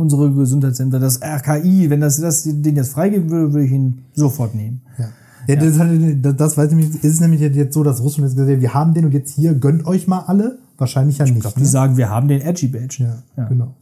unsere 0.00 0.32
Gesundheitsämter, 0.32 0.98
das 0.98 1.20
RKI, 1.22 1.90
wenn 1.90 2.00
das, 2.00 2.20
das 2.20 2.44
den 2.44 2.76
jetzt 2.76 2.92
freigeben 2.92 3.30
würde, 3.30 3.52
würde 3.52 3.66
ich 3.66 3.72
ihn 3.72 4.04
sofort 4.14 4.54
nehmen. 4.54 4.82
Ja. 4.98 5.08
Ja, 5.48 5.56
Das, 5.56 5.78
hat, 5.78 5.88
das, 6.22 6.36
das 6.36 6.56
weiß 6.56 6.70
nämlich, 6.70 6.94
ist 6.96 7.04
es 7.14 7.20
nämlich 7.20 7.40
jetzt 7.40 7.74
so, 7.74 7.82
dass 7.82 8.02
Russland 8.02 8.28
jetzt 8.28 8.36
gesagt 8.36 8.54
hat, 8.54 8.60
wir 8.60 8.74
haben 8.74 8.94
den 8.94 9.06
und 9.06 9.12
jetzt 9.14 9.34
hier, 9.34 9.54
gönnt 9.54 9.86
euch 9.86 10.06
mal 10.06 10.20
alle. 10.20 10.58
Wahrscheinlich 10.78 11.18
ja 11.18 11.24
nicht. 11.24 11.56
Die 11.56 11.60
ne? 11.60 11.66
sagen, 11.66 11.96
wir 11.96 12.08
haben 12.10 12.28
den 12.28 12.40
Edgy 12.40 12.68
Badge. 12.68 13.04
ja, 13.36 13.44
genau. 13.44 13.74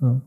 Ja. 0.00 0.20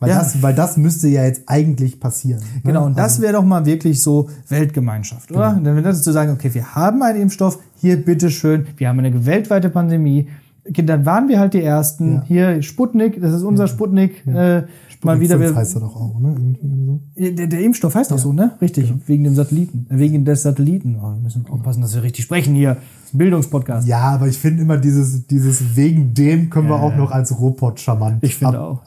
Weil, 0.00 0.10
Ja. 0.10 0.18
das, 0.20 0.40
weil 0.42 0.54
das 0.54 0.76
müsste 0.76 1.08
ja 1.08 1.24
jetzt 1.24 1.42
eigentlich 1.46 1.98
passieren. 1.98 2.40
ne? 2.40 2.60
Genau, 2.64 2.86
und 2.86 2.96
das 2.96 3.20
wäre 3.20 3.32
doch 3.32 3.44
mal 3.44 3.66
wirklich 3.66 4.00
so 4.00 4.28
Weltgemeinschaft, 4.48 5.30
oder? 5.32 5.50
Genau. 5.54 5.64
Dann 5.64 5.74
wäre 5.74 5.82
das 5.82 6.02
zu 6.02 6.12
sagen, 6.12 6.30
okay, 6.32 6.54
wir 6.54 6.74
haben 6.76 7.02
einen 7.02 7.22
Impfstoff, 7.22 7.58
hier 7.76 8.02
bitteschön, 8.04 8.66
wir 8.76 8.88
haben 8.88 8.98
eine 9.00 9.26
weltweite 9.26 9.70
Pandemie, 9.70 10.28
dann 10.64 11.06
waren 11.06 11.28
wir 11.28 11.38
halt 11.40 11.54
die 11.54 11.62
Ersten. 11.62 12.14
Ja. 12.14 12.22
Hier 12.26 12.62
Sputnik, 12.62 13.20
das 13.20 13.32
ist 13.34 13.42
unser 13.42 13.68
Sputnik. 13.68 14.26
Äh, 14.26 14.30
mal 14.30 14.66
Sputnik 14.88 15.20
wieder. 15.20 15.38
5 15.38 15.50
Wir, 15.50 15.56
heißt 15.56 15.74
er 15.76 15.80
doch 15.80 15.96
auch, 15.96 16.20
ne? 16.20 16.56
So. 16.60 17.00
der, 17.16 17.46
der 17.46 17.60
Impfstoff 17.60 17.94
heißt 17.94 18.12
auch 18.12 18.18
so, 18.18 18.32
ne? 18.32 18.52
Richtig, 18.60 18.92
wegen 19.06 19.24
dem 19.24 19.34
Satelliten, 19.34 19.86
äh, 19.90 19.98
wegen 19.98 20.24
des 20.24 20.42
Satelliten. 20.42 20.96
Oh, 21.00 21.14
wir 21.14 21.22
müssen 21.22 21.46
aufpassen, 21.48 21.80
dass 21.80 21.94
wir 21.94 22.02
richtig 22.02 22.24
sprechen 22.24 22.54
hier. 22.54 22.76
Bildungspodcast. 23.12 23.88
Ja, 23.88 24.00
aber 24.00 24.28
ich 24.28 24.36
finde 24.36 24.62
immer 24.62 24.76
dieses, 24.76 25.26
dieses 25.26 25.76
wegen 25.76 26.12
dem 26.14 26.50
können 26.50 26.68
wir 26.68 26.80
auch 26.80 26.94
noch 26.94 27.10
als 27.10 27.38
Robot 27.38 27.80
charmant 27.80 28.22
Ich 28.22 28.36
finde 28.36 28.58
ab, 28.58 28.82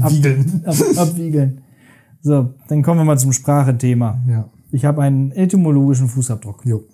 abwiegeln. 0.00 0.62
Ab, 0.64 0.76
abwiegeln. 0.96 1.60
So, 2.20 2.50
dann 2.68 2.82
kommen 2.82 3.00
wir 3.00 3.04
mal 3.04 3.18
zum 3.18 3.32
Sprachethema. 3.32 4.18
Ja. 4.28 4.48
Ich 4.70 4.84
habe 4.84 5.02
einen 5.02 5.30
etymologischen 5.32 6.08
Fußabdruck. 6.08 6.64
Jo. 6.64 6.84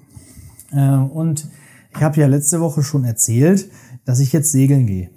Äh, 0.73 0.97
und 0.97 1.47
ich 1.95 2.03
habe 2.03 2.21
ja 2.21 2.27
letzte 2.27 2.61
Woche 2.61 2.83
schon 2.83 3.05
erzählt, 3.05 3.71
dass 4.05 4.21
ich 4.21 4.33
jetzt 4.33 4.53
segeln 4.53 4.87
gehe. 4.87 5.11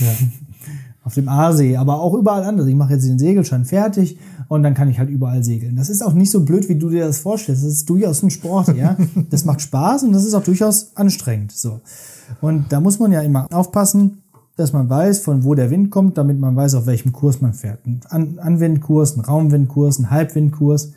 Ja. 0.00 0.08
Auf 1.04 1.14
dem 1.14 1.28
Aasee, 1.28 1.76
aber 1.76 2.00
auch 2.00 2.14
überall 2.14 2.44
anders. 2.44 2.66
Ich 2.66 2.74
mache 2.74 2.94
jetzt 2.94 3.06
den 3.06 3.18
Segelschein 3.18 3.66
fertig 3.66 4.18
und 4.48 4.62
dann 4.62 4.72
kann 4.72 4.88
ich 4.88 4.98
halt 4.98 5.10
überall 5.10 5.44
segeln. 5.44 5.76
Das 5.76 5.90
ist 5.90 6.02
auch 6.02 6.14
nicht 6.14 6.30
so 6.30 6.44
blöd, 6.46 6.66
wie 6.70 6.76
du 6.76 6.88
dir 6.88 7.04
das 7.04 7.18
vorstellst. 7.18 7.62
Das 7.62 7.70
ist 7.70 7.90
durchaus 7.90 8.22
ein 8.22 8.30
Sport, 8.30 8.74
ja. 8.74 8.96
Das 9.30 9.44
macht 9.44 9.60
Spaß 9.60 10.04
und 10.04 10.12
das 10.12 10.24
ist 10.24 10.32
auch 10.32 10.42
durchaus 10.42 10.96
anstrengend. 10.96 11.52
So. 11.52 11.80
Und 12.40 12.72
da 12.72 12.80
muss 12.80 12.98
man 12.98 13.12
ja 13.12 13.20
immer 13.20 13.46
aufpassen, 13.52 14.22
dass 14.56 14.72
man 14.72 14.88
weiß, 14.88 15.18
von 15.18 15.44
wo 15.44 15.54
der 15.54 15.70
Wind 15.70 15.90
kommt, 15.90 16.16
damit 16.16 16.38
man 16.38 16.56
weiß, 16.56 16.74
auf 16.74 16.86
welchem 16.86 17.12
Kurs 17.12 17.40
man 17.40 17.52
fährt. 17.52 17.84
Ein 17.84 18.00
An 18.08 18.38
Anwindkurs, 18.38 19.16
ein 19.16 19.20
Raumwindkurs, 19.20 19.98
ein 19.98 20.10
Halbwindkurs. 20.10 20.92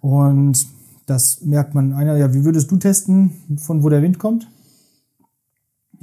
Und 0.00 0.66
das 1.06 1.40
merkt 1.42 1.74
man 1.74 1.92
einer, 1.92 2.16
ja, 2.16 2.32
wie 2.34 2.44
würdest 2.44 2.70
du 2.70 2.76
testen, 2.76 3.32
von 3.58 3.82
wo 3.82 3.88
der 3.88 4.02
Wind 4.02 4.18
kommt? 4.18 4.48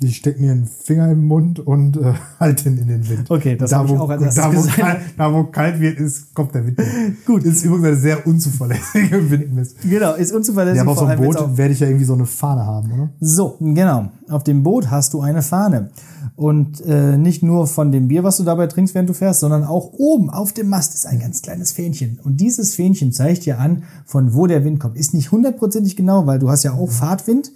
Ich 0.02 0.18
stecke 0.18 0.42
mir 0.42 0.52
einen 0.52 0.66
Finger 0.66 1.12
im 1.12 1.26
Mund 1.26 1.60
und 1.60 1.98
äh, 1.98 2.14
halte 2.40 2.70
ihn 2.70 2.78
in 2.78 2.88
den 2.88 3.10
Wind. 3.10 3.30
Okay, 3.30 3.56
das 3.56 3.72
da, 3.72 3.80
hab 3.80 3.88
ich 3.88 3.92
auch 3.94 4.10
als 4.10 4.36
da, 4.36 4.56
wo 4.56 4.62
kalt, 4.62 5.00
da, 5.18 5.34
wo 5.34 5.44
kalt 5.46 5.80
wird, 5.80 6.00
ist, 6.00 6.34
kommt 6.34 6.56
der 6.56 6.66
Wind. 6.66 6.80
Gut. 7.26 7.44
Ist 7.44 7.66
übrigens 7.66 7.88
eine 7.88 7.96
sehr 7.98 8.26
unzuverlässige 8.26 9.30
Windmist. 9.32 9.78
Genau, 9.82 10.14
ist 10.14 10.32
unzuverlässig. 10.32 10.78
Ja, 10.78 10.84
aber 10.84 10.92
auf 10.92 11.00
so 11.00 11.06
einem 11.06 11.22
Boot 11.22 11.58
werde 11.58 11.74
ich 11.74 11.80
ja 11.80 11.88
irgendwie 11.88 12.06
so 12.06 12.14
eine 12.14 12.26
Fahne 12.26 12.66
haben, 12.66 12.92
oder? 12.92 13.10
So, 13.20 13.58
genau. 13.60 14.10
Auf 14.30 14.44
dem 14.44 14.64
Boot 14.64 14.90
hast 14.90 15.14
du 15.14 15.22
eine 15.22 15.42
Fahne. 15.42 15.90
Und 16.36 16.80
äh, 16.86 17.18
nicht 17.18 17.44
nur 17.44 17.68
von 17.68 17.92
dem 17.92 18.08
Bier, 18.08 18.24
was 18.24 18.38
du 18.38 18.44
dabei 18.44 18.68
trinkst, 18.68 18.94
während 18.94 19.10
du 19.10 19.14
fährst, 19.14 19.42
sondern 19.42 19.64
auch 19.64 19.92
oben 19.98 20.30
auf 20.30 20.54
dem 20.54 20.70
Mast 20.70 20.94
ist 20.94 21.06
ein 21.06 21.20
ganz 21.20 21.42
kleines 21.42 21.74
Fähnchen. 21.74 22.20
Und 22.24 22.40
dieses 22.40 22.76
Fähnchen 22.76 23.12
zeigt 23.12 23.46
dir 23.46 23.60
an, 23.60 23.84
von 24.06 24.34
wo 24.34 24.48
der 24.48 24.64
Wind 24.64 24.80
kommt. 24.80 24.96
Ist 24.96 25.14
nicht 25.14 25.32
hundertprozentig 25.32 25.96
genau, 25.96 26.28
weil 26.28 26.40
du 26.40 26.50
hast 26.50 26.64
ja 26.64 26.74
auch 26.74 26.90
Fahrtwind. 26.90 27.52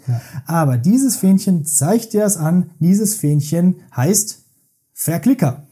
Aber 0.45 0.77
dieses 0.77 1.15
Fähnchen 1.15 1.63
zeigt 1.63 2.11
dir 2.13 2.25
das 2.33 2.41
an. 2.41 2.71
Dieses 2.79 3.15
Fähnchen 3.15 3.75
heißt 3.95 4.43
Verklicker. 4.93 5.63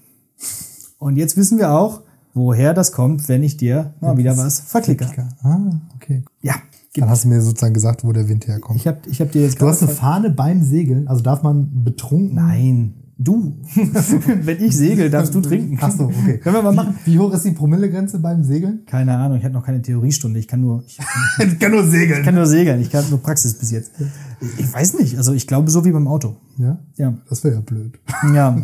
Und 0.98 1.16
jetzt 1.18 1.38
wissen 1.38 1.58
wir 1.58 1.72
auch, 1.72 2.02
woher 2.34 2.74
das 2.74 2.92
kommt, 2.92 3.28
wenn 3.28 3.44
ich 3.44 3.58
dir 3.58 3.94
mal 4.02 4.18
wieder 4.18 4.38
was 4.38 4.60
verklicker. 4.60 5.30
Ah, 5.42 5.60
okay. 5.96 6.24
Ja, 6.42 6.56
Dann 6.96 7.10
hast 7.10 7.24
du 7.24 7.30
mir 7.30 7.42
sozusagen 7.42 7.74
gesagt, 7.74 8.04
wo 8.04 8.12
der 8.12 8.28
Wind 8.30 8.48
herkommt. 8.48 8.80
ich 8.80 8.88
habe 8.88 9.00
ich 9.10 9.22
hab 9.22 9.32
dir 9.32 9.42
jetzt 9.42 9.62
du 9.62 9.68
hast 9.68 9.82
eine 9.82 9.92
Fahne 9.92 10.30
beim 10.30 10.64
Segeln, 10.64 11.08
also 11.08 11.22
darf 11.22 11.44
man 11.44 11.84
betrunken. 11.84 12.36
Nein, 12.36 12.94
du. 13.24 13.54
Wenn 14.44 14.64
ich 14.64 14.76
segel, 14.76 15.10
darfst 15.10 15.34
du 15.36 15.42
trinken. 15.42 15.78
Ach 15.82 15.92
so, 15.92 16.06
okay. 16.06 16.38
Können 16.40 16.56
wir 16.56 16.62
mal 16.64 16.74
machen? 16.74 16.96
Wie, 17.06 17.14
wie 17.14 17.20
hoch 17.20 17.34
ist 17.34 17.46
die 17.46 17.52
Promillegrenze 17.52 18.20
beim 18.20 18.44
Segeln? 18.44 18.82
Keine 18.86 19.18
Ahnung, 19.18 19.38
ich 19.38 19.44
hatte 19.44 19.54
noch 19.54 19.66
keine 19.66 19.82
Theoriestunde. 19.82 20.40
Ich 20.40 20.48
kann 20.48 20.62
nur, 20.62 20.84
ich 20.88 21.00
ich 21.40 21.60
kann 21.60 21.72
nur 21.72 21.86
segeln. 21.88 22.24
kann 22.24 22.36
nur 22.36 22.46
segeln. 22.46 22.82
Ich 22.82 22.90
kann 22.92 23.10
nur 23.10 23.20
Praxis 23.22 23.54
bis 23.56 23.72
jetzt. 23.72 23.92
Ich 24.58 24.74
weiß 24.74 24.98
nicht. 25.00 25.18
Also 25.18 25.34
ich 25.34 25.48
glaube 25.48 25.70
so 25.72 25.86
wie 25.86 25.92
beim 25.92 26.08
Auto. 26.08 26.36
ja? 26.58 26.80
Ja. 26.98 27.14
Das 27.30 27.44
wäre 27.44 27.56
ja 27.56 27.62
blöd. 27.62 28.00
Ja. 28.34 28.58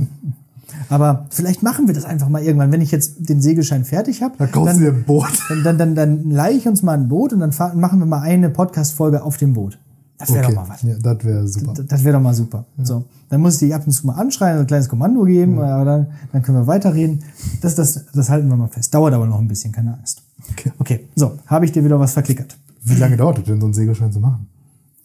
Aber 0.90 1.28
vielleicht 1.30 1.64
machen 1.64 1.88
wir 1.88 1.94
das 1.94 2.04
einfach 2.06 2.30
mal 2.30 2.44
irgendwann, 2.44 2.72
wenn 2.72 2.82
ich 2.82 2.92
jetzt 2.92 3.30
den 3.30 3.42
Segelschein 3.42 3.86
fertig 3.86 4.22
habe. 4.22 4.36
Da 4.38 4.48
kaufst 4.48 4.76
du 4.78 4.80
dir 4.82 4.90
ein 4.94 5.04
Boot. 5.06 5.28
Dann, 5.50 5.64
dann, 5.64 5.78
dann, 5.78 5.96
dann 5.96 6.30
leihe 6.30 6.56
ich 6.58 6.68
uns 6.68 6.84
mal 6.84 6.94
ein 6.98 7.08
Boot 7.08 7.32
und 7.34 7.40
dann 7.40 7.52
fahren, 7.54 7.80
machen 7.80 8.00
wir 8.00 8.06
mal 8.06 8.22
eine 8.22 8.50
Podcast-Folge 8.50 9.24
auf 9.24 9.38
dem 9.38 9.54
Boot. 9.54 9.80
Das 10.18 10.34
wäre 10.34 10.46
Okay. 10.46 10.56
doch 10.56 10.64
mal 10.64 10.70
was. 10.70 10.82
Ja, 10.84 10.96
das 11.00 11.24
wäre 11.24 11.48
super. 11.48 11.74
Das- 11.76 11.86
Das 11.88 12.04
wäre 12.04 12.18
doch 12.18 12.24
mal 12.24 12.34
super. 12.34 12.66
So, 12.84 13.06
dann 13.30 13.42
muss 13.42 13.56
ich 13.56 13.68
die 13.68 13.74
ab 13.74 13.86
und 13.86 13.92
zu 13.92 14.08
mal 14.08 14.14
anschreien, 14.14 14.60
ein 14.60 14.68
kleines 14.68 14.88
Kommando 14.90 15.24
geben, 15.24 15.60
aber 15.60 15.86
dann, 15.86 16.08
dann 16.32 16.42
können 16.42 16.60
wir 16.60 16.68
weiterreden. 16.68 17.24
Das, 17.62 17.76
das, 17.76 18.06
das 18.14 18.30
halten 18.30 18.48
wir 18.48 18.56
mal 18.56 18.68
fest. 18.68 18.94
Dauert 18.94 19.14
aber 19.14 19.26
noch 19.26 19.40
ein 19.40 19.48
bisschen, 19.48 19.72
keine 19.72 19.94
Angst. 19.96 20.24
Okay. 20.52 20.72
Okay, 20.80 21.08
so, 21.16 21.38
habe 21.48 21.66
ich 21.66 21.72
dir 21.72 21.84
wieder 21.84 22.00
was 22.00 22.14
verklickert. 22.14 22.58
Wie 22.84 22.96
lange 22.96 23.18
dauert 23.18 23.40
es 23.40 23.44
denn, 23.44 23.60
so 23.60 23.66
einen 23.66 23.74
Segelschein 23.74 24.12
zu 24.12 24.20
machen? 24.20 24.48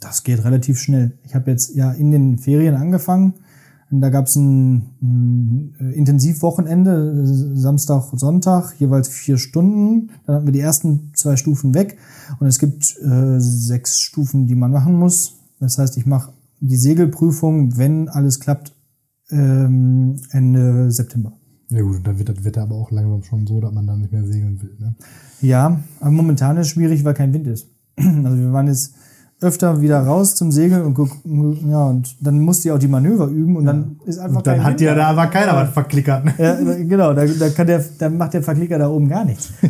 Das 0.01 0.23
geht 0.23 0.45
relativ 0.45 0.79
schnell. 0.79 1.13
Ich 1.25 1.35
habe 1.35 1.51
jetzt 1.51 1.75
ja 1.75 1.93
in 1.93 2.11
den 2.11 2.39
Ferien 2.39 2.75
angefangen. 2.75 3.35
Und 3.91 4.01
da 4.01 4.09
gab 4.09 4.27
es 4.27 4.37
ein, 4.37 4.87
ein 5.03 5.93
Intensivwochenende, 5.95 7.27
Samstag, 7.57 8.05
Sonntag, 8.15 8.75
jeweils 8.79 9.09
vier 9.09 9.37
Stunden. 9.37 10.11
Dann 10.27 10.37
hatten 10.37 10.47
wir 10.47 10.53
die 10.53 10.61
ersten 10.61 11.11
zwei 11.15 11.37
Stufen 11.37 11.75
weg. 11.75 11.99
Und 12.41 12.47
es 12.47 12.59
gibt 12.59 12.97
äh, 13.03 13.39
sechs 13.39 14.01
Stufen, 14.01 14.47
die 14.47 14.55
man 14.55 14.71
machen 14.71 14.95
muss. 14.95 15.35
Das 15.61 15.79
heißt, 15.79 15.97
ich 15.99 16.07
mache 16.07 16.33
die 16.63 16.77
Segelprüfung, 16.77 17.77
wenn 17.77 18.09
alles 18.09 18.39
klappt, 18.41 18.73
ähm, 19.31 20.17
Ende 20.31 20.91
September. 20.91 21.33
Ja 21.71 21.83
gut, 21.83 22.07
dann 22.07 22.19
wird 22.19 22.29
das 22.29 22.45
Wetter 22.45 22.63
aber 22.63 22.77
auch 22.77 22.91
langsam 22.91 23.23
schon 23.25 23.47
so, 23.47 23.61
dass 23.61 23.73
man 23.73 23.87
dann 23.87 24.01
nicht 24.01 24.13
mehr 24.13 24.25
segeln 24.25 24.61
will. 24.63 24.77
Ne? 24.79 24.95
Ja, 25.41 25.81
aber 26.01 26.11
momentan 26.11 26.57
ist 26.57 26.67
es 26.67 26.73
schwierig, 26.73 27.05
weil 27.05 27.15
kein 27.15 27.33
Wind 27.35 27.47
ist. 27.47 27.69
Also 28.25 28.39
wir 28.39 28.53
waren 28.53 28.69
jetzt 28.69 28.95
öfter 29.41 29.81
wieder 29.81 30.01
raus 30.01 30.37
zum 30.37 30.53
Segeln 30.53 30.83
und 30.83 30.95
gucken, 30.95 31.69
ja, 31.69 31.87
und 31.87 32.15
dann 32.25 32.39
musste 32.39 32.69
ich 32.69 32.73
auch 32.73 32.79
die 32.79 32.89
Manöver 32.89 33.27
üben 33.27 33.57
und 33.57 33.67
dann 33.67 33.97
ist 34.07 34.19
einfach 34.19 34.37
Und 34.37 34.47
dann 34.47 34.57
kein 34.57 34.65
hat 34.65 34.71
Wind 34.73 34.81
ja 34.83 34.95
da. 34.95 35.01
da 35.01 35.07
aber 35.09 35.27
keiner 35.27 35.57
was 35.57 35.71
verklickert. 35.71 36.25
Ne? 36.25 36.35
Ja, 36.39 36.55
genau, 36.85 37.13
da, 37.13 37.27
da, 37.27 37.49
kann 37.51 37.67
der, 37.67 37.85
da 37.99 38.09
macht 38.09 38.35
der 38.35 38.43
Verklicker 38.45 38.79
da 38.79 38.89
oben 38.89 39.09
gar 39.09 39.25
nichts. 39.25 39.53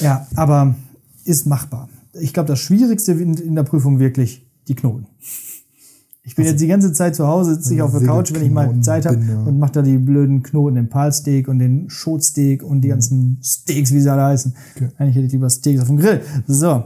Ja, 0.00 0.26
aber 0.34 0.74
ist 1.24 1.46
machbar. 1.46 1.88
Ich 2.20 2.34
glaube, 2.34 2.48
das 2.48 2.58
Schwierigste 2.58 3.12
in, 3.12 3.34
in 3.34 3.54
der 3.54 3.62
Prüfung 3.62 4.00
wirklich 4.00 4.44
die 4.66 4.74
Knoten. 4.74 5.06
Ich 6.26 6.34
bin 6.36 6.46
jetzt 6.46 6.60
die 6.60 6.66
ganze 6.66 6.94
Zeit 6.94 7.14
zu 7.14 7.26
Hause, 7.26 7.54
sitze 7.54 7.74
ich 7.74 7.82
auf 7.82 7.92
der 7.92 8.00
Couch, 8.00 8.32
wenn 8.32 8.42
ich 8.42 8.50
mal 8.50 8.80
Zeit 8.80 9.04
habe 9.04 9.18
und 9.44 9.58
mache 9.58 9.72
da 9.72 9.82
die 9.82 9.98
blöden 9.98 10.42
Knoten, 10.42 10.76
den 10.76 10.88
Palsteak 10.88 11.48
und 11.48 11.58
den 11.58 11.90
Schotsteak 11.90 12.62
und 12.62 12.80
die 12.80 12.88
ganzen 12.88 13.38
Steaks, 13.42 13.92
wie 13.92 14.00
sie 14.00 14.10
alle 14.10 14.22
heißen. 14.22 14.54
Okay. 14.74 14.88
Eigentlich 14.96 15.16
hätte 15.16 15.26
ich 15.26 15.32
lieber 15.32 15.50
Steaks 15.50 15.82
auf 15.82 15.88
dem 15.88 15.98
Grill. 15.98 16.22
So. 16.46 16.84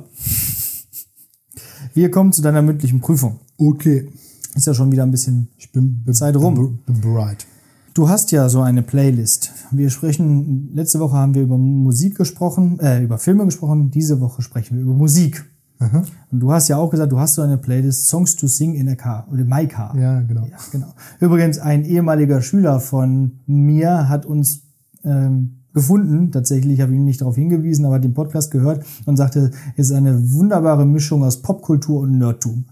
Wir 1.94 2.11
kommen 2.11 2.33
zu 2.33 2.42
deiner 2.42 2.62
mündlichen 2.62 3.01
Prüfung. 3.01 3.38
Okay. 3.59 4.09
Ist 4.57 4.66
ja 4.66 4.74
schon 4.74 4.90
wieder 4.90 5.05
ein 5.05 5.12
bisschen 5.12 5.48
Ich 5.57 5.70
bin, 5.70 6.05
Zeit 6.11 6.35
rum. 6.35 6.81
Be 6.85 6.92
bereit. 6.92 7.46
Du 7.94 8.09
hast 8.09 8.33
ja 8.33 8.48
so 8.48 8.61
eine 8.62 8.83
Playlist. 8.83 9.53
Wir 9.70 9.90
sprechen, 9.90 10.70
letzte 10.74 10.98
Woche 10.98 11.16
haben 11.16 11.35
wir 11.35 11.42
über 11.42 11.59
Musik 11.59 12.16
gesprochen, 12.16 12.81
äh, 12.81 13.03
über 13.03 13.18
Filme 13.18 13.44
gesprochen, 13.44 13.92
diese 13.92 14.20
Woche 14.20 14.42
sprechen 14.42 14.77
wir 14.77 14.83
über 14.83 14.94
Musik. 14.94 15.44
Und 15.80 16.40
du 16.40 16.50
hast 16.52 16.68
ja 16.68 16.76
auch 16.76 16.90
gesagt, 16.90 17.12
du 17.12 17.18
hast 17.18 17.34
so 17.34 17.42
eine 17.42 17.56
Playlist 17.56 18.06
Songs 18.08 18.34
to 18.36 18.46
Sing 18.48 18.74
in 18.74 18.88
a 18.88 18.94
Car 18.96 19.28
oder 19.32 19.44
My 19.44 19.66
Car. 19.68 19.96
Ja, 19.96 20.20
genau. 20.22 20.46
Ja, 20.46 20.56
genau. 20.72 20.94
Übrigens, 21.20 21.58
ein 21.58 21.84
ehemaliger 21.84 22.42
Schüler 22.42 22.80
von 22.80 23.38
mir 23.46 24.08
hat 24.08 24.26
uns 24.26 24.62
ähm, 25.04 25.58
gefunden. 25.74 26.32
Tatsächlich 26.32 26.80
habe 26.80 26.92
ich 26.92 26.98
ihn 26.98 27.04
nicht 27.04 27.20
darauf 27.20 27.36
hingewiesen, 27.36 27.84
aber 27.84 27.94
hat 27.96 28.04
den 28.04 28.14
Podcast 28.14 28.50
gehört 28.50 28.84
und 29.06 29.16
sagte, 29.16 29.52
es 29.76 29.90
ist 29.90 29.96
eine 29.96 30.32
wunderbare 30.32 30.84
Mischung 30.84 31.22
aus 31.22 31.40
Popkultur 31.42 32.00
und 32.00 32.18
Nerdtum. 32.18 32.64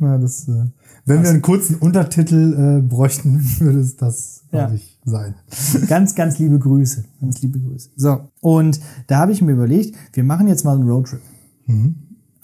Ja, 0.00 0.16
das, 0.16 0.48
äh, 0.48 0.64
wenn 1.04 1.22
wir 1.22 1.30
einen 1.30 1.42
kurzen 1.42 1.76
Untertitel 1.76 2.78
äh, 2.78 2.82
bräuchten, 2.82 3.40
würde 3.58 3.80
es 3.80 3.96
das, 3.96 4.44
Ja. 4.52 4.60
glaube 4.66 4.76
ich, 4.76 4.98
sein. 5.04 5.34
Ganz, 5.88 6.14
ganz 6.14 6.38
liebe 6.38 6.58
Grüße. 6.58 7.04
Ganz 7.20 7.42
liebe 7.42 7.58
Grüße. 7.58 7.90
So. 7.96 8.20
Und 8.40 8.80
da 9.08 9.18
habe 9.18 9.32
ich 9.32 9.42
mir 9.42 9.52
überlegt, 9.52 9.94
wir 10.14 10.24
machen 10.24 10.48
jetzt 10.48 10.64
mal 10.64 10.74
einen 10.78 10.88
Roadtrip. 10.88 11.20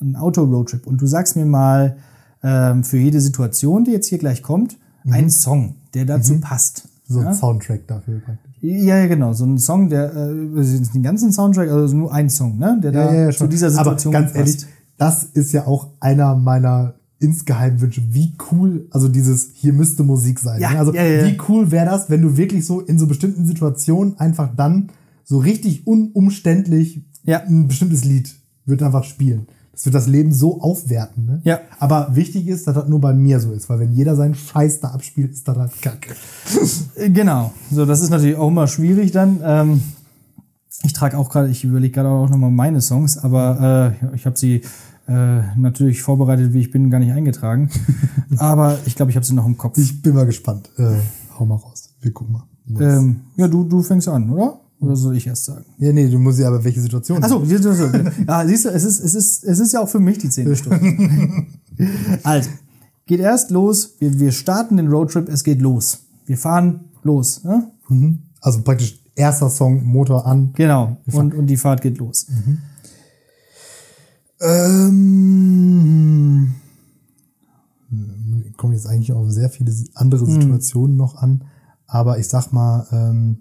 Einen 0.00 0.16
Auto-Roadtrip. 0.16 0.86
Und 0.86 1.00
du 1.00 1.06
sagst 1.06 1.36
mir 1.36 1.46
mal 1.46 1.96
ähm, 2.42 2.84
für 2.84 2.98
jede 2.98 3.20
Situation, 3.20 3.84
die 3.84 3.92
jetzt 3.92 4.08
hier 4.08 4.18
gleich 4.18 4.42
kommt, 4.42 4.76
einen 5.08 5.30
Song, 5.30 5.76
der 5.94 6.04
dazu 6.04 6.40
passt. 6.40 6.88
So 7.08 7.20
ja? 7.20 7.28
ein 7.28 7.34
Soundtrack 7.34 7.86
dafür 7.86 8.18
praktisch. 8.18 8.52
ja, 8.60 8.98
ja, 8.98 9.06
genau. 9.06 9.32
So 9.32 9.44
ein 9.44 9.58
Song, 9.58 9.88
der, 9.88 10.12
äh, 10.14 10.32
nicht 10.34 10.94
den 10.94 11.02
ganzen 11.02 11.32
Soundtrack, 11.32 11.70
also 11.70 11.96
nur 11.96 12.12
ein 12.12 12.28
Song, 12.28 12.58
ne? 12.58 12.78
Der 12.82 12.92
da 12.92 13.30
zu 13.30 13.46
dieser 13.46 13.70
Situation 13.70 14.14
Aber 14.14 14.24
ganz 14.24 14.34
passt. 14.34 14.48
ehrlich, 14.48 14.66
das 14.98 15.22
ist 15.22 15.52
ja 15.52 15.66
auch 15.66 15.90
einer 16.00 16.34
meiner 16.34 16.94
insgeheim 17.18 17.80
Wünsche. 17.80 18.02
Wie 18.10 18.34
cool, 18.50 18.88
also 18.90 19.08
dieses, 19.08 19.50
hier 19.54 19.72
müsste 19.72 20.02
Musik 20.02 20.38
sein. 20.38 20.60
Ja, 20.60 20.72
ne? 20.72 20.78
also 20.80 20.92
ja, 20.92 21.04
ja. 21.04 21.26
wie 21.26 21.38
cool 21.48 21.70
wäre 21.70 21.86
das, 21.86 22.10
wenn 22.10 22.22
du 22.22 22.36
wirklich 22.36 22.66
so 22.66 22.80
in 22.80 22.98
so 22.98 23.06
bestimmten 23.06 23.46
Situationen 23.46 24.18
einfach 24.18 24.54
dann 24.54 24.90
so 25.24 25.38
richtig 25.38 25.86
unumständlich 25.86 27.04
Ja. 27.24 27.40
ein 27.40 27.68
bestimmtes 27.68 28.04
Lied 28.04 28.34
wird 28.64 28.82
einfach 28.82 29.04
spielen. 29.04 29.46
Das 29.76 29.84
wird 29.84 29.94
das 29.94 30.06
Leben 30.06 30.32
so 30.32 30.62
aufwerten, 30.62 31.26
ne? 31.26 31.40
Ja. 31.44 31.60
Aber 31.78 32.16
wichtig 32.16 32.48
ist, 32.48 32.66
dass 32.66 32.76
das 32.76 32.88
nur 32.88 32.98
bei 32.98 33.12
mir 33.12 33.40
so 33.40 33.52
ist, 33.52 33.68
weil 33.68 33.78
wenn 33.78 33.92
jeder 33.92 34.16
seinen 34.16 34.34
Scheiß 34.34 34.80
da 34.80 34.88
abspielt, 34.88 35.32
ist 35.32 35.46
das 35.46 35.54
halt 35.58 35.82
kacke. 35.82 36.14
Äh, 36.96 37.10
Genau. 37.10 37.52
So, 37.70 37.84
das 37.84 38.00
ist 38.00 38.08
natürlich 38.08 38.36
auch 38.36 38.48
immer 38.48 38.68
schwierig 38.68 39.12
dann. 39.12 39.40
Ähm, 39.44 39.82
ich 40.82 40.94
trage 40.94 41.18
auch 41.18 41.28
gerade, 41.28 41.50
ich 41.50 41.62
überlege 41.62 41.92
gerade 41.92 42.08
auch 42.08 42.30
nochmal 42.30 42.50
meine 42.50 42.80
Songs, 42.80 43.18
aber 43.18 43.94
äh, 44.02 44.16
ich 44.16 44.24
habe 44.24 44.38
sie 44.38 44.62
äh, 45.08 45.42
natürlich 45.56 46.00
vorbereitet, 46.00 46.54
wie 46.54 46.60
ich 46.60 46.70
bin, 46.70 46.90
gar 46.90 46.98
nicht 46.98 47.12
eingetragen. 47.12 47.68
aber 48.38 48.78
ich 48.86 48.94
glaube, 48.94 49.10
ich 49.10 49.16
habe 49.16 49.26
sie 49.26 49.34
noch 49.34 49.46
im 49.46 49.58
Kopf. 49.58 49.76
Ich 49.76 50.00
bin 50.00 50.14
mal 50.14 50.24
gespannt. 50.24 50.70
Äh, 50.78 50.96
hau 51.38 51.44
mal 51.44 51.56
raus. 51.56 51.90
Wir 52.00 52.12
gucken 52.12 52.32
mal. 52.32 52.44
Ähm, 52.80 53.20
ja, 53.36 53.46
du, 53.46 53.64
du 53.64 53.82
fängst 53.82 54.08
an, 54.08 54.30
oder? 54.30 54.58
Oder 54.80 54.96
soll 54.96 55.16
ich 55.16 55.26
erst 55.26 55.46
sagen? 55.46 55.64
ja, 55.78 55.92
nee, 55.92 56.08
du 56.08 56.18
musst 56.18 56.38
ja 56.38 56.48
aber 56.48 56.62
welche 56.62 56.80
Situation. 56.80 57.22
Achso, 57.22 57.42
ja, 57.42 57.46
siehst 57.46 57.64
du, 57.64 58.70
es 58.70 58.84
ist, 58.84 59.00
es, 59.00 59.14
ist, 59.14 59.44
es 59.44 59.58
ist 59.58 59.72
ja 59.72 59.80
auch 59.80 59.88
für 59.88 60.00
mich 60.00 60.18
die 60.18 60.28
zehnte 60.28 60.54
Stunde. 60.54 61.46
also, 62.22 62.50
geht 63.06 63.20
erst 63.20 63.50
los, 63.50 63.94
wir, 63.98 64.18
wir 64.18 64.32
starten 64.32 64.76
den 64.76 64.88
Roadtrip, 64.88 65.28
es 65.28 65.44
geht 65.44 65.62
los. 65.62 66.00
Wir 66.26 66.36
fahren 66.36 66.80
los. 67.02 67.44
Ne? 67.44 67.70
Mhm. 67.88 68.18
Also 68.40 68.62
praktisch 68.62 69.00
erster 69.14 69.48
Song, 69.48 69.84
Motor 69.84 70.26
an. 70.26 70.52
Genau, 70.54 70.98
und, 71.12 71.34
und 71.34 71.46
die 71.46 71.56
Fahrt 71.56 71.80
geht 71.80 71.98
los. 71.98 72.26
Ähm, 74.40 76.54
kommen 78.56 78.74
jetzt 78.74 78.86
eigentlich 78.86 79.12
auf 79.12 79.30
sehr 79.30 79.50
viele 79.50 79.72
andere 79.94 80.26
Situationen 80.26 80.96
noch 80.96 81.16
an. 81.16 81.44
Aber 81.86 82.18
ich 82.18 82.28
sag 82.28 82.52
mal, 82.52 82.86
ähm, 82.90 83.38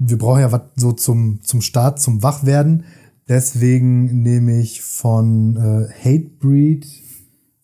wir 0.00 0.18
brauchen 0.18 0.40
ja 0.40 0.50
was 0.50 0.62
so 0.76 0.92
zum, 0.92 1.40
zum 1.42 1.60
Start, 1.60 2.00
zum 2.00 2.22
Wachwerden. 2.22 2.84
Deswegen 3.28 4.22
nehme 4.22 4.58
ich 4.60 4.82
von 4.82 5.56
äh, 5.56 5.88
Hatebreed. 5.92 6.86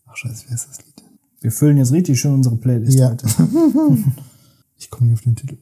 Ach 0.07 0.17
scheiße, 0.17 0.45
wer 0.49 0.55
ist 0.55 0.69
das 0.69 0.79
Lied? 0.79 1.03
Wir 1.41 1.51
füllen 1.51 1.77
jetzt 1.79 1.93
richtig 1.93 2.21
schön 2.21 2.35
unsere 2.35 2.57
Playlist 2.57 2.99
Ja. 2.99 3.11
heute. 3.11 3.27
Ich 4.79 4.91
komme 4.91 5.11
nicht 5.11 5.19
auf 5.21 5.25
den 5.25 5.37
Titel. 5.37 5.57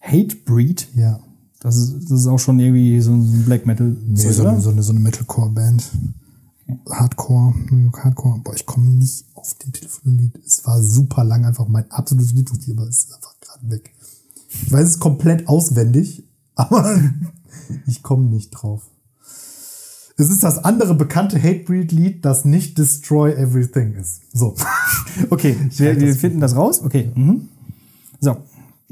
Hatebreed, 0.00 0.88
Ja. 0.94 1.18
das 1.60 1.76
ist, 1.78 2.10
das 2.10 2.20
ist 2.20 2.26
auch 2.26 2.38
schon 2.38 2.60
irgendwie 2.60 3.00
so 3.00 3.12
ein 3.12 3.44
Black 3.46 3.64
Metal. 3.66 3.96
Nee, 4.06 4.16
so, 4.30 4.42
oder? 4.42 4.50
eine, 4.52 4.60
so 4.60 4.68
eine, 4.70 4.82
so 4.82 4.92
eine 4.92 5.00
Metalcore-Band. 5.00 5.90
Hardcore, 6.90 7.54
New 7.70 7.84
York 7.84 8.04
Hardcore. 8.04 8.40
Boah, 8.44 8.54
ich 8.54 8.66
komme 8.66 8.88
nicht 8.90 9.24
auf 9.34 9.54
den 9.54 9.72
Titel 9.72 9.88
von 9.88 10.02
dem 10.04 10.18
Lied. 10.18 10.38
Es 10.44 10.64
war 10.66 10.80
super 10.82 11.24
lang, 11.24 11.44
einfach 11.46 11.66
mein 11.68 11.90
absolutes 11.90 12.32
Lieblingslied, 12.32 12.76
aber 12.78 12.88
es 12.88 13.04
ist 13.04 13.14
einfach 13.14 13.34
gerade 13.40 13.70
weg. 13.70 13.94
Ich 14.62 14.72
weiß 14.72 14.88
es 14.88 14.98
komplett 14.98 15.48
auswendig, 15.48 16.24
aber 16.54 17.00
ich 17.86 18.02
komme 18.02 18.26
nicht 18.26 18.50
drauf. 18.50 18.82
Es 20.18 20.30
ist 20.30 20.42
das 20.44 20.58
andere 20.58 20.94
bekannte 20.94 21.42
Hatebreed-Lied, 21.42 22.24
das 22.24 22.44
nicht 22.44 22.78
Destroy 22.78 23.32
Everything 23.32 23.94
ist. 23.94 24.22
So. 24.32 24.54
Okay, 25.28 25.56
wir, 25.76 26.00
wir 26.00 26.14
finden 26.14 26.40
das 26.40 26.56
raus. 26.56 26.80
Okay. 26.82 27.10
Mhm. 27.14 27.48
So, 28.18 28.36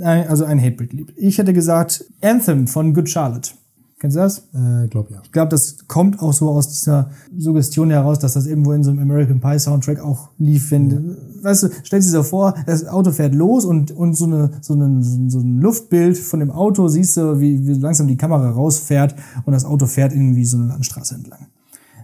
also 0.01 0.45
ein 0.45 0.61
Hatebreed-Lied. 0.61 1.15
Ich 1.17 1.39
hätte 1.39 1.55
gesagt 1.55 2.05
Anthem 2.21 2.67
von 2.67 2.93
Good 2.93 3.09
Charlotte. 3.09 3.53
Kennst 4.01 4.17
du 4.17 4.21
das? 4.21 4.39
Äh, 4.55 4.89
glaub 4.89 5.11
ja. 5.11 5.21
Ich 5.23 5.31
glaube, 5.31 5.51
das 5.51 5.87
kommt 5.87 6.21
auch 6.23 6.33
so 6.33 6.49
aus 6.49 6.71
dieser 6.71 7.11
Suggestion 7.37 7.91
heraus, 7.91 8.19
dass 8.19 8.33
das 8.33 8.47
irgendwo 8.47 8.73
in 8.73 8.83
so 8.83 8.91
einem 8.91 9.01
American 9.01 9.41
Pie 9.41 9.59
Soundtrack 9.59 10.01
auch 10.01 10.31
lief. 10.39 10.71
Wenn, 10.71 11.19
weißt 11.43 11.65
du, 11.65 11.69
stell 11.83 12.01
dir 12.01 12.07
so 12.07 12.23
vor, 12.23 12.55
das 12.65 12.87
Auto 12.87 13.13
fährt 13.13 13.35
los 13.35 13.67
und, 13.67 13.91
und 13.91 14.15
so, 14.15 14.25
eine, 14.25 14.53
so, 14.63 14.73
eine, 14.73 15.03
so 15.03 15.41
ein 15.41 15.61
Luftbild 15.61 16.17
von 16.17 16.41
dem 16.41 16.51
Auto 16.51 16.89
siehst 16.89 17.19
du, 17.19 17.41
wie, 17.41 17.67
wie 17.67 17.75
langsam 17.75 18.09
die 18.09 18.17
Kamera 18.17 18.49
rausfährt 18.49 19.15
und 19.45 19.53
das 19.53 19.67
Auto 19.67 19.85
fährt 19.85 20.13
irgendwie 20.15 20.47
so 20.47 20.57
eine 20.57 20.69
Landstraße 20.69 21.17
entlang. 21.17 21.49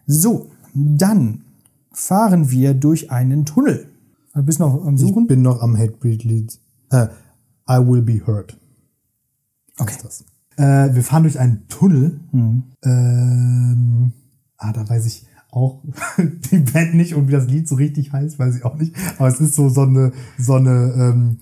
So, 0.07 0.51
dann 0.75 1.45
fahren 1.93 2.51
wir 2.51 2.75
durch 2.75 3.11
einen 3.11 3.47
Tunnel. 3.47 3.89
Du 4.35 4.43
bist 4.43 4.61
noch 4.61 4.85
am 4.85 4.97
Ich 4.97 5.01
Suchen? 5.01 5.27
bin 5.27 5.41
noch 5.41 5.63
am 5.63 5.75
Hatebreed-Lied. 5.75 6.59
Äh, 6.91 7.07
I 7.71 7.79
Will 7.79 8.03
Be 8.03 8.21
Hurt. 8.27 8.59
Okay. 9.79 9.95
Das. 10.03 10.25
Äh, 10.57 10.95
wir 10.95 11.03
fahren 11.03 11.25
durch 11.25 11.39
einen 11.39 11.69
Tunnel. 11.69 12.21
Mhm. 12.33 12.63
Ähm, 12.83 14.13
ah, 14.57 14.73
da 14.73 14.89
weiß 14.89 15.05
ich 15.07 15.27
auch 15.51 15.83
die 16.51 16.59
Band 16.59 16.95
nicht 16.95 17.15
und 17.15 17.29
wie 17.29 17.33
das 17.33 17.47
Lied 17.47 17.69
so 17.69 17.77
richtig 17.77 18.13
heißt, 18.13 18.39
weiß 18.39 18.57
ich 18.57 18.65
auch 18.65 18.77
nicht. 18.77 18.95
Aber 19.19 19.29
es 19.29 19.41
ist 19.41 19.55
so 19.55 19.69
so 19.69 19.83
eine 19.83 20.13
so 20.39 20.55
eine 20.55 20.95
ähm, 20.97 21.37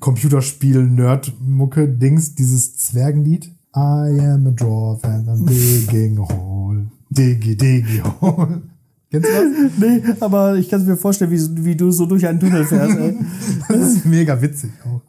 Computerspiel-Nerd-Mucke-Dings, 0.00 2.34
dieses 2.34 2.76
Zwergenlied. 2.76 3.54
I 3.76 4.20
am 4.20 4.46
a 4.46 4.50
dwarf 4.50 5.04
and 5.04 5.28
I'm 5.28 5.46
digging 5.46 6.18
a 6.18 6.28
hole. 6.28 6.86
Diggy, 7.10 7.56
diggy 7.56 8.02
hole. 8.20 8.62
Kennst 9.10 9.28
du 9.28 9.32
das? 9.32 9.44
Nee, 9.78 10.02
aber 10.20 10.56
ich 10.56 10.68
kann 10.68 10.84
mir 10.84 10.96
vorstellen, 10.96 11.30
wie, 11.30 11.64
wie 11.64 11.76
du 11.76 11.90
so 11.90 12.04
durch 12.06 12.26
einen 12.26 12.40
Tunnel 12.40 12.64
fährst. 12.64 12.98
Ey. 12.98 13.16
Das 13.68 13.78
ist 13.78 14.06
mega 14.06 14.42
witzig 14.42 14.72
auch. 14.84 15.02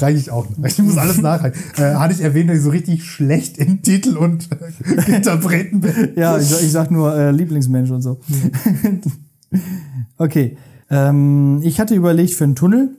Reiche 0.00 0.18
ich 0.18 0.30
auch 0.30 0.48
noch. 0.48 0.64
Ich 0.64 0.78
muss 0.78 0.96
alles 0.96 1.18
nachreichen. 1.22 1.58
Äh, 1.76 1.94
hatte 1.94 2.14
ich 2.14 2.20
erwähnt, 2.20 2.50
dass 2.50 2.58
ich 2.58 2.62
so 2.62 2.70
richtig 2.70 3.04
schlecht 3.04 3.58
in 3.58 3.82
Titel 3.82 4.16
und 4.16 4.48
äh, 4.52 5.16
Interpreten 5.16 5.80
bin. 5.80 6.10
Ja, 6.16 6.38
ich, 6.38 6.50
ich 6.50 6.72
sag 6.72 6.90
nur 6.90 7.14
äh, 7.14 7.30
Lieblingsmensch 7.30 7.90
und 7.90 8.02
so. 8.02 8.20
okay. 10.18 10.56
Ähm, 10.90 11.60
ich 11.62 11.80
hatte 11.80 11.94
überlegt 11.94 12.34
für 12.34 12.44
einen 12.44 12.56
Tunnel. 12.56 12.96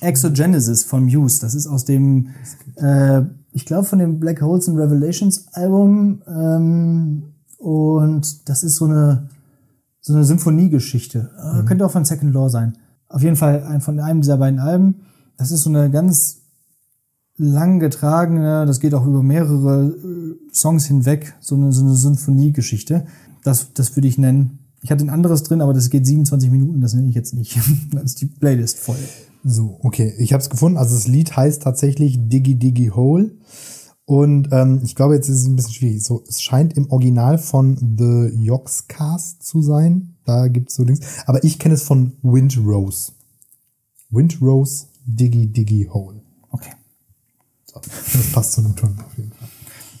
Exogenesis 0.00 0.84
von 0.84 1.04
Muse. 1.04 1.40
Das 1.40 1.54
ist 1.54 1.66
aus 1.66 1.84
dem, 1.84 2.28
äh, 2.76 3.22
ich 3.52 3.64
glaube, 3.64 3.84
von 3.84 3.98
dem 3.98 4.18
Black 4.18 4.42
Holes 4.42 4.68
and 4.68 4.78
Revelations 4.78 5.46
Album. 5.52 6.22
Ähm, 6.26 7.22
und 7.58 8.48
das 8.48 8.62
ist 8.62 8.76
so 8.76 8.86
eine, 8.86 9.28
so 10.00 10.14
eine 10.14 10.24
Symphoniegeschichte. 10.24 11.30
Äh, 11.38 11.64
Könnte 11.64 11.86
auch 11.86 11.90
von 11.90 12.04
Second 12.04 12.34
Law 12.34 12.48
sein. 12.48 12.76
Auf 13.08 13.22
jeden 13.22 13.36
Fall 13.36 13.62
ein, 13.64 13.80
von 13.80 14.00
einem 14.00 14.20
dieser 14.20 14.36
beiden 14.36 14.58
Alben. 14.58 15.06
Das 15.36 15.50
ist 15.50 15.62
so 15.62 15.70
eine 15.70 15.90
ganz 15.90 16.38
lang 17.36 17.80
getragene, 17.80 18.64
das 18.66 18.80
geht 18.80 18.94
auch 18.94 19.06
über 19.06 19.22
mehrere 19.22 19.88
äh, 19.88 20.36
Songs 20.52 20.86
hinweg, 20.86 21.34
so 21.40 21.54
eine, 21.54 21.72
so 21.72 21.84
eine 21.84 21.94
Symphoniegeschichte. 21.94 23.06
Das, 23.44 23.72
das 23.74 23.94
würde 23.96 24.08
ich 24.08 24.18
nennen. 24.18 24.60
Ich 24.82 24.90
hatte 24.90 25.04
ein 25.04 25.10
anderes 25.10 25.42
drin, 25.42 25.60
aber 25.60 25.74
das 25.74 25.90
geht 25.90 26.06
27 26.06 26.50
Minuten, 26.50 26.80
das 26.80 26.94
nenne 26.94 27.08
ich 27.08 27.14
jetzt 27.14 27.34
nicht. 27.34 27.58
Dann 27.92 28.04
ist 28.04 28.20
die 28.20 28.26
Playlist 28.26 28.78
voll. 28.78 28.96
So, 29.44 29.78
okay, 29.82 30.14
ich 30.18 30.32
habe 30.32 30.42
es 30.42 30.50
gefunden. 30.50 30.78
Also 30.78 30.94
das 30.94 31.06
Lied 31.06 31.36
heißt 31.36 31.62
tatsächlich 31.62 32.18
Diggy 32.28 32.56
Diggy 32.56 32.88
Hole. 32.88 33.32
Und 34.04 34.48
ähm, 34.52 34.80
ich 34.84 34.94
glaube, 34.94 35.14
jetzt 35.14 35.28
ist 35.28 35.40
es 35.40 35.46
ein 35.46 35.56
bisschen 35.56 35.74
schwierig. 35.74 36.02
So, 36.02 36.22
es 36.28 36.40
scheint 36.40 36.76
im 36.76 36.90
Original 36.90 37.38
von 37.38 37.76
The 37.76 38.30
Yogscast 38.36 39.42
zu 39.42 39.62
sein. 39.62 40.14
Da 40.24 40.48
gibt's 40.48 40.76
so 40.76 40.84
Dings. 40.84 41.00
Aber 41.26 41.42
ich 41.44 41.58
kenne 41.58 41.74
es 41.74 41.82
von 41.82 42.12
Windrose. 42.22 43.12
Windrose 44.10 44.86
Diggy 45.06 45.46
Diggy 45.46 45.88
Hole. 45.92 46.20
Okay. 46.50 46.72
So, 47.64 47.80
das 47.80 48.32
passt 48.32 48.52
zu 48.52 48.60
einem 48.60 48.74
Tunnel 48.76 49.00
auf 49.00 49.16
jeden 49.16 49.32
Fall. 49.32 49.48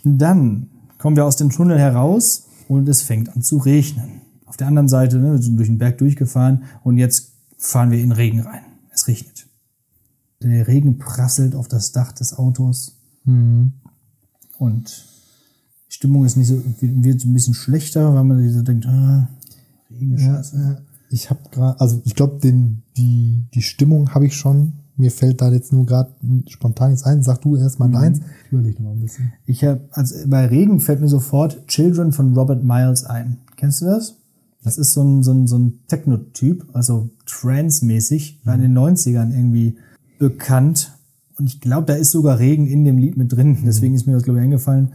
Dann 0.04 0.68
kommen 0.98 1.16
wir 1.16 1.24
aus 1.24 1.36
dem 1.36 1.50
Tunnel 1.50 1.78
heraus 1.78 2.46
und 2.68 2.88
es 2.88 3.02
fängt 3.02 3.28
an 3.34 3.42
zu 3.42 3.58
regnen. 3.58 4.22
Auf 4.46 4.56
der 4.56 4.66
anderen 4.66 4.88
Seite, 4.88 5.18
ne, 5.18 5.32
wir 5.32 5.42
sind 5.42 5.56
durch 5.56 5.68
den 5.68 5.78
Berg 5.78 5.98
durchgefahren 5.98 6.64
und 6.82 6.98
jetzt 6.98 7.32
fahren 7.58 7.90
wir 7.90 8.00
in 8.00 8.12
Regen 8.12 8.40
rein. 8.40 8.62
Es 8.92 9.08
regnet. 9.08 9.46
Der 10.42 10.66
Regen 10.68 10.98
prasselt 10.98 11.54
auf 11.54 11.68
das 11.68 11.92
Dach 11.92 12.12
des 12.12 12.34
Autos 12.34 12.96
und 14.58 14.84
die 15.88 15.92
Stimmung 15.92 16.24
ist 16.24 16.36
nicht 16.36 16.48
so, 16.48 16.62
wird 16.80 17.20
so 17.20 17.28
ein 17.28 17.32
bisschen 17.32 17.54
schlechter, 17.54 18.14
weil 18.14 18.24
man 18.24 18.42
sich 18.42 18.52
so 18.52 18.62
denkt, 18.62 18.86
ah, 18.86 19.28
Regen, 19.90 20.18
Ja, 20.18 20.42
ich 21.10 21.30
habe 21.30 21.40
gerade, 21.50 21.80
also 21.80 22.00
ich 22.04 22.14
glaube, 22.14 22.38
den 22.40 22.82
die 22.96 23.46
die 23.54 23.62
Stimmung 23.62 24.14
habe 24.14 24.26
ich 24.26 24.36
schon. 24.36 24.74
Mir 24.96 25.10
fällt 25.10 25.42
da 25.42 25.52
jetzt 25.52 25.72
nur 25.72 25.84
gerade 25.84 26.10
spontan 26.48 26.90
jetzt 26.90 27.04
ein. 27.04 27.22
Sag 27.22 27.42
du 27.42 27.56
erst 27.56 27.78
mal 27.78 27.90
deins. 27.90 28.20
Ich 28.46 28.52
überlege 28.52 28.82
noch 28.82 28.92
ein 28.92 29.00
bisschen. 29.00 29.32
Ich 29.44 29.62
habe, 29.62 29.82
also 29.90 30.14
bei 30.26 30.46
Regen 30.46 30.80
fällt 30.80 31.00
mir 31.00 31.08
sofort 31.08 31.66
Children 31.66 32.12
von 32.12 32.34
Robert 32.34 32.64
Miles 32.64 33.04
ein. 33.04 33.38
Kennst 33.56 33.82
du 33.82 33.86
das? 33.86 34.16
Das 34.62 34.78
ist 34.78 34.92
so 34.92 35.02
ein, 35.02 35.22
so 35.22 35.32
ein, 35.32 35.46
so 35.46 35.58
ein 35.58 35.80
Techno-Typ, 35.86 36.66
also 36.72 37.10
Trance-mäßig, 37.26 38.40
war 38.44 38.54
in 38.54 38.62
den 38.62 38.76
90ern 38.76 39.30
irgendwie 39.30 39.76
bekannt. 40.18 40.98
Und 41.38 41.46
ich 41.46 41.60
glaube, 41.60 41.86
da 41.86 41.94
ist 41.94 42.10
sogar 42.10 42.38
Regen 42.38 42.66
in 42.66 42.84
dem 42.84 42.98
Lied 42.98 43.16
mit 43.16 43.32
drin. 43.32 43.58
Deswegen 43.64 43.94
ist 43.94 44.06
mir 44.06 44.14
das, 44.14 44.22
glaube 44.22 44.38
ich, 44.40 44.44
eingefallen. 44.44 44.94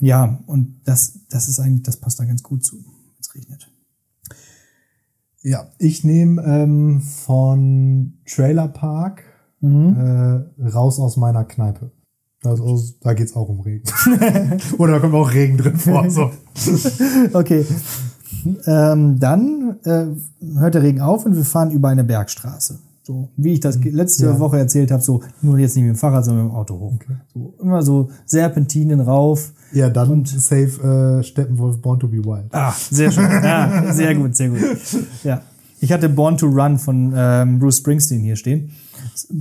Ja, 0.00 0.42
und 0.46 0.80
das, 0.84 1.20
das 1.30 1.48
ist 1.48 1.60
eigentlich, 1.60 1.84
das 1.84 1.96
passt 1.96 2.18
da 2.18 2.24
ganz 2.24 2.42
gut 2.42 2.64
zu, 2.64 2.76
wenn 2.76 3.20
es 3.20 3.34
regnet. 3.34 3.70
Ja, 5.42 5.68
ich 5.78 6.02
nehme 6.02 6.42
ähm, 6.42 7.00
von 7.00 8.14
Trailer 8.26 8.68
Park 8.68 9.22
äh, 9.62 10.66
raus 10.68 10.98
aus 11.00 11.16
meiner 11.16 11.44
Kneipe. 11.44 11.90
Also, 12.44 12.80
da 13.00 13.14
geht's 13.14 13.34
auch 13.34 13.48
um 13.48 13.60
Regen. 13.60 13.84
Oder 14.78 14.94
da 14.94 14.98
kommt 15.00 15.14
auch 15.14 15.32
Regen 15.32 15.56
drin 15.56 15.76
vor. 15.76 16.08
So. 16.10 16.30
Okay. 17.32 17.64
Ähm, 18.66 19.18
dann 19.18 19.76
äh, 19.84 20.06
hört 20.58 20.74
der 20.74 20.82
Regen 20.82 21.00
auf 21.00 21.26
und 21.26 21.34
wir 21.36 21.44
fahren 21.44 21.70
über 21.72 21.88
eine 21.88 22.04
Bergstraße. 22.04 22.78
So, 23.02 23.28
wie 23.36 23.52
ich 23.54 23.60
das 23.60 23.78
letzte 23.82 24.26
Ja. 24.26 24.38
Woche 24.40 24.58
erzählt 24.58 24.90
habe, 24.90 25.02
so 25.02 25.22
nur 25.40 25.58
jetzt 25.58 25.76
nicht 25.76 25.84
mit 25.84 25.94
dem 25.94 25.98
Fahrrad, 25.98 26.24
sondern 26.24 26.46
mit 26.46 26.52
dem 26.52 26.56
Auto 26.56 26.78
hoch. 26.78 26.94
So, 27.32 27.54
immer 27.60 27.82
so 27.82 28.10
Serpentinen 28.24 29.00
rauf. 29.00 29.52
Ja, 29.72 29.88
dann 29.90 30.24
safe 30.24 31.20
äh, 31.20 31.22
Steppenwolf 31.22 31.80
Born 31.80 32.00
to 32.00 32.08
be 32.08 32.24
Wild. 32.24 32.52
Ah, 32.52 32.72
sehr 32.72 33.10
schön. 33.12 33.24
Ja, 33.24 33.92
sehr 33.92 34.14
gut, 34.14 34.34
sehr 34.36 34.48
gut. 34.48 34.58
Ja. 35.22 35.40
Ich 35.80 35.92
hatte 35.92 36.08
Born 36.08 36.36
to 36.36 36.46
Run 36.46 36.78
von 36.78 37.12
ähm, 37.16 37.58
Bruce 37.58 37.78
Springsteen 37.78 38.20
hier 38.22 38.36
stehen. 38.36 38.70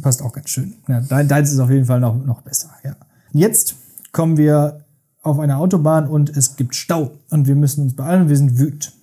Passt 0.02 0.22
auch 0.22 0.34
ganz 0.34 0.50
schön. 0.50 0.76
Ja, 0.88 1.02
dein- 1.02 1.28
deins 1.28 1.52
ist 1.52 1.60
auf 1.60 1.70
jeden 1.70 1.86
Fall 1.86 2.00
noch, 2.00 2.16
noch 2.24 2.42
besser. 2.42 2.70
Ja. 2.84 2.96
Jetzt 3.34 3.76
kommen 4.12 4.38
wir 4.38 4.86
auf 5.22 5.40
eine 5.40 5.58
Autobahn 5.58 6.08
und 6.08 6.30
es 6.36 6.56
gibt 6.56 6.76
Stau. 6.76 7.12
Und 7.30 7.48
wir 7.48 7.56
müssen 7.56 7.84
uns 7.84 7.96
beeilen. 7.96 8.30
Wir 8.30 8.38
sind 8.38 8.58
wütend. 8.60 8.94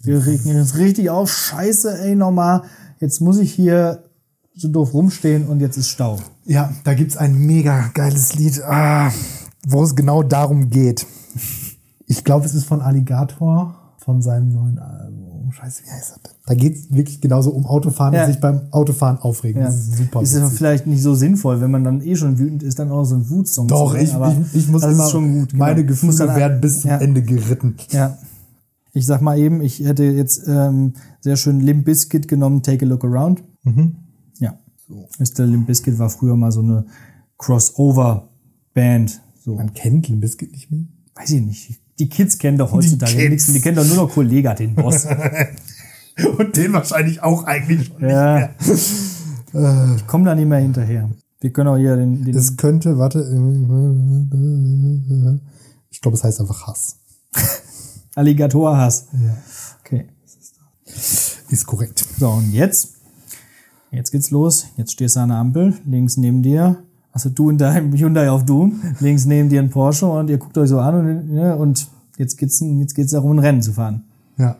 Wir 0.00 0.24
regen 0.24 0.56
uns 0.58 0.76
richtig 0.76 1.10
auf. 1.10 1.30
Scheiße, 1.32 1.98
ey, 2.00 2.14
nochmal. 2.16 2.62
Jetzt 3.00 3.20
muss 3.20 3.38
ich 3.38 3.52
hier 3.52 4.02
so 4.54 4.68
doof 4.68 4.94
rumstehen 4.94 5.46
und 5.46 5.60
jetzt 5.60 5.76
ist 5.76 5.88
Stau. 5.90 6.18
Ja, 6.44 6.72
da 6.84 6.94
gibt's 6.94 7.16
ein 7.16 7.34
mega 7.36 7.88
geiles 7.92 8.34
Lied, 8.34 8.62
ah, 8.64 9.10
wo 9.66 9.82
es 9.82 9.94
genau 9.94 10.22
darum 10.22 10.70
geht. 10.70 11.06
Ich 12.06 12.24
glaube, 12.24 12.46
es 12.46 12.54
ist 12.54 12.64
von 12.64 12.80
Alligator, 12.80 13.74
von 13.98 14.22
seinem 14.22 14.52
neuen 14.52 14.78
Album. 14.78 15.15
Scheiße, 15.52 15.82
wie 15.84 15.90
heißt 15.90 16.10
das 16.12 16.22
denn? 16.22 16.32
Da 16.46 16.54
geht's 16.54 16.90
wirklich 16.90 17.20
genauso 17.20 17.50
um 17.50 17.66
Autofahren 17.66 18.14
Ja. 18.14 18.24
und 18.24 18.32
sich 18.32 18.40
beim 18.40 18.62
Autofahren 18.72 19.18
aufregen. 19.18 19.60
Ja. 19.62 19.68
Das 19.68 19.76
ist 19.76 19.96
super. 19.96 20.22
Ist 20.22 20.34
ja 20.34 20.42
witzig. 20.44 20.58
vielleicht 20.58 20.86
nicht 20.86 21.02
so 21.02 21.14
sinnvoll, 21.14 21.60
wenn 21.60 21.70
man 21.70 21.84
dann 21.84 22.00
eh 22.00 22.16
schon 22.16 22.38
wütend 22.38 22.62
ist, 22.62 22.78
dann 22.78 22.90
auch 22.90 23.04
so 23.04 23.16
ein 23.16 23.28
Wutsong 23.30 23.68
Doch, 23.68 23.92
zu 23.92 23.98
ich, 23.98 24.12
hören, 24.12 24.22
aber 24.22 24.36
ich, 24.52 24.54
ich 24.64 24.68
muss 24.68 24.82
immer, 24.82 25.04
gut. 25.10 25.50
genau. 25.50 25.64
meine 25.64 25.80
Ich 25.80 25.86
Gefühle 25.86 26.34
werden 26.34 26.60
bis 26.60 26.80
zum 26.82 26.90
ja. 26.90 26.98
Ende 26.98 27.22
geritten. 27.22 27.76
Ja. 27.90 28.16
Ich 28.92 29.04
sag 29.06 29.20
mal 29.20 29.38
eben, 29.38 29.60
ich 29.60 29.80
hätte 29.80 30.04
jetzt 30.04 30.42
ähm, 30.48 30.94
sehr 31.20 31.36
schön 31.36 31.60
Limp 31.60 31.84
Bizkit 31.84 32.28
genommen, 32.28 32.62
Take 32.62 32.86
a 32.86 32.88
Look 32.88 33.04
Around. 33.04 33.42
Mhm. 33.64 33.96
Ja. 34.38 34.54
Mr. 35.18 35.44
Limp 35.44 35.66
Bizkit 35.66 35.98
war 35.98 36.08
früher 36.08 36.36
mal 36.36 36.50
so 36.52 36.60
eine 36.60 36.86
Crossover-Band. 37.36 39.20
So, 39.44 39.54
Man 39.54 39.74
kennt 39.74 40.08
Limp 40.08 40.20
Bizkit 40.22 40.52
nicht 40.52 40.70
mehr. 40.70 40.84
weiß 41.14 41.30
ich 41.30 41.42
nicht. 41.42 41.80
Die 41.98 42.08
Kids 42.08 42.38
kennen 42.38 42.58
doch 42.58 42.72
heutzutage 42.72 43.28
nichts. 43.28 43.52
Die 43.52 43.60
kennen 43.60 43.76
doch 43.76 43.86
nur 43.86 43.96
noch 43.96 44.10
Kollega, 44.10 44.54
den 44.54 44.74
Boss. 44.74 45.06
Und 46.38 46.56
den 46.56 46.72
wahrscheinlich 46.72 47.22
auch 47.22 47.44
eigentlich 47.44 47.88
schon 47.88 48.08
ja. 48.08 48.50
nicht 48.58 49.52
mehr. 49.52 49.96
Ich 49.96 50.06
komme 50.06 50.24
da 50.24 50.34
nicht 50.34 50.48
mehr 50.48 50.58
hinterher. 50.58 51.10
Wir 51.40 51.52
können 51.52 51.68
auch 51.68 51.76
hier 51.76 51.96
den, 51.96 52.24
den 52.24 52.34
Es 52.34 52.56
könnte, 52.56 52.98
warte, 52.98 53.20
äh, 53.20 53.24
ich 55.90 56.00
glaube, 56.00 56.16
es 56.16 56.24
heißt 56.24 56.40
einfach 56.40 56.66
Hass. 56.66 56.96
Alligator-Hass. 58.14 59.08
Ja. 59.12 59.36
Okay. 59.80 60.08
Ist 61.48 61.66
korrekt. 61.66 62.04
So, 62.18 62.30
und 62.30 62.52
jetzt? 62.52 62.94
Jetzt 63.90 64.10
geht's 64.10 64.30
los. 64.30 64.66
Jetzt 64.76 64.92
stehst 64.92 65.16
du 65.16 65.20
an 65.20 65.28
der 65.28 65.38
Ampel. 65.38 65.74
Links 65.84 66.16
neben 66.16 66.42
dir, 66.42 66.82
also 67.16 67.30
du 67.30 67.48
in 67.48 67.56
deinem 67.56 67.94
Hyundai 67.94 68.28
auf 68.30 68.44
Doom. 68.44 68.78
Links 69.00 69.24
neben 69.24 69.48
dir 69.48 69.62
ein 69.62 69.70
Porsche 69.70 70.04
und 70.04 70.28
ihr 70.28 70.36
guckt 70.36 70.58
euch 70.58 70.68
so 70.68 70.80
an 70.80 70.94
und, 70.96 71.34
ja, 71.34 71.54
und 71.54 71.88
jetzt 72.18 72.36
geht's, 72.36 72.60
jetzt 72.60 72.94
geht's 72.94 73.12
darum, 73.12 73.32
ein 73.32 73.38
Rennen 73.38 73.62
zu 73.62 73.72
fahren. 73.72 74.04
Ja. 74.36 74.56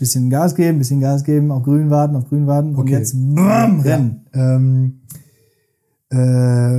Bisschen 0.00 0.28
Gas 0.28 0.56
geben, 0.56 0.78
bisschen 0.78 0.98
Gas 1.00 1.22
geben, 1.22 1.52
auf 1.52 1.62
grün 1.62 1.90
warten, 1.90 2.16
auf 2.16 2.28
grün 2.28 2.48
warten 2.48 2.70
und 2.74 2.80
Okay. 2.80 2.94
jetzt 2.94 3.14
bam, 3.14 3.78
Rennen. 3.82 4.26
Ähm, 4.34 4.94
äh, 6.08 6.16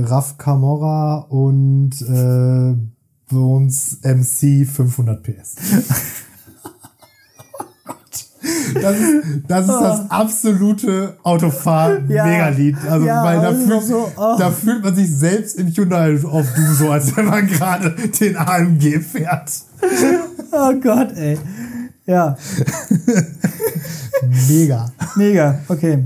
Raf 0.04 0.36
Camorra 0.36 1.20
und 1.30 1.92
äh, 2.02 2.74
Bones 3.32 4.00
MC 4.02 4.66
500 4.68 5.22
PS. 5.22 5.54
Das 8.74 8.96
ist, 8.98 9.14
das, 9.48 9.66
ist 9.66 9.80
das 9.80 10.10
absolute 10.10 11.16
Autofahren-Megalied. 11.22 12.76
Also, 12.88 13.06
Ja, 13.06 13.24
weil 13.24 13.40
da 13.40 13.52
fühlt, 13.52 13.82
so, 13.84 14.10
oh. 14.16 14.36
da 14.38 14.50
fühlt 14.50 14.82
man 14.84 14.94
sich 14.94 15.10
selbst 15.10 15.58
im 15.58 15.68
Hyundai 15.68 16.18
auf 16.24 16.46
Du 16.54 16.74
so, 16.74 16.90
als 16.90 17.16
wenn 17.16 17.26
man 17.26 17.46
gerade 17.46 17.90
den 17.90 18.36
AMG 18.36 19.00
fährt. 19.00 19.50
Oh 20.52 20.72
Gott, 20.80 21.12
ey. 21.16 21.38
Ja, 22.06 22.36
Mega. 24.48 24.92
mega, 25.16 25.60
okay. 25.68 26.04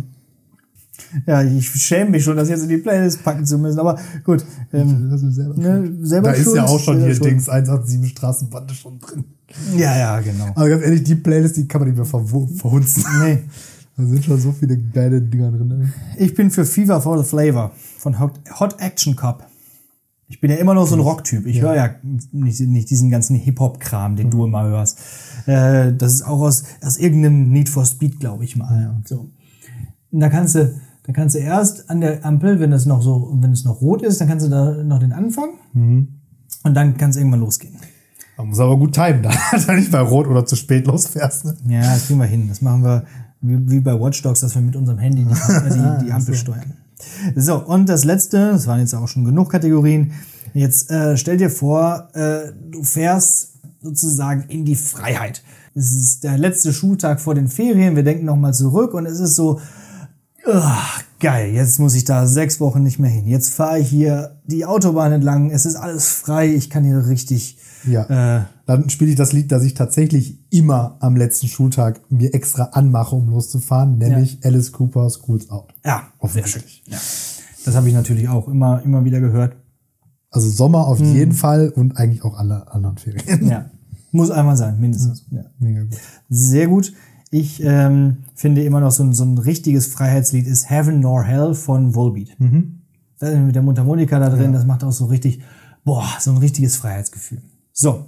Ja, 1.27 1.43
ich 1.43 1.69
schäme 1.71 2.11
mich 2.11 2.25
schon, 2.25 2.37
das 2.37 2.49
jetzt 2.49 2.63
in 2.65 2.69
die 2.69 2.79
Playlist 2.79 3.23
packen 3.25 3.47
zu 3.47 3.59
müssen, 3.59 3.79
aber 3.79 3.99
gut. 4.25 4.45
Ähm, 4.73 5.09
Das 5.11 5.23
ist 5.23 5.35
selber 5.37 5.55
ne, 5.55 5.93
selber 6.03 6.29
da 6.31 6.35
ist 6.35 6.55
ja 6.55 6.65
auch 6.65 6.81
schon 6.81 6.99
hier 7.01 7.15
schuld. 7.15 7.31
Dings 7.31 7.49
187 7.49 8.11
Straßenbande 8.11 8.75
schon 8.75 8.99
drin. 8.99 9.25
Ja, 9.77 9.97
ja, 9.97 10.21
genau. 10.21 10.49
Aber 10.55 10.69
ganz 10.69 10.83
ehrlich, 10.85 11.05
die 11.05 11.15
Playlist, 11.15 11.57
die 11.57 11.67
kann 11.67 11.81
man 11.81 11.89
nicht 11.89 11.97
mehr 11.97 12.05
verhunzen. 12.07 13.05
Nee. 13.23 13.39
Da 14.01 14.07
sind 14.07 14.25
schon 14.25 14.41
so 14.41 14.53
viele 14.53 14.79
geile 14.79 15.21
Dinger 15.21 15.51
drin. 15.51 15.67
ne? 15.67 15.93
Ich 16.19 16.33
bin 16.33 16.53
für 16.53 16.65
Fever 16.65 17.01
for 17.01 17.19
the 17.21 17.29
Flavor 17.29 17.73
von 17.99 18.21
Hot, 18.21 18.39
Hot 18.61 18.77
Action 18.81 19.17
Cop. 19.17 19.45
Ich 20.29 20.41
bin 20.41 20.53
ja 20.53 20.57
immer 20.59 20.73
noch 20.75 20.87
so 20.87 20.95
ein 20.95 21.01
Rocktyp. 21.01 21.45
Ich 21.47 21.61
höre 21.63 21.75
ja 21.75 21.91
nicht, 22.31 22.61
nicht 22.61 22.91
diesen 22.91 23.11
ganzen 23.11 23.35
Hip-Hop-Kram, 23.35 24.15
den 24.15 24.31
du 24.31 24.45
immer 24.45 24.63
hörst. 24.63 25.01
Äh, 25.47 25.93
das 25.95 26.13
ist 26.13 26.23
auch 26.23 26.39
aus, 26.43 26.63
aus 26.81 26.97
irgendeinem 26.99 27.51
Need 27.51 27.69
for 27.69 27.85
Speed, 27.85 28.21
glaube 28.21 28.45
ich 28.45 28.55
mal. 28.55 29.01
So. 29.05 29.31
Und 30.13 30.21
da 30.21 30.29
kannst 30.29 30.55
du, 30.55 30.81
da 31.09 31.15
kannst 31.15 31.35
du 31.35 31.39
erst 31.39 31.89
an 31.89 32.03
der 32.03 32.23
Ampel, 32.23 32.61
wenn 32.61 32.71
es 32.71 32.85
noch 32.85 33.01
so, 33.01 33.31
wenn 33.41 33.51
es 33.51 33.65
noch 33.65 33.81
rot 33.81 34.03
ist, 34.03 34.21
dann 34.21 34.29
kannst 34.29 34.45
du 34.45 34.51
da 34.51 34.73
noch 34.85 34.99
den 34.99 35.13
Anfang. 35.13 35.55
Und 36.65 36.75
dann 36.75 36.99
kann 36.99 37.09
es 37.09 37.17
irgendwann 37.17 37.41
losgehen. 37.41 37.77
Man 38.37 38.49
muss 38.49 38.61
aber 38.61 38.77
gut 38.77 38.93
timen, 38.93 39.23
da 39.23 39.33
du 39.57 39.73
nicht 39.73 39.91
bei 39.91 40.01
Rot 40.01 40.27
oder 40.27 40.45
zu 40.45 40.55
spät 40.55 40.87
losfährst. 40.87 41.47
Ne? 41.47 41.57
Ja, 41.67 41.81
das 41.81 42.09
kriegen 42.09 42.21
wir 42.21 42.27
hin. 42.27 42.47
Das 42.47 42.61
machen 42.61 42.85
wir 42.85 43.05
wie, 43.41 43.71
wie 43.71 43.81
bei 43.81 43.99
Watch 43.99 44.21
Dogs, 44.21 44.41
dass 44.41 44.55
wir 44.55 44.61
mit 44.61 44.77
unserem 44.77 44.99
Handy 44.99 45.25
die, 45.25 45.71
die, 45.71 46.05
die 46.05 46.13
Ampel 46.13 46.35
steuern. 46.35 46.75
So, 47.35 47.65
und 47.65 47.89
das 47.89 48.05
letzte, 48.05 48.51
das 48.53 48.67
waren 48.67 48.81
jetzt 48.81 48.93
auch 48.93 49.09
schon 49.09 49.25
genug 49.25 49.51
Kategorien. 49.51 50.13
Jetzt 50.53 50.91
äh, 50.91 51.17
stell 51.17 51.39
dir 51.39 51.49
vor, 51.49 52.11
äh, 52.13 52.53
du 52.71 52.85
fährst 52.85 53.55
sozusagen 53.81 54.43
in 54.49 54.67
die 54.67 54.77
Freiheit. 54.77 55.43
Es 55.75 55.91
ist 55.95 56.25
der 56.25 56.37
letzte 56.37 56.75
Schultag 56.75 57.19
vor 57.19 57.35
den 57.35 57.49
Ferien. 57.49 57.97
Wir 57.97 58.03
denken 58.03 58.27
nochmal 58.27 58.53
zurück 58.53 58.93
und 58.93 59.07
es 59.07 59.21
ist 59.21 59.37
so, 59.37 59.59
ugh, 60.49 61.03
geil, 61.21 61.53
jetzt 61.53 61.79
muss 61.79 61.95
ich 61.95 62.05
da 62.05 62.27
sechs 62.27 62.61
Wochen 62.61 62.83
nicht 62.83 62.99
mehr 62.99 63.11
hin. 63.11 63.27
Jetzt 63.27 63.51
fahre 63.55 63.79
ich 63.81 63.89
hier 63.89 64.41
die 64.47 64.65
Autobahn 64.65 65.13
entlang. 65.13 65.51
Es 65.51 65.67
ist 65.67 65.77
alles 65.77 66.09
frei. 66.09 66.49
Ich 66.55 66.71
kann 66.71 66.85
hier 66.85 67.07
richtig 67.07 67.59
Ja. 67.87 68.39
äh, 68.39 68.45
Dann 68.67 68.91
spiele 68.91 69.11
ich 69.11 69.17
das 69.17 69.33
Lied, 69.33 69.53
das 69.53 69.63
ich 69.65 69.75
tatsächlich 69.75 70.39
immer 70.51 70.97
am 71.01 71.17
letzten 71.17 71.49
Schultag 71.49 72.01
mir 72.11 72.35
extra 72.35 72.65
anmache, 72.73 73.15
um 73.17 73.29
loszufahren, 73.31 73.99
nämlich 73.99 74.41
Alice 74.45 74.73
Cooper 74.73 75.09
Schools 75.11 75.51
Out. 75.51 75.75
Ja. 75.85 76.09
Offensichtlich. 76.19 76.83
Ja. 76.87 76.99
Das 77.65 77.75
habe 77.77 77.89
ich 77.89 77.95
natürlich 77.95 78.29
auch 78.29 78.49
immer, 78.49 78.83
immer 78.83 79.05
wieder 79.05 79.21
gehört. 79.21 79.57
Also 80.31 80.49
Sommer 80.51 80.87
auf 80.87 80.99
Hm. 80.99 81.15
jeden 81.15 81.33
Fall 81.33 81.71
und 81.71 81.97
eigentlich 81.97 82.25
auch 82.25 82.37
alle 82.39 82.71
anderen 82.73 82.99
Ferien. 82.99 83.47
Ja. 83.49 83.71
Muss 84.11 84.31
einmal 84.31 84.57
sein, 84.57 84.81
mindestens. 84.81 85.25
Ja. 85.31 85.45
Mega 85.59 85.83
gut. 85.83 85.97
Sehr 86.31 86.67
gut. 86.67 86.93
Ich 87.31 87.63
ähm, 87.63 88.19
finde 88.35 88.65
immer 88.65 88.81
noch 88.81 88.91
so 88.91 89.03
ein, 89.03 89.13
so 89.13 89.25
ein 89.25 89.39
richtiges 89.39 89.87
Freiheitslied 89.87 90.47
ist 90.47 90.71
Heaven 90.71 91.01
Nor 91.01 91.25
Hell 91.25 91.55
von 91.55 91.95
Volbeat. 91.95 92.37
Da 93.19 93.37
mit 93.37 93.55
der 93.55 93.63
Mundharmonika 93.63 94.19
da 94.19 94.31
drin, 94.31 94.53
das 94.53 94.65
macht 94.65 94.85
auch 94.85 94.93
so 94.93 95.07
richtig, 95.07 95.43
boah, 95.85 96.07
so 96.21 96.31
ein 96.31 96.39
richtiges 96.39 96.77
Freiheitsgefühl. 96.77 97.43
So. 97.73 98.07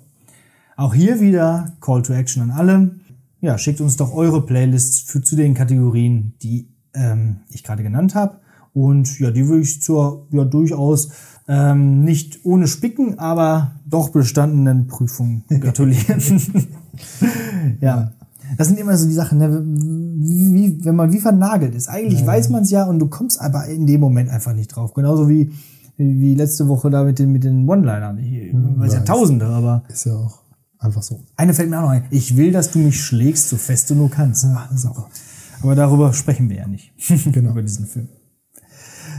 Auch 0.76 0.94
hier 0.94 1.20
wieder 1.20 1.72
Call 1.80 2.02
to 2.02 2.14
Action 2.14 2.42
an 2.42 2.50
alle. 2.52 2.94
Ja, 3.40 3.58
schickt 3.58 3.80
uns 3.80 3.96
doch 3.96 4.14
eure 4.14 4.46
Playlists 4.46 5.00
für, 5.00 5.20
zu 5.20 5.36
den 5.36 5.54
Kategorien, 5.54 6.34
die 6.42 6.68
ähm, 6.94 7.40
ich 7.50 7.64
gerade 7.64 7.82
genannt 7.82 8.14
habe. 8.14 8.38
Und 8.72 9.18
ja, 9.18 9.30
die 9.30 9.46
würde 9.46 9.62
ich 9.62 9.82
zur 9.82 10.26
ja 10.30 10.44
durchaus 10.44 11.10
ähm, 11.48 12.04
nicht 12.04 12.44
ohne 12.44 12.68
Spicken, 12.68 13.18
aber 13.18 13.72
doch 13.84 14.10
bestandenen 14.10 14.86
Prüfung 14.86 15.42
gratulieren. 15.48 16.20
ja. 17.80 18.12
Das 18.56 18.68
sind 18.68 18.78
immer 18.78 18.96
so 18.96 19.06
die 19.06 19.14
Sachen, 19.14 19.38
ne? 19.38 19.62
wie, 19.64 20.84
wenn 20.84 20.96
man 20.96 21.12
wie 21.12 21.20
vernagelt 21.20 21.74
ist. 21.74 21.88
Eigentlich 21.88 22.26
weiß 22.26 22.48
man 22.48 22.62
es 22.62 22.70
ja 22.70 22.84
und 22.84 22.98
du 22.98 23.08
kommst 23.08 23.40
aber 23.40 23.66
in 23.66 23.86
dem 23.86 24.00
Moment 24.00 24.30
einfach 24.30 24.52
nicht 24.54 24.68
drauf. 24.68 24.94
Genauso 24.94 25.28
wie, 25.28 25.52
wie 25.96 26.34
letzte 26.34 26.68
Woche 26.68 26.90
da 26.90 27.04
mit 27.04 27.18
den, 27.18 27.32
mit 27.32 27.44
den 27.44 27.68
One-Linern. 27.68 28.18
Ich 28.18 28.52
weiß 28.52 28.94
ja. 28.94 29.00
Tausende, 29.00 29.46
aber 29.46 29.84
Ist 29.88 30.06
ja 30.06 30.14
auch 30.14 30.40
einfach 30.78 31.02
so. 31.02 31.20
eine 31.36 31.54
fällt 31.54 31.70
mir 31.70 31.78
auch 31.78 31.82
noch 31.82 31.90
ein. 31.90 32.04
Ich 32.10 32.36
will, 32.36 32.52
dass 32.52 32.70
du 32.70 32.78
mich 32.78 33.00
schlägst, 33.00 33.48
so 33.48 33.56
fest 33.56 33.90
du 33.90 33.94
nur 33.94 34.10
kannst. 34.10 34.44
Ah, 34.44 34.66
das 34.70 34.80
ist 34.80 34.86
auch. 34.86 35.08
Aber 35.62 35.74
darüber 35.74 36.12
sprechen 36.12 36.48
wir 36.48 36.56
ja 36.56 36.66
nicht. 36.66 36.92
Genau. 37.32 37.50
Über 37.50 37.62
diesen 37.62 37.86
Film. 37.86 38.08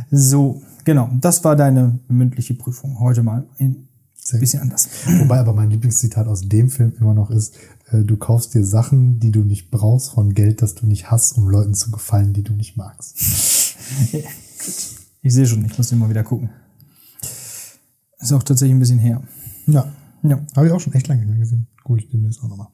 So, 0.09 0.61
genau. 0.83 1.09
Das 1.19 1.43
war 1.43 1.55
deine 1.55 1.99
mündliche 2.07 2.55
Prüfung. 2.55 2.99
Heute 2.99 3.23
mal 3.23 3.45
ein 3.59 3.87
Sehr 4.15 4.39
bisschen 4.39 4.61
anders. 4.61 4.89
Wobei 5.19 5.39
aber 5.39 5.53
mein 5.53 5.69
Lieblingszitat 5.69 6.27
aus 6.27 6.41
dem 6.41 6.69
Film 6.69 6.93
immer 6.99 7.13
noch 7.13 7.29
ist, 7.29 7.55
du 7.91 8.17
kaufst 8.17 8.53
dir 8.53 8.65
Sachen, 8.65 9.19
die 9.19 9.31
du 9.31 9.39
nicht 9.43 9.69
brauchst, 9.71 10.11
von 10.11 10.33
Geld, 10.33 10.61
das 10.61 10.75
du 10.75 10.85
nicht 10.85 11.11
hast, 11.11 11.37
um 11.37 11.49
Leuten 11.49 11.73
zu 11.73 11.91
gefallen, 11.91 12.33
die 12.33 12.43
du 12.43 12.53
nicht 12.53 12.77
magst. 12.77 13.17
Ich 15.21 15.33
sehe 15.33 15.45
schon, 15.45 15.63
ich 15.65 15.77
muss 15.77 15.91
immer 15.91 16.09
wieder 16.09 16.23
gucken. 16.23 16.49
Ist 18.19 18.31
auch 18.33 18.43
tatsächlich 18.43 18.75
ein 18.75 18.79
bisschen 18.79 18.99
her. 18.99 19.21
Ja. 19.67 19.85
Ja. 20.23 20.39
Habe 20.55 20.67
ich 20.67 20.73
auch 20.73 20.79
schon 20.79 20.93
echt 20.93 21.07
lange 21.07 21.21
nicht 21.21 21.29
mehr 21.29 21.39
gesehen. 21.39 21.67
Guck 21.83 21.97
ich 21.97 22.09
demnächst 22.09 22.41
auch 22.43 22.47
nochmal. 22.49 22.67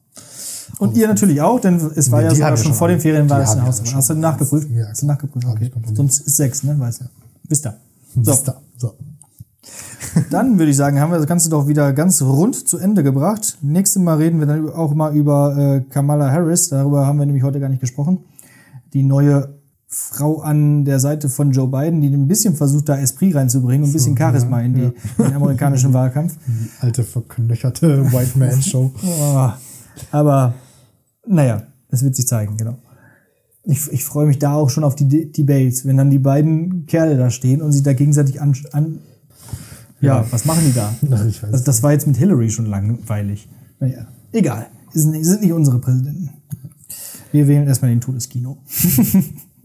Und 0.78 0.96
ihr 0.96 1.08
natürlich 1.08 1.40
auch, 1.40 1.58
denn 1.60 1.76
es 1.76 2.10
war 2.10 2.20
Nee, 2.20 2.26
ja 2.28 2.34
sogar 2.34 2.56
schon 2.56 2.66
schon 2.66 2.74
vor 2.74 2.88
den. 2.88 3.00
Ferien 3.00 3.28
war 3.30 3.38
wir 3.38 3.46
Hausaufgabe. 3.46 3.88
alle 3.88 3.96
Hast 3.96 4.10
du 4.10 4.14
nachgeprüft? 4.14 4.68
Ja, 4.70 4.88
Hast 4.88 5.02
du 5.02 5.06
nachgeprüft? 5.06 5.46
Okay. 5.46 5.70
Sonst 5.94 6.20
ist 6.20 6.36
sechs, 6.36 6.62
ne? 6.62 6.78
Weißt 6.78 7.00
du. 7.00 7.04
Wisst 7.48 7.66
ihr. 7.66 7.76
So, 8.14 8.22
So. 8.22 8.42
Da. 8.44 8.62
So. 8.76 8.94
dann 10.30 10.58
würde 10.58 10.70
ich 10.70 10.76
sagen, 10.76 11.00
haben 11.00 11.10
wir 11.10 11.18
das 11.18 11.26
Ganze 11.26 11.50
doch 11.50 11.66
wieder 11.66 11.92
ganz 11.92 12.22
rund 12.22 12.68
zu 12.68 12.78
Ende 12.78 13.02
gebracht. 13.02 13.58
Nächstes 13.62 14.02
Mal 14.02 14.16
reden 14.16 14.40
wir 14.40 14.46
dann 14.46 14.70
auch 14.70 14.94
mal 14.94 15.14
über 15.14 15.56
äh, 15.56 15.80
Kamala 15.90 16.30
Harris. 16.30 16.68
Darüber 16.68 17.06
haben 17.06 17.18
wir 17.18 17.26
nämlich 17.26 17.44
heute 17.44 17.60
gar 17.60 17.68
nicht 17.68 17.80
gesprochen. 17.80 18.18
Die 18.92 19.02
neue 19.02 19.58
Frau 19.90 20.40
an 20.40 20.84
der 20.84 21.00
Seite 21.00 21.30
von 21.30 21.50
Joe 21.50 21.66
Biden, 21.66 22.02
die 22.02 22.08
ein 22.08 22.28
bisschen 22.28 22.54
versucht, 22.54 22.90
da 22.90 22.98
Esprit 22.98 23.34
reinzubringen 23.34 23.84
und 23.84 23.90
ein 23.90 23.92
bisschen 23.94 24.16
Charisma 24.16 24.60
in, 24.60 24.74
die, 24.74 24.82
in 24.82 25.24
den 25.24 25.34
amerikanischen 25.34 25.92
Wahlkampf. 25.94 26.36
Die 26.46 26.68
alte 26.80 27.04
verknöcherte 27.04 28.12
White 28.12 28.38
Man 28.38 28.62
Show. 28.62 28.92
Oh, 29.02 29.48
aber 30.10 30.54
naja, 31.26 31.62
es 31.88 32.04
wird 32.04 32.16
sich 32.16 32.26
zeigen, 32.26 32.58
genau. 32.58 32.76
Ich, 33.64 33.90
ich 33.90 34.04
freue 34.04 34.26
mich 34.26 34.38
da 34.38 34.54
auch 34.54 34.68
schon 34.68 34.84
auf 34.84 34.94
die 34.94 35.08
De 35.08 35.30
Debates, 35.30 35.86
wenn 35.86 35.96
dann 35.96 36.10
die 36.10 36.18
beiden 36.18 36.84
Kerle 36.86 37.16
da 37.16 37.30
stehen 37.30 37.62
und 37.62 37.72
sich 37.72 37.82
da 37.82 37.94
gegenseitig 37.94 38.40
an. 38.42 38.54
an 38.72 38.98
ja, 40.00 40.24
was 40.30 40.44
machen 40.44 40.62
die 40.66 40.72
da? 40.74 40.94
Ach, 41.12 41.24
ich 41.26 41.42
weiß 41.42 41.50
Das, 41.50 41.64
das 41.64 41.82
war 41.82 41.92
jetzt 41.92 42.06
mit 42.06 42.16
Hillary 42.16 42.50
schon 42.50 42.66
langweilig. 42.66 43.48
Naja, 43.80 44.06
egal. 44.32 44.66
Sind, 44.92 45.22
sind 45.24 45.42
nicht 45.42 45.52
unsere 45.52 45.78
Präsidenten. 45.78 46.30
Wir 47.32 47.46
wählen 47.46 47.66
erstmal 47.66 47.90
den 47.90 48.00
Todeskino. 48.00 48.58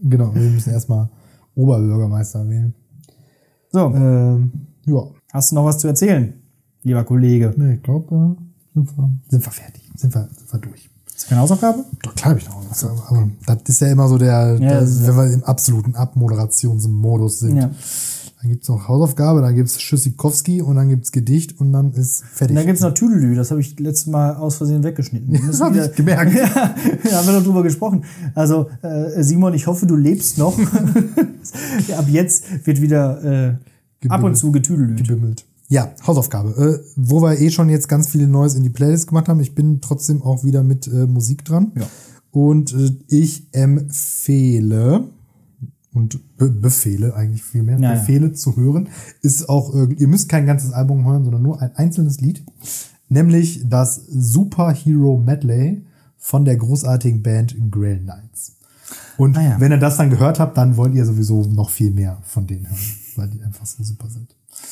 Genau, 0.06 0.34
wir 0.34 0.50
müssen 0.50 0.70
erstmal 0.70 1.08
Oberbürgermeister 1.54 2.46
wählen. 2.46 2.74
So, 3.72 3.86
Ähm, 3.94 4.52
ja. 4.84 5.00
hast 5.32 5.50
du 5.50 5.54
noch 5.54 5.64
was 5.64 5.78
zu 5.78 5.86
erzählen, 5.88 6.34
lieber 6.82 7.04
Kollege? 7.04 7.54
Nee, 7.56 7.74
ich 7.76 7.82
glaube, 7.82 8.36
äh, 8.36 8.74
sind, 8.74 8.98
wir, 8.98 9.10
sind 9.30 9.46
wir 9.46 9.50
fertig. 9.52 9.90
Sind 9.96 10.14
wir, 10.14 10.28
sind 10.36 10.52
wir 10.52 10.60
durch. 10.60 10.90
Ist 11.06 11.16
das 11.16 11.26
keine 11.26 11.40
Hausaufgabe? 11.40 11.84
Doch, 12.02 12.14
klar 12.14 12.30
habe 12.30 12.38
ich 12.40 12.46
noch 12.46 12.62
was. 12.68 12.84
Aber 12.84 13.30
das 13.46 13.56
ist 13.66 13.80
ja 13.80 13.92
immer 13.92 14.08
so 14.08 14.18
der, 14.18 14.58
der 14.58 14.80
das 14.80 14.90
ist- 14.90 15.06
wenn 15.06 15.16
wir 15.16 15.32
im 15.32 15.44
absoluten 15.44 15.94
Abmoderationsmodus 15.94 17.38
sind. 17.38 17.56
Ja. 17.56 17.70
Dann 18.44 18.50
gibt's 18.52 18.68
noch 18.68 18.88
Hausaufgabe, 18.88 19.40
dann 19.40 19.54
gibt's 19.54 19.80
Schüssikowski 19.80 20.60
und 20.60 20.76
dann 20.76 20.90
gibt's 20.90 21.12
Gedicht 21.12 21.58
und 21.58 21.72
dann 21.72 21.92
ist 21.92 22.22
fertig. 22.26 22.50
Und 22.50 22.56
dann 22.56 22.66
gibt's 22.66 22.82
noch 22.82 22.92
Tüdelü, 22.92 23.34
das 23.34 23.50
habe 23.50 23.62
ich 23.62 23.80
letztes 23.80 24.06
Mal 24.06 24.34
aus 24.36 24.56
Versehen 24.56 24.84
weggeschnitten. 24.84 25.32
Wir 25.32 25.40
müssen 25.40 25.64
hab 25.64 25.72
wieder- 25.72 25.88
ich 25.90 25.96
gemerkt. 25.96 26.34
ja, 26.34 26.74
da 27.04 27.16
haben 27.16 27.26
wir 27.26 27.32
noch 27.32 27.42
drüber 27.42 27.62
gesprochen. 27.62 28.04
Also, 28.34 28.68
äh, 28.82 29.22
Simon, 29.22 29.54
ich 29.54 29.66
hoffe, 29.66 29.86
du 29.86 29.96
lebst 29.96 30.36
noch. 30.36 30.58
ja, 31.88 31.98
ab 31.98 32.04
jetzt 32.10 32.66
wird 32.66 32.82
wieder 32.82 33.56
äh, 34.02 34.08
ab 34.10 34.22
und 34.22 34.36
zu 34.36 34.52
getüdelüt. 34.52 34.98
gebimmelt. 34.98 35.46
Ja, 35.68 35.94
Hausaufgabe. 36.06 36.50
Äh, 36.84 36.86
wo 36.96 37.22
wir 37.22 37.40
eh 37.40 37.50
schon 37.50 37.70
jetzt 37.70 37.88
ganz 37.88 38.08
viel 38.08 38.26
Neues 38.26 38.56
in 38.56 38.62
die 38.62 38.68
Playlist 38.68 39.06
gemacht 39.06 39.28
haben, 39.30 39.40
ich 39.40 39.54
bin 39.54 39.80
trotzdem 39.80 40.20
auch 40.20 40.44
wieder 40.44 40.62
mit 40.62 40.86
äh, 40.86 41.06
Musik 41.06 41.46
dran. 41.46 41.72
Ja. 41.76 41.86
Und 42.30 42.74
äh, 42.74 42.90
ich 43.08 43.46
empfehle 43.52 45.04
und 45.94 46.36
be 46.36 46.50
befehle 46.50 47.14
eigentlich 47.14 47.42
viel 47.44 47.62
mehr, 47.62 47.78
Ja, 47.78 47.94
ja. 47.94 47.98
befehle 48.00 48.32
zu 48.32 48.56
hören, 48.56 48.88
ist 49.22 49.48
auch, 49.48 49.74
äh, 49.74 49.92
ihr 49.94 50.08
müsst 50.08 50.28
kein 50.28 50.44
ganzes 50.44 50.72
Album 50.72 51.06
hören, 51.06 51.24
sondern 51.24 51.42
nur 51.42 51.62
ein 51.62 51.74
einzelnes 51.76 52.20
Lied, 52.20 52.44
nämlich 53.08 53.62
das 53.68 53.94
Superhero 54.06 55.16
Medley 55.18 55.84
von 56.16 56.44
der 56.44 56.56
großartigen 56.56 57.22
Band 57.22 57.54
Grail 57.70 58.00
Knights. 58.00 58.56
Und 59.16 59.36
Ah, 59.38 59.42
ja. 59.42 59.60
wenn 59.60 59.72
ihr 59.72 59.78
das 59.78 59.96
dann 59.96 60.10
gehört 60.10 60.40
habt, 60.40 60.56
dann 60.56 60.76
wollt 60.76 60.94
ihr 60.94 61.04
sowieso 61.06 61.44
noch 61.44 61.70
viel 61.70 61.90
mehr 61.92 62.18
von 62.24 62.46
denen 62.46 62.68
hören, 62.68 62.78
weil 63.16 63.28
die 63.30 63.42
einfach 63.42 63.64
so 63.66 63.82
super 63.82 64.08
sind. 64.10 64.30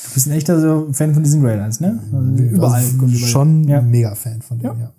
Du 0.09 0.14
bist 0.14 0.27
ein 0.27 0.33
echter 0.33 0.61
so 0.61 0.89
Fan 0.93 1.14
von 1.14 1.23
diesen 1.23 1.43
Greylands, 1.43 1.81
ne? 1.81 2.01
Also 2.12 2.43
überall. 2.43 2.83
Also 2.83 3.09
schon 3.16 3.64
Ja. 3.68 3.81
mega 3.83 4.14
Fan 4.14 4.43
von 4.43 4.59
denen, 4.59 4.79
Ja. 4.79 4.93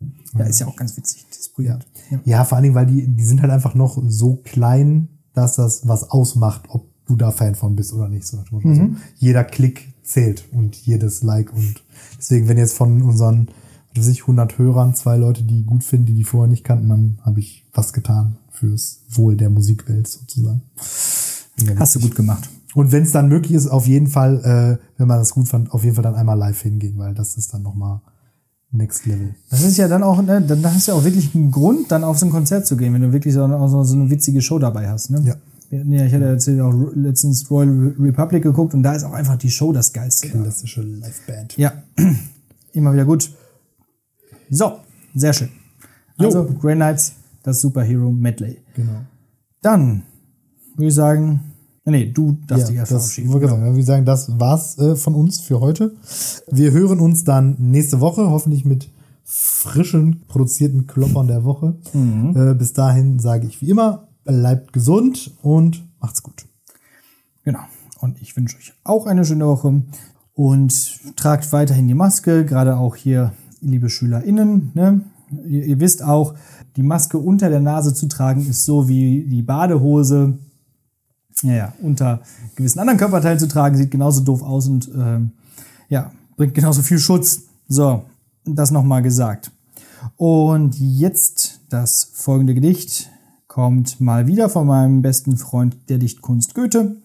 ja. 0.00 0.08
ja, 0.40 0.44
ist 0.46 0.60
ja 0.60 0.66
auch 0.66 0.76
ganz 0.76 0.96
witzig, 0.96 1.24
dieses 1.30 1.48
Projekt. 1.50 1.86
Ja. 2.10 2.20
Ja, 2.24 2.44
vor 2.44 2.56
allen 2.56 2.64
Dingen, 2.64 2.74
weil 2.74 2.86
die, 2.86 3.06
die 3.06 3.24
sind 3.24 3.40
halt 3.42 3.50
einfach 3.52 3.74
noch 3.74 4.02
so 4.08 4.36
klein, 4.36 5.08
dass 5.34 5.56
das 5.56 5.86
was 5.88 6.10
ausmacht, 6.10 6.62
ob 6.68 6.86
du 7.06 7.16
da 7.16 7.30
Fan 7.30 7.54
von 7.54 7.76
bist 7.76 7.92
oder 7.92 8.08
nicht. 8.08 8.26
So 8.26 8.36
nach 8.36 8.44
dem 8.44 8.56
Motto. 8.56 8.68
Also 8.68 8.82
jeder 9.16 9.44
Klick 9.44 9.92
zählt 10.02 10.44
und 10.52 10.76
jedes 10.76 11.22
Like 11.22 11.52
und 11.52 11.82
deswegen, 12.18 12.48
wenn 12.48 12.58
jetzt 12.58 12.74
von 12.74 13.02
unseren, 13.02 13.48
was 13.94 14.06
weiß 14.06 14.12
ich, 14.12 14.22
100 14.22 14.58
Hörern 14.58 14.94
zwei 14.94 15.16
Leute, 15.16 15.42
die 15.42 15.64
gut 15.64 15.84
finden, 15.84 16.06
die 16.06 16.14
die 16.14 16.24
vorher 16.24 16.50
nicht 16.50 16.64
kannten, 16.64 16.88
dann 16.88 17.18
habe 17.22 17.40
ich 17.40 17.64
was 17.72 17.92
getan 17.92 18.36
fürs 18.50 19.00
Wohl 19.10 19.36
der 19.36 19.50
Musikwelt 19.50 20.08
sozusagen. 20.08 20.62
Hast 21.78 21.94
du 21.94 22.00
gut 22.00 22.14
gemacht. 22.14 22.48
Und 22.74 22.90
wenn 22.90 23.02
es 23.02 23.12
dann 23.12 23.28
möglich 23.28 23.52
ist, 23.52 23.68
auf 23.68 23.86
jeden 23.86 24.06
Fall, 24.06 24.38
äh, 24.80 24.98
wenn 24.98 25.08
man 25.08 25.18
das 25.18 25.32
gut 25.32 25.48
fand, 25.48 25.72
auf 25.72 25.84
jeden 25.84 25.94
Fall 25.94 26.04
dann 26.04 26.14
einmal 26.14 26.38
live 26.38 26.60
hingehen, 26.60 26.96
weil 26.98 27.14
das 27.14 27.36
ist 27.36 27.52
dann 27.52 27.62
nochmal 27.62 28.00
Next 28.72 29.06
Level. 29.06 29.34
Das 29.50 29.62
ist 29.62 29.76
ja 29.76 29.86
dann 29.86 30.02
auch, 30.02 30.20
ne, 30.22 30.40
dann 30.40 30.64
hast 30.64 30.88
du 30.88 30.92
ja 30.92 30.98
auch 30.98 31.04
wirklich 31.04 31.34
einen 31.34 31.50
Grund, 31.50 31.92
dann 31.92 32.04
auf 32.04 32.18
so 32.18 32.26
ein 32.26 32.32
Konzert 32.32 32.66
zu 32.66 32.76
gehen, 32.76 32.94
wenn 32.94 33.02
du 33.02 33.12
wirklich 33.12 33.34
so, 33.34 33.44
auch 33.44 33.68
so, 33.68 33.84
so 33.84 33.94
eine 33.94 34.08
witzige 34.08 34.40
Show 34.40 34.58
dabei 34.58 34.88
hast. 34.88 35.10
Ne? 35.10 35.22
Ja. 35.24 35.36
Ja, 35.70 36.04
ich 36.04 36.12
hatte 36.12 36.26
erzählt, 36.26 36.60
auch 36.60 36.74
letztens 36.94 37.50
Royal 37.50 37.94
Republic 37.98 38.42
geguckt 38.42 38.74
und 38.74 38.82
da 38.82 38.94
ist 38.94 39.04
auch 39.04 39.14
einfach 39.14 39.36
die 39.36 39.50
Show 39.50 39.72
das 39.72 39.90
Geilste. 39.94 40.28
Klassische 40.28 40.82
Liveband. 40.82 41.56
Ja, 41.56 41.72
immer 42.74 42.92
wieder 42.92 43.06
gut. 43.06 43.30
So, 44.50 44.80
sehr 45.14 45.32
schön. 45.32 45.48
Also, 46.18 46.44
Grey 46.44 46.74
Knights, 46.74 47.14
das 47.42 47.62
Superhero 47.62 48.10
Medley. 48.10 48.58
Genau. 48.76 49.00
Dann 49.62 50.02
würde 50.76 50.88
ich 50.88 50.94
sagen, 50.94 51.40
nee, 51.90 52.12
du 52.12 52.38
darfst 52.46 52.68
dich 52.68 52.76
Ja, 52.76 52.82
erst 52.82 52.92
das, 52.92 53.18
ich 53.18 53.28
sagen, 53.28 53.76
wir 53.76 53.84
sagen, 53.84 54.04
das 54.04 54.38
war's 54.38 54.78
äh, 54.78 54.96
von 54.96 55.14
uns 55.14 55.40
für 55.40 55.60
heute. 55.60 55.94
Wir 56.50 56.70
hören 56.70 57.00
uns 57.00 57.24
dann 57.24 57.56
nächste 57.58 58.00
Woche, 58.00 58.30
hoffentlich 58.30 58.64
mit 58.64 58.90
frischen, 59.24 60.22
produzierten 60.28 60.86
Kloppern 60.86 61.26
der 61.26 61.44
Woche. 61.44 61.76
Mhm. 61.92 62.36
Äh, 62.36 62.54
bis 62.54 62.72
dahin 62.72 63.18
sage 63.18 63.46
ich 63.46 63.60
wie 63.60 63.70
immer, 63.70 64.08
bleibt 64.24 64.72
gesund 64.72 65.32
und 65.42 65.84
macht's 66.00 66.22
gut. 66.22 66.46
Genau. 67.44 67.60
Und 68.00 68.20
ich 68.20 68.36
wünsche 68.36 68.56
euch 68.56 68.72
auch 68.84 69.06
eine 69.06 69.24
schöne 69.24 69.46
Woche 69.46 69.82
und 70.34 71.16
tragt 71.16 71.52
weiterhin 71.52 71.88
die 71.88 71.94
Maske, 71.94 72.44
gerade 72.44 72.76
auch 72.76 72.96
hier, 72.96 73.32
liebe 73.60 73.88
SchülerInnen. 73.88 74.72
Ne? 74.74 75.02
Ihr, 75.46 75.64
ihr 75.64 75.80
wisst 75.80 76.02
auch, 76.02 76.34
die 76.76 76.82
Maske 76.82 77.18
unter 77.18 77.48
der 77.48 77.60
Nase 77.60 77.94
zu 77.94 78.06
tragen 78.06 78.46
ist 78.46 78.64
so 78.64 78.88
wie 78.88 79.24
die 79.28 79.42
Badehose 79.42 80.38
ja, 81.42 81.72
unter 81.80 82.22
gewissen 82.54 82.78
anderen 82.78 82.98
Körperteilen 82.98 83.38
zu 83.38 83.48
tragen, 83.48 83.76
sieht 83.76 83.90
genauso 83.90 84.22
doof 84.22 84.42
aus 84.42 84.68
und 84.68 84.90
ähm, 84.94 85.32
ja, 85.88 86.12
bringt 86.36 86.54
genauso 86.54 86.82
viel 86.82 86.98
Schutz. 86.98 87.42
So, 87.68 88.04
das 88.44 88.70
nochmal 88.70 89.02
gesagt. 89.02 89.50
Und 90.16 90.78
jetzt 90.78 91.60
das 91.68 92.10
folgende 92.12 92.54
Gedicht 92.54 93.10
kommt 93.46 94.00
mal 94.00 94.26
wieder 94.26 94.48
von 94.48 94.66
meinem 94.66 95.02
besten 95.02 95.36
Freund 95.36 95.76
der 95.88 95.98
Dichtkunst 95.98 96.54
Goethe 96.54 96.96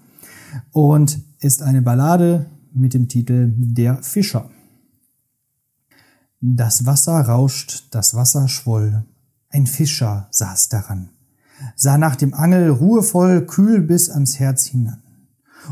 und 0.72 1.20
ist 1.40 1.62
eine 1.62 1.82
Ballade 1.82 2.48
mit 2.74 2.94
dem 2.94 3.08
Titel 3.08 3.54
Der 3.56 4.02
Fischer. 4.02 4.50
Das 6.40 6.86
Wasser 6.86 7.20
rauscht, 7.20 7.88
das 7.92 8.14
Wasser 8.14 8.48
schwoll, 8.48 9.04
ein 9.50 9.68
Fischer 9.68 10.28
saß 10.32 10.70
daran, 10.70 11.10
sah 11.76 11.98
nach 11.98 12.16
dem 12.16 12.34
Angel 12.34 12.70
ruhevoll 12.70 13.46
kühl 13.46 13.82
bis 13.82 14.10
ans 14.10 14.40
Herz 14.40 14.66
hinan. 14.66 15.02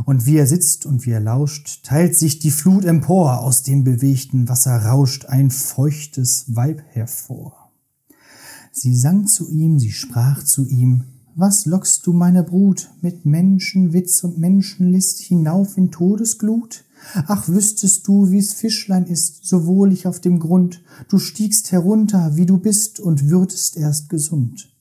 Und 0.05 0.25
wie 0.25 0.37
er 0.37 0.47
sitzt 0.47 0.85
und 0.85 1.05
wie 1.05 1.11
er 1.11 1.21
lauscht, 1.21 1.83
teilt 1.83 2.17
sich 2.17 2.39
die 2.39 2.51
Flut 2.51 2.83
empor, 2.83 3.39
aus 3.39 3.63
dem 3.63 3.83
bewegten 3.83 4.49
Wasser 4.49 4.75
rauscht 4.75 5.25
ein 5.25 5.51
feuchtes 5.51 6.55
Weib 6.55 6.81
hervor. 6.89 7.71
Sie 8.71 8.95
sang 8.95 9.25
zu 9.25 9.49
ihm, 9.49 9.79
sie 9.79 9.93
sprach 9.93 10.43
zu 10.43 10.67
ihm, 10.67 11.05
was 11.37 11.65
lockst 11.65 12.07
du 12.07 12.13
meine 12.13 12.43
Brut 12.43 12.89
mit 13.01 13.25
Menschenwitz 13.25 14.23
und 14.23 14.37
Menschenlist 14.37 15.19
hinauf 15.19 15.77
in 15.77 15.91
Todesglut? 15.91 16.85
Ach, 17.27 17.47
wüsstest 17.47 18.07
du, 18.07 18.31
wie's 18.31 18.53
Fischlein 18.53 19.05
ist, 19.05 19.45
so 19.45 19.65
wohlig 19.65 20.07
auf 20.07 20.19
dem 20.19 20.39
Grund, 20.39 20.81
du 21.09 21.19
stiegst 21.19 21.71
herunter, 21.71 22.35
wie 22.35 22.45
du 22.45 22.57
bist, 22.57 22.99
und 22.99 23.29
würdest 23.29 23.77
erst 23.77 24.09
gesund. 24.09 24.74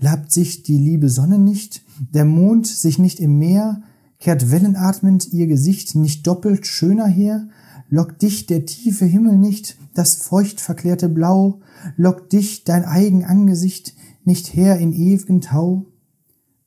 Labt 0.00 0.32
sich 0.32 0.62
die 0.62 0.78
liebe 0.78 1.08
Sonne 1.08 1.38
nicht, 1.38 1.82
der 2.12 2.24
Mond 2.24 2.66
sich 2.66 2.98
nicht 2.98 3.20
im 3.20 3.38
Meer, 3.38 3.82
kehrt 4.18 4.50
wellenatmend 4.50 5.32
ihr 5.32 5.46
Gesicht 5.46 5.94
nicht 5.94 6.26
doppelt 6.26 6.66
schöner 6.66 7.06
her, 7.06 7.48
lockt 7.88 8.22
dich 8.22 8.46
der 8.46 8.66
tiefe 8.66 9.04
Himmel 9.04 9.36
nicht, 9.38 9.76
das 9.94 10.16
feucht 10.16 10.60
verklärte 10.60 11.08
Blau, 11.08 11.60
lockt 11.96 12.32
dich 12.32 12.64
dein 12.64 12.84
eigen 12.84 13.24
Angesicht 13.24 13.94
nicht 14.24 14.54
her 14.54 14.78
in 14.78 14.92
ewigen 14.92 15.40
Tau. 15.40 15.86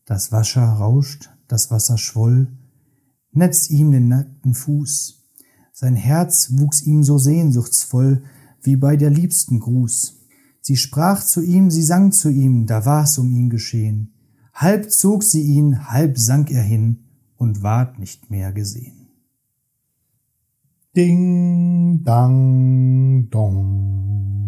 Das 0.06 0.32
Wasser 0.32 0.64
rauscht, 0.64 1.30
das 1.48 1.70
Wasser 1.72 1.98
schwoll, 1.98 2.48
netz 3.32 3.70
ihm 3.70 3.92
den 3.92 4.08
nackten 4.08 4.54
Fuß. 4.54 5.20
Sein 5.74 5.96
Herz 5.96 6.50
wuchs 6.54 6.82
ihm 6.82 7.04
so 7.04 7.18
sehnsuchtsvoll, 7.18 8.24
wie 8.62 8.76
bei 8.76 8.98
der 8.98 9.10
liebsten 9.10 9.60
Gruß. 9.60 10.21
Sie 10.62 10.78
sprach 10.78 11.24
zu 11.24 11.42
ihm, 11.42 11.72
sie 11.72 11.82
sang 11.82 12.12
zu 12.12 12.30
ihm, 12.30 12.68
da 12.68 12.86
war's 12.86 13.18
um 13.18 13.32
ihn 13.32 13.50
geschehen. 13.50 14.14
Halb 14.54 14.92
zog 14.92 15.24
sie 15.24 15.42
ihn, 15.42 15.90
halb 15.90 16.18
sank 16.18 16.52
er 16.52 16.62
hin 16.64 17.00
und 17.36 17.64
ward 17.64 17.98
nicht 17.98 18.30
mehr 18.30 18.54
gesehen. 18.54 19.08
Ding, 20.96 22.04
dang, 22.04 23.30
dong. 23.30 24.41